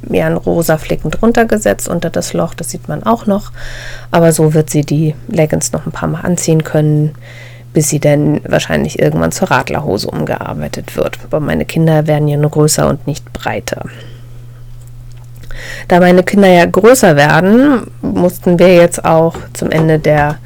mir 0.08 0.26
einen 0.26 0.38
rosa 0.38 0.78
Flicken 0.78 1.12
drunter 1.12 1.46
gesetzt 1.46 1.88
unter 1.88 2.10
das 2.10 2.34
Loch, 2.34 2.54
das 2.54 2.70
sieht 2.70 2.88
man 2.88 3.04
auch 3.04 3.26
noch. 3.26 3.52
Aber 4.12 4.32
so 4.32 4.54
wird 4.54 4.70
sie 4.70 4.82
die 4.82 5.16
Leggings 5.28 5.72
noch 5.72 5.86
ein 5.86 5.92
paar 5.92 6.10
Mal 6.10 6.22
anziehen 6.22 6.64
können, 6.64 7.16
bis 7.74 7.90
sie 7.90 8.00
dann 8.00 8.42
wahrscheinlich 8.48 9.00
irgendwann 9.00 9.32
zur 9.32 9.52
Radlerhose 9.52 10.10
umgearbeitet 10.10 10.96
wird. 10.96 11.20
Aber 11.26 11.40
meine 11.40 11.66
Kinder 11.66 12.08
werden 12.08 12.28
ja 12.28 12.38
nur 12.38 12.52
größer 12.52 12.88
und 12.88 13.06
nicht 13.08 13.32
breiter. 13.34 13.84
Da 15.88 16.00
meine 16.00 16.24
Kinder 16.24 16.48
ja 16.48 16.66
größer 16.66 17.16
werden, 17.16 17.92
mussten 18.02 18.60
wir 18.60 18.74
jetzt 18.76 19.04
auch 19.04 19.36
zum 19.54 19.72
Ende 19.72 20.00
der 20.00 20.38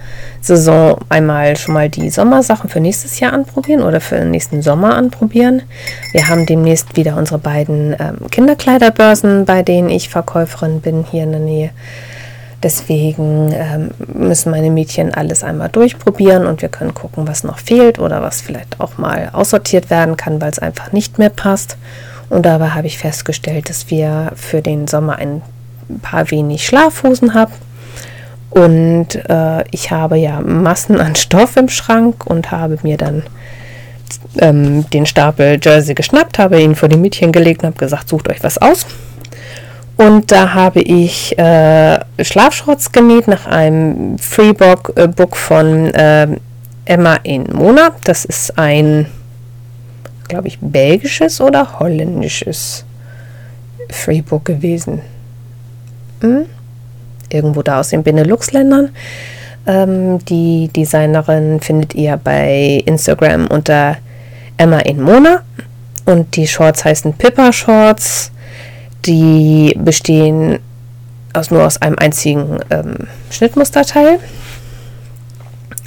Saison 0.42 0.98
einmal 1.10 1.56
schon 1.56 1.76
mal 1.76 1.90
die 1.90 2.10
Sommersachen 2.10 2.70
für 2.70 2.80
nächstes 2.80 3.20
Jahr 3.20 3.34
anprobieren 3.34 3.84
oder 3.84 4.02
für 4.02 4.16
den 4.16 4.32
nächsten 4.32 4.62
Sommer 4.62 4.96
anprobieren. 4.96 5.62
Wir 6.12 6.28
haben 6.28 6.46
demnächst 6.48 6.96
wieder 6.98 7.16
unsere 7.16 7.38
beiden 7.38 7.96
ähm, 8.00 8.30
Kinderkleiderbörsen, 8.30 9.46
bei 9.46 9.62
denen 9.62 9.90
ich 9.90 10.10
Verkäuferin 10.10 10.82
bin 10.82 11.06
hier 11.10 11.24
in 11.24 11.32
der 11.32 11.42
Nähe. 11.42 11.70
Deswegen 12.64 13.52
ähm, 13.54 13.92
müssen 14.14 14.52
meine 14.52 14.70
Mädchen 14.70 15.14
alles 15.14 15.44
einmal 15.44 15.70
durchprobieren 15.70 16.46
und 16.46 16.62
wir 16.62 16.70
können 16.70 16.94
gucken, 16.94 17.28
was 17.28 17.44
noch 17.44 17.58
fehlt 17.58 17.98
oder 18.00 18.22
was 18.22 18.42
vielleicht 18.42 18.80
auch 18.80 18.98
mal 18.98 19.30
aussortiert 19.34 19.90
werden 19.90 20.18
kann, 20.18 20.42
weil 20.42 20.52
es 20.52 20.60
einfach 20.60 20.92
nicht 20.92 21.18
mehr 21.18 21.30
passt. 21.30 21.78
Und 22.30 22.46
dabei 22.46 22.70
habe 22.70 22.88
ich 22.88 22.98
festgestellt, 22.98 23.70
dass 23.70 23.90
wir 23.90 24.32
für 24.36 24.62
den 24.62 24.88
Sommer 24.88 25.18
ein 25.18 25.42
paar 26.02 26.30
wenig 26.32 26.66
Schlafhosen 26.66 27.34
haben. 27.34 27.52
Und 28.52 29.16
äh, 29.30 29.64
ich 29.72 29.92
habe 29.92 30.18
ja 30.18 30.42
Massen 30.42 31.00
an 31.00 31.16
Stoff 31.16 31.58
im 31.58 31.70
Schrank 31.70 32.26
und 32.26 32.52
habe 32.52 32.78
mir 32.84 32.98
dann 32.98 33.24
ähm, 34.38 34.90
den 34.90 35.06
Stapel 35.06 35.60
Jersey 35.62 35.96
geschnappt, 35.96 36.38
habe 36.38 36.62
ihn 36.62 36.76
vor 36.76 36.90
die 36.90 36.98
Mädchen 36.98 37.32
gelegt 37.32 37.64
und 37.64 37.68
habe 37.68 37.78
gesagt, 37.78 38.10
sucht 38.10 38.30
euch 38.30 38.44
was 38.44 38.58
aus. 38.58 38.86
Und 39.98 40.32
da 40.32 40.54
habe 40.54 40.82
ich 40.82 41.38
äh, 41.38 42.00
Schlafshorts 42.22 42.92
genäht 42.92 43.28
nach 43.28 43.46
einem 43.48 44.18
Freebook 44.18 44.94
äh, 44.96 45.08
Book 45.08 45.38
von 45.38 45.94
äh, 45.94 46.28
Emma 46.86 47.20
in 47.24 47.44
Mona. 47.54 47.92
Das 48.04 48.26
ist 48.26 48.58
ein 48.58 49.08
glaube 50.32 50.48
ich, 50.48 50.60
belgisches 50.62 51.42
oder 51.42 51.80
holländisches 51.80 52.86
Freebook 53.90 54.46
gewesen. 54.46 55.02
Hm? 56.22 56.46
Irgendwo 57.32 57.62
da 57.62 57.80
aus 57.80 57.90
den 57.90 58.04
Benelux-Ländern. 58.04 58.90
Ähm, 59.68 60.24
die 60.26 60.70
Designerin 60.76 61.60
findet 61.62 61.96
ihr 61.96 62.18
bei 62.18 62.82
Instagram 62.86 63.48
unter 63.48 63.98
Emma 64.58 64.80
in 64.80 65.02
Mona. 65.02 65.42
Und 66.06 66.36
die 66.36 66.48
Shorts 66.48 66.84
heißen 66.84 67.14
Pippa 67.14 67.54
Shorts. 67.54 68.32
Die 69.06 69.76
bestehen 69.78 70.60
aus, 71.34 71.52
nur 71.52 71.66
aus 71.66 71.82
einem 71.82 71.98
einzigen 71.98 72.60
ähm, 72.70 73.08
Schnittmusterteil 73.30 74.20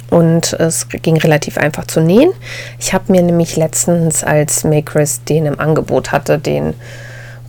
und 0.09 0.53
es 0.53 0.87
ging 0.87 1.17
relativ 1.17 1.57
einfach 1.57 1.85
zu 1.87 1.99
nähen. 1.99 2.31
Ich 2.79 2.93
habe 2.93 3.11
mir 3.11 3.21
nämlich 3.21 3.57
letztens, 3.57 4.23
als 4.23 4.63
Makers 4.63 5.23
den 5.23 5.45
im 5.45 5.59
Angebot 5.59 6.11
hatte, 6.11 6.39
den 6.39 6.73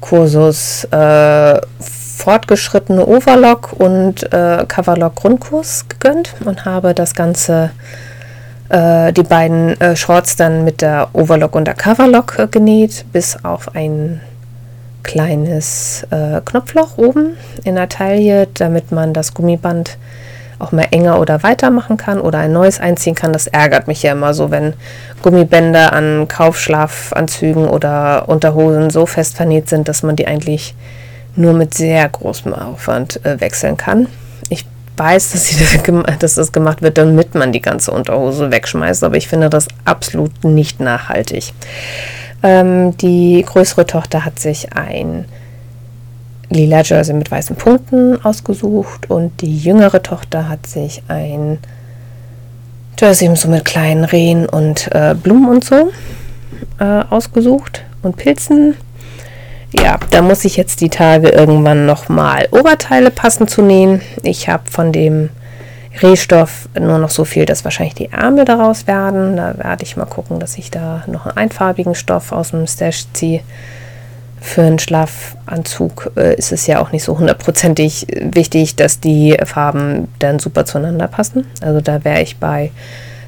Kursus 0.00 0.84
äh, 0.90 1.60
fortgeschrittene 2.16 3.06
Overlock 3.06 3.74
und 3.78 4.32
äh, 4.32 4.64
Coverlock 4.66 5.16
Grundkurs 5.16 5.86
gegönnt 5.88 6.34
und 6.44 6.64
habe 6.64 6.94
das 6.94 7.14
Ganze, 7.14 7.70
äh, 8.70 9.12
die 9.12 9.22
beiden 9.22 9.78
äh, 9.80 9.94
Shorts 9.94 10.34
dann 10.34 10.64
mit 10.64 10.80
der 10.80 11.10
Overlock 11.12 11.54
und 11.54 11.66
der 11.66 11.74
Coverlock 11.74 12.38
äh, 12.38 12.46
genäht, 12.48 13.04
bis 13.12 13.44
auf 13.44 13.74
ein 13.76 14.20
kleines 15.02 16.06
äh, 16.10 16.40
Knopfloch 16.44 16.96
oben 16.96 17.36
in 17.64 17.76
der 17.76 17.88
Taille, 17.88 18.48
damit 18.54 18.92
man 18.92 19.12
das 19.12 19.34
Gummiband 19.34 19.98
auch 20.58 20.72
mal 20.72 20.86
enger 20.90 21.20
oder 21.20 21.42
weiter 21.42 21.70
machen 21.70 21.98
kann 21.98 22.18
oder 22.18 22.38
ein 22.38 22.52
neues 22.52 22.80
einziehen 22.80 23.14
kann. 23.14 23.34
Das 23.34 23.46
ärgert 23.46 23.88
mich 23.88 24.02
ja 24.02 24.12
immer 24.12 24.32
so, 24.32 24.50
wenn 24.50 24.72
Gummibänder 25.22 25.92
an 25.92 26.28
Kaufschlafanzügen 26.28 27.68
oder 27.68 28.26
Unterhosen 28.26 28.88
so 28.88 29.04
fest 29.04 29.36
vernäht 29.36 29.68
sind, 29.68 29.86
dass 29.86 30.02
man 30.02 30.16
die 30.16 30.26
eigentlich 30.26 30.74
nur 31.36 31.52
mit 31.52 31.74
sehr 31.74 32.08
großem 32.08 32.52
Aufwand 32.54 33.24
äh, 33.24 33.40
wechseln 33.40 33.76
kann. 33.76 34.08
Ich 34.48 34.66
weiß, 34.96 35.32
dass, 35.32 35.50
das, 35.84 36.18
dass 36.18 36.34
das 36.34 36.52
gemacht 36.52 36.82
wird, 36.82 36.98
damit 36.98 37.34
man 37.34 37.52
die 37.52 37.62
ganze 37.62 37.92
Unterhose 37.92 38.50
wegschmeißt, 38.50 39.04
aber 39.04 39.16
ich 39.16 39.28
finde 39.28 39.50
das 39.50 39.68
absolut 39.84 40.44
nicht 40.44 40.80
nachhaltig. 40.80 41.52
Ähm, 42.42 42.96
die 42.98 43.44
größere 43.46 43.86
Tochter 43.86 44.24
hat 44.24 44.38
sich 44.38 44.72
ein 44.74 45.24
lila 46.48 46.82
Jersey 46.82 47.14
mit 47.14 47.30
weißen 47.30 47.56
Punkten 47.56 48.24
ausgesucht 48.24 49.10
und 49.10 49.40
die 49.40 49.56
jüngere 49.56 50.02
Tochter 50.02 50.48
hat 50.48 50.66
sich 50.66 51.02
ein 51.08 51.58
Jersey 52.98 53.34
so 53.36 53.48
mit 53.48 53.64
kleinen 53.64 54.04
Rehen 54.04 54.46
und 54.46 54.88
äh, 54.92 55.14
Blumen 55.14 55.48
und 55.48 55.64
so 55.64 55.90
äh, 56.78 57.02
ausgesucht 57.10 57.82
und 58.02 58.16
Pilzen. 58.16 58.76
Ja, 59.82 59.98
da 60.10 60.22
muss 60.22 60.44
ich 60.44 60.56
jetzt 60.56 60.80
die 60.80 60.88
Tage 60.88 61.28
irgendwann 61.28 61.86
nochmal 61.86 62.48
Oberteile 62.50 63.10
passend 63.10 63.50
zu 63.50 63.62
nähen. 63.62 64.00
Ich 64.22 64.48
habe 64.48 64.70
von 64.70 64.92
dem 64.92 65.30
Rehstoff 66.02 66.68
nur 66.78 66.98
noch 66.98 67.10
so 67.10 67.24
viel, 67.24 67.46
dass 67.46 67.64
wahrscheinlich 67.64 67.94
die 67.94 68.12
Ärmel 68.12 68.44
daraus 68.44 68.86
werden. 68.86 69.36
Da 69.36 69.56
werde 69.58 69.84
ich 69.84 69.96
mal 69.96 70.06
gucken, 70.06 70.40
dass 70.40 70.58
ich 70.58 70.70
da 70.70 71.04
noch 71.06 71.26
einen 71.26 71.36
einfarbigen 71.36 71.94
Stoff 71.94 72.32
aus 72.32 72.50
dem 72.50 72.66
Stash 72.66 73.06
ziehe 73.12 73.42
für 74.46 74.62
einen 74.62 74.78
Schlafanzug 74.78 76.12
äh, 76.16 76.36
ist 76.36 76.52
es 76.52 76.66
ja 76.66 76.80
auch 76.80 76.92
nicht 76.92 77.02
so 77.02 77.18
hundertprozentig 77.18 78.06
wichtig, 78.20 78.76
dass 78.76 79.00
die 79.00 79.36
Farben 79.44 80.08
dann 80.20 80.38
super 80.38 80.64
zueinander 80.64 81.08
passen. 81.08 81.46
Also 81.60 81.80
da 81.80 82.04
wäre 82.04 82.22
ich 82.22 82.36
bei 82.36 82.70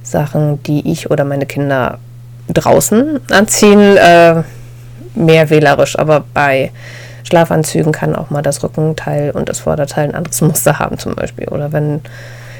Sachen, 0.02 0.62
die 0.62 0.90
ich 0.90 1.10
oder 1.10 1.24
meine 1.24 1.46
Kinder 1.46 1.98
draußen 2.48 3.20
anziehen, 3.30 3.96
äh, 3.96 4.42
mehr 5.18 5.50
wählerisch. 5.50 5.98
Aber 5.98 6.24
bei 6.32 6.70
Schlafanzügen 7.24 7.92
kann 7.92 8.16
auch 8.16 8.30
mal 8.30 8.42
das 8.42 8.62
Rückenteil 8.62 9.32
und 9.32 9.48
das 9.48 9.60
Vorderteil 9.60 10.08
ein 10.08 10.14
anderes 10.14 10.40
Muster 10.40 10.78
haben 10.78 10.98
zum 10.98 11.14
Beispiel. 11.14 11.48
Oder 11.48 11.72
wenn 11.72 12.00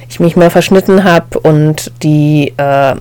ich 0.09 0.21
mich 0.21 0.37
mal 0.37 0.51
verschnitten 0.51 1.05
habe 1.05 1.39
und 1.41 1.93
die 2.03 2.55
äh, 2.57 2.95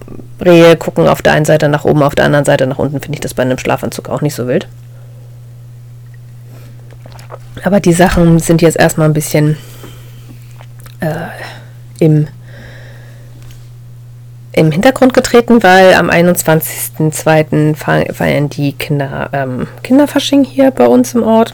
Rehe 0.44 0.76
gucken 0.76 1.08
auf 1.08 1.22
der 1.22 1.34
einen 1.34 1.46
Seite 1.46 1.70
nach 1.70 1.86
oben, 1.86 2.04
auf 2.04 2.16
der 2.16 2.26
anderen 2.26 2.46
Seite 2.46 2.68
nach 2.68 2.78
unten, 2.78 3.00
finde 3.00 3.16
ich 3.16 3.22
das 3.22 3.34
bei 3.34 3.44
einem 3.44 3.58
Schlafanzug 3.58 4.10
auch 4.10 4.22
nicht 4.22 4.36
so 4.36 4.48
wild. 4.48 4.68
Aber 7.64 7.80
die 7.80 7.94
Sachen 7.94 8.40
sind 8.40 8.62
jetzt 8.62 8.78
erstmal 8.78 9.08
ein 9.08 9.14
bisschen 9.14 9.58
äh, 11.00 11.16
im, 12.00 12.28
im 14.58 14.72
Hintergrund 14.72 15.14
getreten, 15.14 15.62
weil 15.62 15.94
am 15.94 16.10
21.02. 16.10 17.76
feiern 17.76 18.50
die 18.50 18.74
Kinder 18.74 19.30
ähm, 19.32 19.68
Kinderfasching 19.84 20.44
hier 20.44 20.72
bei 20.72 20.88
uns 20.88 21.14
im 21.14 21.22
Ort. 21.22 21.54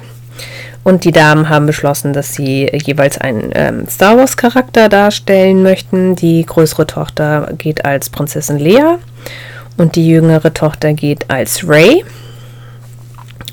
Und 0.85 1.03
die 1.03 1.11
Damen 1.11 1.49
haben 1.49 1.65
beschlossen, 1.65 2.13
dass 2.13 2.33
sie 2.33 2.69
jeweils 2.85 3.17
einen 3.17 3.51
ähm, 3.55 3.87
Star 3.89 4.17
Wars-Charakter 4.17 4.87
darstellen 4.87 5.63
möchten. 5.63 6.15
Die 6.15 6.45
größere 6.45 6.87
Tochter 6.87 7.49
geht 7.57 7.83
als 7.83 8.09
Prinzessin 8.09 8.57
Leia 8.59 8.99
und 9.77 9.95
die 9.97 10.07
jüngere 10.07 10.53
Tochter 10.53 10.93
geht 10.93 11.29
als 11.29 11.67
Ray. 11.67 12.05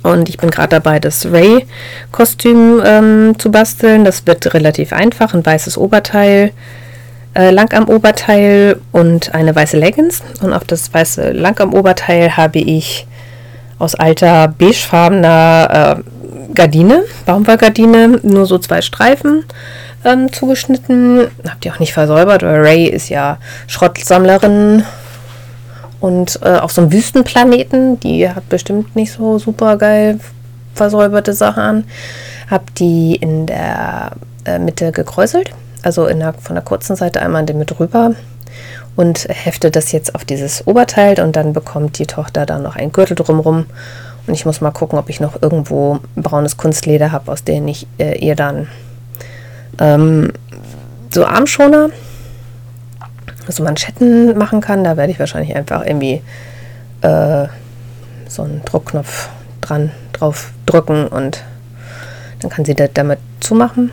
Und 0.03 0.29
ich 0.29 0.39
bin 0.39 0.51
gerade 0.51 0.71
dabei, 0.71 1.01
das 1.01 1.27
Ray-Kostüm 1.27 2.81
ähm, 2.85 3.35
zu 3.39 3.51
basteln. 3.51 4.05
Das 4.05 4.27
wird 4.27 4.55
relativ 4.55 4.93
einfach. 4.93 5.35
Ein 5.35 5.45
weißes 5.45 5.77
Oberteil, 5.77 6.53
äh, 7.35 7.51
Langarm-Oberteil 7.51 8.81
und 8.93 9.35
eine 9.35 9.55
weiße 9.55 9.79
Leggings. 9.79 10.23
Und 10.43 10.53
auf 10.53 10.65
das 10.65 10.93
weiße 10.93 11.33
Langarm-Oberteil 11.33 12.37
habe 12.37 12.59
ich 12.59 13.07
aus 13.79 13.95
alter 13.95 14.49
beigefarbener 14.49 15.99
äh, 15.99 16.55
Gardine, 16.55 17.05
Baumwollgardine, 17.27 18.21
nur 18.23 18.47
so 18.47 18.59
zwei 18.59 18.83
Streifen 18.83 19.45
ähm, 20.05 20.33
zugeschnitten. 20.33 21.29
Habt 21.49 21.65
ihr 21.65 21.73
auch 21.73 21.79
nicht 21.79 21.93
versäubert, 21.93 22.43
weil 22.43 22.61
Ray 22.61 22.87
ist 22.87 23.09
ja 23.09 23.39
Schrottsammlerin 23.67 24.85
und 26.01 26.41
äh, 26.43 26.57
auf 26.57 26.73
so 26.73 26.83
einem 26.83 26.93
Wüstenplaneten. 26.93 28.01
Die 28.01 28.29
hat 28.29 28.49
bestimmt 28.49 28.97
nicht 28.97 29.13
so 29.13 29.39
super 29.39 29.77
geil 29.77 30.19
versäuberte 30.75 31.33
Sachen 31.33 31.63
an. 31.63 31.85
Hab 32.51 32.75
die 32.75 33.17
in 33.17 33.47
der 33.47 34.13
äh, 34.45 34.59
Mitte 34.59 34.93
gekräuselt, 34.93 35.51
also 35.83 36.07
der, 36.07 36.35
von 36.35 36.55
der 36.55 36.65
kurzen 36.65 36.97
Seite 36.97 37.21
einmal 37.21 37.43
in 37.43 37.47
die 37.47 37.55
Mitte 37.55 37.79
rüber 37.79 38.13
und 38.97 39.27
hefte 39.29 39.71
das 39.71 39.93
jetzt 39.93 40.15
auf 40.15 40.25
dieses 40.25 40.67
Oberteil 40.67 41.21
und 41.21 41.37
dann 41.37 41.53
bekommt 41.53 41.99
die 41.99 42.07
Tochter 42.07 42.47
da 42.47 42.59
noch 42.59 42.77
einen 42.77 42.93
Gürtel 42.93 43.15
drumrum. 43.15 43.67
Und 44.27 44.35
ich 44.35 44.45
muss 44.45 44.61
mal 44.61 44.71
gucken, 44.71 44.99
ob 44.99 45.09
ich 45.09 45.21
noch 45.21 45.41
irgendwo 45.41 46.01
braunes 46.17 46.57
Kunstleder 46.57 47.11
habe, 47.13 47.33
aus 47.33 47.45
dem 47.45 47.67
ich 47.69 47.87
äh, 47.99 48.19
ihr 48.19 48.37
dann 48.37 48.69
ähm, 49.79 50.33
so 51.11 51.25
Armschoner, 51.25 51.91
so 53.49 53.63
Manschetten 53.63 54.37
machen 54.37 54.61
kann. 54.61 54.85
Da 54.85 54.97
werde 54.97 55.13
ich 55.13 55.19
wahrscheinlich 55.19 55.57
einfach 55.57 55.85
irgendwie 55.85 56.23
äh, 57.01 57.47
so 58.29 58.43
einen 58.43 58.63
Druckknopf 58.65 59.31
dran 59.61 59.91
drauf 60.13 60.53
drücken 60.67 61.07
und 61.07 61.43
dann 62.41 62.51
kann 62.51 62.65
sie 62.65 62.75
das 62.75 62.91
damit 62.95 63.19
zumachen. 63.41 63.91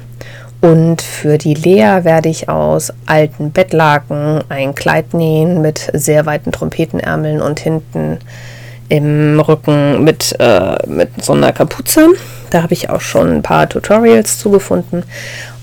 Und 0.59 1.01
für 1.01 1.37
die 1.37 1.53
Lea 1.53 2.03
werde 2.03 2.29
ich 2.29 2.49
aus 2.49 2.91
alten 3.05 3.51
Bettlaken 3.51 4.43
ein 4.49 4.73
Kleid 4.73 5.13
nähen 5.13 5.61
mit 5.61 5.91
sehr 5.93 6.25
weiten 6.25 6.51
Trompetenärmeln 6.51 7.41
und 7.41 7.59
hinten 7.59 8.19
im 8.89 9.39
Rücken 9.39 10.03
mit, 10.03 10.35
äh, 10.39 10.77
mit 10.87 11.23
so 11.23 11.33
einer 11.33 11.51
Kapuze. 11.51 12.07
Da 12.49 12.63
habe 12.63 12.73
ich 12.73 12.89
auch 12.89 13.01
schon 13.01 13.31
ein 13.35 13.43
paar 13.43 13.69
Tutorials 13.69 14.39
zugefunden. 14.39 15.03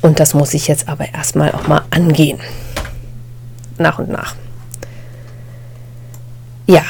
Und 0.01 0.21
das 0.21 0.35
muss 0.35 0.55
ich 0.55 0.69
jetzt 0.69 0.89
aber 0.89 1.07
erstmal 1.13 1.51
auch 1.53 1.67
mal 1.67 1.83
angehen. 1.91 2.39
Nach 3.79 3.99
und 3.99 4.11
nach. 4.11 4.35
Ja, 6.67 6.83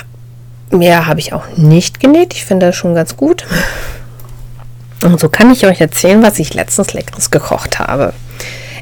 mehr 0.70 1.06
habe 1.06 1.20
ich 1.20 1.32
auch 1.32 1.44
nicht 1.56 2.00
genäht. 2.00 2.34
Ich 2.34 2.44
finde 2.44 2.66
das 2.66 2.76
schon 2.76 2.94
ganz 2.94 3.16
gut. 3.16 3.46
Und 5.02 5.20
so 5.20 5.28
kann 5.28 5.50
ich 5.50 5.66
euch 5.66 5.80
erzählen, 5.80 6.22
was 6.22 6.38
ich 6.38 6.54
letztens 6.54 6.92
leckeres 6.92 7.30
gekocht 7.30 7.78
habe. 7.78 8.12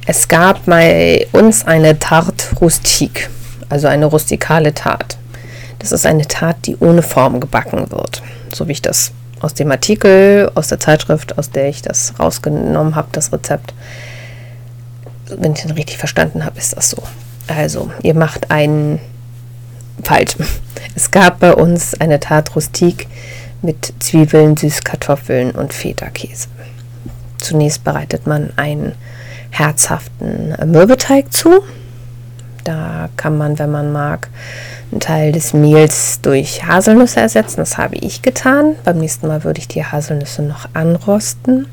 Es 0.07 0.29
gab 0.29 0.67
bei 0.67 1.27
uns 1.33 1.65
eine 1.65 1.99
Tarte 1.99 2.57
rustique, 2.57 3.31
also 3.69 3.87
eine 3.89 4.07
rustikale 4.07 4.75
Tat. 4.75 5.17
Das 5.79 5.93
ist 5.93 6.07
eine 6.07 6.27
Tat, 6.27 6.57
die 6.67 6.77
ohne 6.77 7.03
Form 7.03 7.41
gebacken 7.41 7.91
wird, 7.91 8.23
so 8.53 8.69
wie 8.69 8.73
ich 8.73 8.83
das 8.83 9.13
aus 9.41 9.55
dem 9.55 9.71
Artikel, 9.71 10.51
aus 10.55 10.69
der 10.69 10.79
Zeitschrift, 10.79 11.37
aus 11.39 11.51
der 11.51 11.69
ich 11.69 11.83
das 11.83 12.15
rausgenommen 12.19 12.95
habe, 12.95 13.09
das 13.13 13.33
Rezept. 13.33 13.75
Wenn 15.27 15.53
ich 15.53 15.63
den 15.63 15.73
richtig 15.73 15.99
verstanden 15.99 16.45
habe, 16.45 16.59
ist 16.59 16.77
das 16.77 16.91
so. 16.91 17.03
Also, 17.49 17.91
ihr 18.03 18.15
macht 18.15 18.51
einen 18.51 19.01
falsch. 20.03 20.37
Es 20.95 21.11
gab 21.11 21.41
bei 21.41 21.55
uns 21.55 22.01
eine 22.01 22.21
Tat 22.21 22.55
rustique, 22.55 23.07
mit 23.63 23.93
Zwiebeln, 24.01 24.57
Süßkartoffeln 24.57 25.53
und 25.53 25.73
Feta-Käse. 25.73 26.49
Zunächst 27.39 27.85
bereitet 27.85 28.27
man 28.27 28.51
einen 28.57 28.93
herzhaften 29.51 30.55
Mürbeteig 30.67 31.33
zu. 31.33 31.63
Da 32.65 33.09
kann 33.17 33.37
man, 33.37 33.59
wenn 33.59 33.71
man 33.71 33.93
mag, 33.93 34.29
einen 34.91 35.01
Teil 35.01 35.33
des 35.33 35.53
Mehls 35.53 36.21
durch 36.23 36.65
Haselnüsse 36.65 37.21
ersetzen. 37.21 37.57
Das 37.57 37.79
habe 37.79 37.97
ich 37.97 38.23
getan. 38.23 38.77
Beim 38.85 38.99
nächsten 38.99 39.27
Mal 39.27 39.43
würde 39.45 39.59
ich 39.59 39.69
die 39.69 39.85
Haselnüsse 39.85 40.43
noch 40.43 40.69
anrosten. 40.75 41.67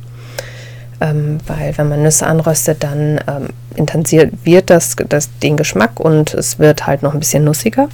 Ähm, 1.01 1.37
weil 1.47 1.77
wenn 1.77 1.89
man 1.89 2.03
Nüsse 2.03 2.27
anröstet, 2.27 2.83
dann 2.83 3.19
ähm, 3.27 3.49
intensiviert 3.75 4.69
das, 4.69 4.95
das 5.07 5.29
den 5.39 5.55
Geschmack 5.55 5.99
und 5.99 6.33
es 6.33 6.59
wird 6.59 6.87
halt 6.87 7.03
noch 7.03 7.13
ein 7.13 7.19
bisschen 7.19 7.43
nussiger. 7.43 7.87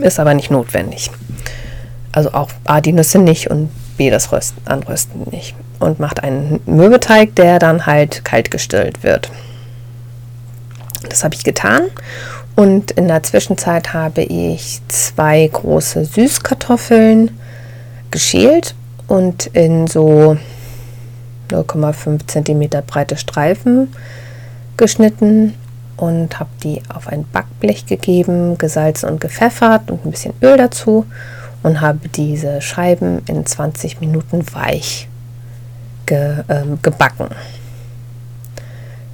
Ist 0.00 0.18
aber 0.18 0.34
nicht 0.34 0.50
notwendig. 0.50 1.10
Also 2.12 2.32
auch 2.32 2.50
A, 2.64 2.80
die 2.80 2.92
Nüsse 2.92 3.18
nicht 3.18 3.50
und 3.50 3.70
B, 3.96 4.10
das 4.10 4.32
Rösten, 4.32 4.60
Anrösten 4.66 5.22
nicht. 5.30 5.54
Und 5.78 6.00
macht 6.00 6.22
einen 6.22 6.60
Mürbeteig, 6.66 7.34
der 7.36 7.58
dann 7.58 7.86
halt 7.86 8.24
kalt 8.24 8.50
gestillt 8.50 9.02
wird. 9.02 9.30
Das 11.08 11.24
habe 11.24 11.34
ich 11.34 11.44
getan. 11.44 11.82
Und 12.56 12.90
in 12.92 13.06
der 13.06 13.22
Zwischenzeit 13.22 13.92
habe 13.92 14.22
ich 14.22 14.80
zwei 14.88 15.46
große 15.46 16.04
Süßkartoffeln 16.04 17.30
geschält 18.10 18.74
und 19.06 19.46
in 19.46 19.86
so 19.86 20.36
0,5 21.50 22.26
cm 22.26 22.84
breite 22.86 23.16
Streifen 23.16 23.94
geschnitten 24.76 25.54
und 25.96 26.38
habe 26.38 26.50
die 26.62 26.82
auf 26.92 27.08
ein 27.08 27.24
Backblech 27.32 27.86
gegeben, 27.86 28.58
gesalzen 28.58 29.08
und 29.08 29.20
gepfeffert 29.20 29.90
und 29.90 30.04
ein 30.04 30.10
bisschen 30.10 30.34
Öl 30.42 30.56
dazu 30.56 31.06
und 31.62 31.80
habe 31.80 32.08
diese 32.08 32.60
Scheiben 32.60 33.22
in 33.26 33.44
20 33.44 34.00
Minuten 34.00 34.44
weich 34.54 35.08
ge, 36.06 36.44
ähm, 36.48 36.78
gebacken. 36.82 37.28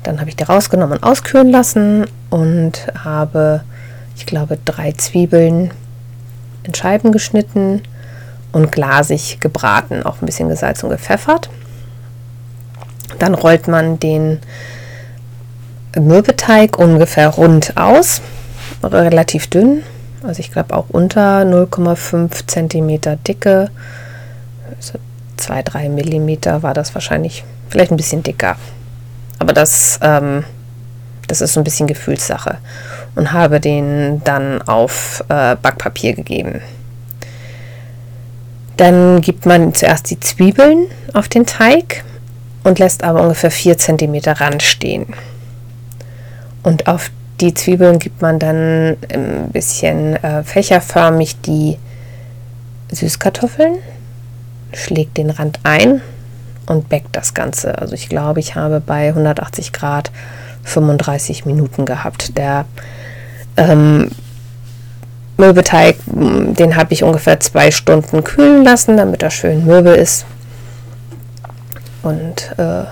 Dann 0.03 0.21
habe 0.21 0.29
ich 0.29 0.37
die 0.37 0.45
rausgenommen 0.45 0.99
und 0.99 1.05
auskühlen 1.05 1.51
lassen 1.51 2.07
und 2.31 2.87
habe, 3.03 3.63
ich 4.17 4.27
glaube, 4.27 4.59
drei 4.65 4.93
Zwiebeln 4.93 5.73
in 6.63 6.75
Scheiben 6.75 7.13
geschnitten 7.13 7.83
und 8.53 8.71
glasig 8.71 9.41
gebraten, 9.41 10.03
auch 10.05 10.21
ein 10.21 10.27
bisschen 10.27 10.49
gesalzen 10.49 10.87
und 10.87 10.93
gepfeffert. 10.93 11.49
Dann 13.19 13.35
rollt 13.35 13.69
man 13.69 13.99
den 13.99 14.41
Mürbeteig 15.97 16.79
ungefähr 16.79 17.29
rund 17.29 17.77
aus, 17.77 18.21
relativ 18.83 19.49
dünn, 19.49 19.83
also 20.27 20.41
ich 20.41 20.51
glaube 20.51 20.75
auch 20.75 20.87
unter 20.89 21.43
0,5 21.43 22.47
cm 22.47 23.19
Dicke. 23.25 23.71
Also 24.77 24.99
2-3 25.39 25.89
mm 25.89 26.63
war 26.63 26.75
das 26.75 26.95
wahrscheinlich. 26.95 27.45
Vielleicht 27.69 27.91
ein 27.91 27.97
bisschen 27.97 28.23
dicker. 28.23 28.57
Aber 29.39 29.53
das, 29.53 29.99
ähm, 30.03 30.45
das 31.29 31.41
ist 31.41 31.55
so 31.55 31.61
ein 31.61 31.65
bisschen 31.65 31.87
Gefühlssache. 31.87 32.59
Und 33.15 33.33
habe 33.33 33.61
den 33.61 34.23
dann 34.25 34.63
auf 34.63 35.23
äh, 35.29 35.57
Backpapier 35.57 36.15
gegeben. 36.15 36.61
Dann 38.77 39.21
gibt 39.21 39.47
man 39.47 39.73
zuerst 39.75 40.11
die 40.11 40.19
Zwiebeln 40.19 40.87
auf 41.13 41.29
den 41.29 41.47
Teig 41.47 42.05
und 42.65 42.79
lässt 42.79 43.05
aber 43.05 43.23
ungefähr 43.23 43.51
4 43.51 43.79
cm 43.79 44.21
Rand 44.27 44.63
stehen. 44.63 45.07
Und 46.63 46.89
auf 46.89 47.11
die 47.45 47.53
Zwiebeln 47.53 47.99
gibt 47.99 48.23
man 48.23 48.39
dann 48.39 48.97
ein 49.13 49.51
bisschen 49.53 50.17
äh, 50.17 50.43
fächerförmig 50.43 51.41
die 51.43 51.79
Süßkartoffeln, 52.91 53.77
schlägt 54.73 55.19
den 55.19 55.29
Rand 55.29 55.61
ein 55.63 56.01
und 56.67 56.89
backt 56.89 57.15
das 57.15 57.35
Ganze. 57.35 57.77
Also 57.79 57.95
ich 57.95 58.09
glaube, 58.09 58.41
ich 58.41 58.55
habe 58.55 58.81
bei 58.81 59.09
180 59.09 59.73
Grad 59.73 60.11
35 60.63 61.45
Minuten 61.45 61.85
gehabt. 61.85 62.39
Der 62.39 62.65
ähm, 63.59 64.11
Mürbeteig, 65.37 65.97
den 66.07 66.77
habe 66.77 66.95
ich 66.95 67.05
ungefähr 67.05 67.41
zwei 67.41 67.71
Stunden 67.71 68.25
kühlen 68.25 68.65
lassen, 68.65 68.97
damit 68.97 69.23
er 69.23 69.31
schön 69.31 69.67
mürbe 69.67 69.91
ist. 69.91 70.25
Und 72.03 72.55
äh, 72.57 72.85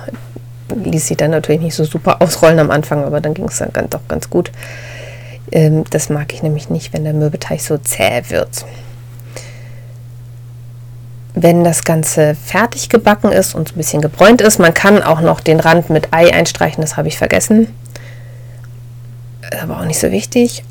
ließ 0.75 1.07
sie 1.07 1.17
dann 1.17 1.31
natürlich 1.31 1.61
nicht 1.61 1.75
so 1.75 1.85
super 1.85 2.21
ausrollen 2.21 2.59
am 2.59 2.71
Anfang, 2.71 3.05
aber 3.05 3.21
dann 3.21 3.35
ging 3.35 3.47
es 3.47 3.59
dann 3.59 3.73
ganz, 3.73 3.91
doch 3.91 4.07
ganz 4.09 4.31
gut. 4.31 4.51
Ähm, 5.51 5.85
das 5.91 6.09
mag 6.09 6.33
ich 6.33 6.43
nämlich 6.43 6.71
nicht, 6.71 6.93
wenn 6.93 7.05
der 7.05 7.13
Mürbeteig 7.13 7.61
so 7.61 7.79
zäh 7.79 8.23
wird. 8.29 8.65
Wenn 11.35 11.65
das 11.65 11.85
Ganze 11.85 12.35
fertig 12.35 12.89
gebacken 12.89 13.33
ist 13.33 13.55
und 13.55 13.73
ein 13.73 13.77
bisschen 13.77 14.03
gebräunt 14.03 14.41
ist, 14.41 14.59
man 14.59 14.75
kann 14.75 15.03
auch 15.03 15.21
noch 15.21 15.41
den 15.41 15.61
Rand 15.61 15.89
mit 15.89 16.13
Ei 16.13 16.33
einstreichen, 16.33 16.83
das 16.83 16.97
habe 16.97 17.09
ich 17.09 17.17
vergessen. 17.17 17.69
Aber 19.63 19.81
auch 19.81 19.85
nicht 19.85 19.99
so 19.99 20.11
wichtig. 20.11 20.65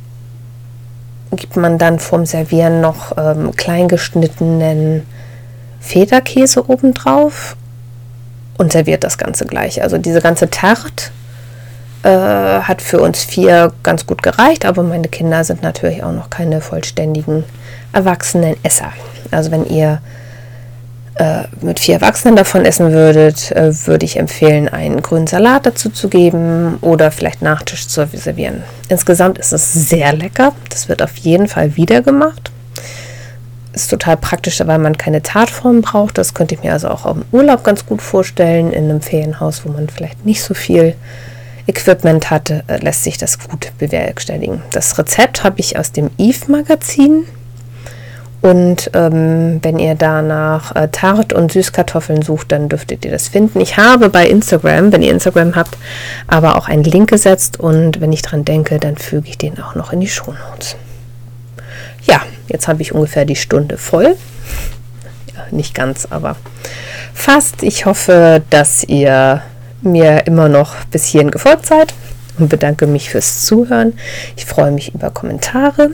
Gibt 1.31 1.55
man 1.55 1.77
dann 1.77 1.99
vorm 1.99 2.25
Servieren 2.25 2.81
noch 2.81 3.17
ähm, 3.17 3.55
kleingeschnittenen 3.55 5.05
Federkäse 5.79 6.69
obendrauf 6.69 7.55
und 8.61 8.71
serviert 8.71 9.03
das 9.03 9.17
Ganze 9.17 9.45
gleich. 9.45 9.81
Also 9.81 9.97
diese 9.97 10.21
ganze 10.21 10.49
Tarte 10.51 11.05
äh, 12.03 12.09
hat 12.09 12.81
für 12.81 12.99
uns 13.01 13.23
vier 13.23 13.73
ganz 13.81 14.05
gut 14.05 14.21
gereicht, 14.21 14.65
aber 14.65 14.83
meine 14.83 15.07
Kinder 15.07 15.43
sind 15.43 15.63
natürlich 15.63 16.03
auch 16.03 16.11
noch 16.11 16.29
keine 16.29 16.61
vollständigen 16.61 17.43
erwachsenen 17.91 18.55
Esser. 18.61 18.93
Also 19.31 19.49
wenn 19.49 19.65
ihr 19.65 19.99
äh, 21.15 21.43
mit 21.61 21.79
vier 21.79 21.95
Erwachsenen 21.95 22.35
davon 22.35 22.63
essen 22.63 22.93
würdet, 22.93 23.51
äh, 23.51 23.73
würde 23.87 24.05
ich 24.05 24.17
empfehlen, 24.17 24.69
einen 24.69 25.01
grünen 25.01 25.25
Salat 25.25 25.65
dazu 25.65 25.89
zu 25.89 26.07
geben 26.07 26.77
oder 26.81 27.09
vielleicht 27.09 27.41
Nachtisch 27.41 27.87
zu 27.87 28.07
servieren. 28.13 28.63
Insgesamt 28.89 29.39
ist 29.39 29.53
es 29.53 29.73
sehr 29.73 30.13
lecker. 30.13 30.53
Das 30.69 30.87
wird 30.87 31.01
auf 31.01 31.17
jeden 31.17 31.47
Fall 31.47 31.75
wieder 31.77 32.03
gemacht. 32.03 32.50
Ist 33.73 33.89
total 33.89 34.17
praktisch, 34.17 34.61
weil 34.65 34.79
man 34.79 34.97
keine 34.97 35.21
Tartform 35.21 35.81
braucht. 35.81 36.17
Das 36.17 36.33
könnte 36.33 36.55
ich 36.55 36.63
mir 36.63 36.73
also 36.73 36.89
auch 36.89 37.05
im 37.05 37.23
Urlaub 37.31 37.63
ganz 37.63 37.85
gut 37.85 38.01
vorstellen. 38.01 38.73
In 38.73 38.85
einem 38.85 39.01
Ferienhaus, 39.01 39.65
wo 39.65 39.71
man 39.71 39.87
vielleicht 39.87 40.25
nicht 40.25 40.43
so 40.43 40.53
viel 40.53 40.95
Equipment 41.67 42.29
hatte, 42.29 42.63
äh, 42.67 42.77
lässt 42.77 43.03
sich 43.03 43.17
das 43.17 43.39
gut 43.39 43.71
bewerkstelligen. 43.77 44.61
Das 44.71 44.97
Rezept 44.97 45.43
habe 45.43 45.59
ich 45.59 45.77
aus 45.77 45.91
dem 45.91 46.09
Eve-Magazin. 46.17 47.25
Und 48.41 48.89
ähm, 48.95 49.59
wenn 49.61 49.77
ihr 49.77 49.93
da 49.93 50.23
nach 50.23 50.75
äh, 50.75 50.87
Tart 50.87 51.31
und 51.31 51.51
Süßkartoffeln 51.51 52.23
sucht, 52.23 52.51
dann 52.51 52.69
dürftet 52.69 53.05
ihr 53.05 53.11
das 53.11 53.27
finden. 53.27 53.61
Ich 53.61 53.77
habe 53.77 54.09
bei 54.09 54.27
Instagram, 54.27 54.91
wenn 54.91 55.03
ihr 55.03 55.11
Instagram 55.11 55.55
habt, 55.55 55.77
aber 56.25 56.57
auch 56.57 56.67
einen 56.67 56.83
Link 56.83 57.11
gesetzt 57.11 57.59
und 57.59 58.01
wenn 58.01 58.11
ich 58.11 58.23
dran 58.23 58.43
denke, 58.43 58.79
dann 58.79 58.97
füge 58.97 59.29
ich 59.29 59.37
den 59.37 59.61
auch 59.61 59.75
noch 59.75 59.93
in 59.93 59.99
die 59.99 60.07
Shownotes. 60.07 60.75
Ja, 62.07 62.21
jetzt 62.51 62.67
habe 62.67 62.81
ich 62.81 62.93
ungefähr 62.93 63.25
die 63.25 63.35
Stunde 63.35 63.77
voll. 63.77 64.15
Ja, 65.35 65.45
nicht 65.51 65.73
ganz, 65.73 66.07
aber 66.09 66.35
fast. 67.13 67.63
Ich 67.63 67.85
hoffe, 67.85 68.41
dass 68.49 68.83
ihr 68.83 69.41
mir 69.81 70.27
immer 70.27 70.49
noch 70.49 70.75
bis 70.91 71.05
hierhin 71.05 71.31
gefolgt 71.31 71.65
seid 71.65 71.93
und 72.37 72.49
bedanke 72.49 72.87
mich 72.87 73.09
fürs 73.09 73.45
Zuhören. 73.45 73.93
Ich 74.35 74.45
freue 74.45 74.71
mich 74.71 74.93
über 74.93 75.09
Kommentare. 75.09 75.91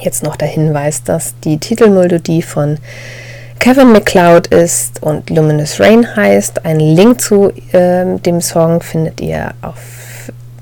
Jetzt 0.00 0.22
noch 0.22 0.36
der 0.36 0.48
Hinweis, 0.48 1.04
dass 1.04 1.34
die 1.44 1.58
Titelmelodie 1.58 2.42
von 2.42 2.78
Kevin 3.58 3.92
McLeod 3.92 4.48
ist 4.48 5.02
und 5.02 5.30
Luminous 5.30 5.78
Rain 5.78 6.16
heißt. 6.16 6.64
Einen 6.64 6.96
Link 6.96 7.20
zu 7.20 7.52
äh, 7.72 8.18
dem 8.18 8.40
Song 8.40 8.82
findet 8.82 9.20
ihr 9.20 9.54
auf 9.62 9.78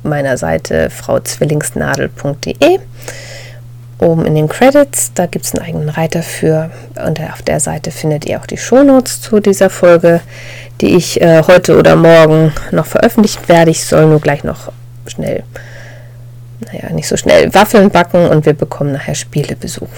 meiner 0.03 0.37
Seite 0.37 0.91
frauzwillingsnadel.de. 0.91 2.79
Oben 4.01 4.25
in 4.25 4.35
den 4.35 4.49
Credits, 4.49 5.13
da 5.15 5.27
gibt 5.27 5.45
es 5.45 5.55
einen 5.55 5.65
eigenen 5.65 5.89
Reiter 5.91 6.23
für 6.23 6.71
und 7.05 7.21
auf 7.21 7.43
der 7.43 7.61
Seite 7.61 7.91
findet 7.91 8.25
ihr 8.25 8.41
auch 8.41 8.47
die 8.47 8.57
Shownotes 8.57 9.21
zu 9.21 9.41
dieser 9.41 9.69
Folge, 9.69 10.21
die 10.81 10.97
ich 10.97 11.21
äh, 11.21 11.43
heute 11.47 11.79
oder 11.79 11.97
morgen 11.97 12.53
noch 12.71 12.87
veröffentlichen 12.87 13.47
werde. 13.47 13.71
Ich 13.71 13.85
soll 13.85 14.07
nur 14.07 14.21
gleich 14.21 14.43
noch 14.43 14.73
schnell 15.07 15.43
naja, 16.61 16.93
nicht 16.93 17.09
so 17.09 17.17
schnell 17.17 17.53
Waffeln 17.55 17.91
backen 17.91 18.27
und 18.27 18.47
wir 18.47 18.53
bekommen 18.53 18.93
nachher 18.93 19.15
Spielebesuch. 19.15 19.89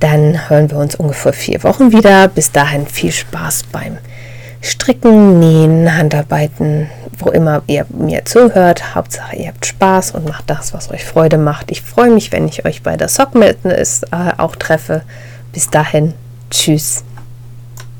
Dann 0.00 0.48
hören 0.48 0.70
wir 0.70 0.78
uns 0.78 0.94
ungefähr 0.96 1.32
vier 1.32 1.62
Wochen 1.62 1.92
wieder. 1.92 2.28
Bis 2.28 2.52
dahin 2.52 2.86
viel 2.86 3.12
Spaß 3.12 3.64
beim 3.72 3.98
Stricken, 4.64 5.38
Nähen, 5.38 5.96
Handarbeiten, 5.96 6.88
wo 7.18 7.30
immer 7.30 7.62
ihr 7.66 7.86
mir 7.90 8.24
zuhört. 8.24 8.94
Hauptsache, 8.94 9.36
ihr 9.36 9.48
habt 9.48 9.66
Spaß 9.66 10.12
und 10.12 10.26
macht 10.26 10.48
das, 10.48 10.72
was 10.72 10.90
euch 10.90 11.04
Freude 11.04 11.38
macht. 11.38 11.70
Ich 11.70 11.82
freue 11.82 12.10
mich, 12.10 12.32
wenn 12.32 12.48
ich 12.48 12.64
euch 12.64 12.82
bei 12.82 12.96
der 12.96 13.08
Sock 13.08 13.34
Madness 13.34 14.02
äh, 14.04 14.32
auch 14.38 14.56
treffe. 14.56 15.02
Bis 15.52 15.70
dahin, 15.70 16.14
tschüss. 16.50 17.04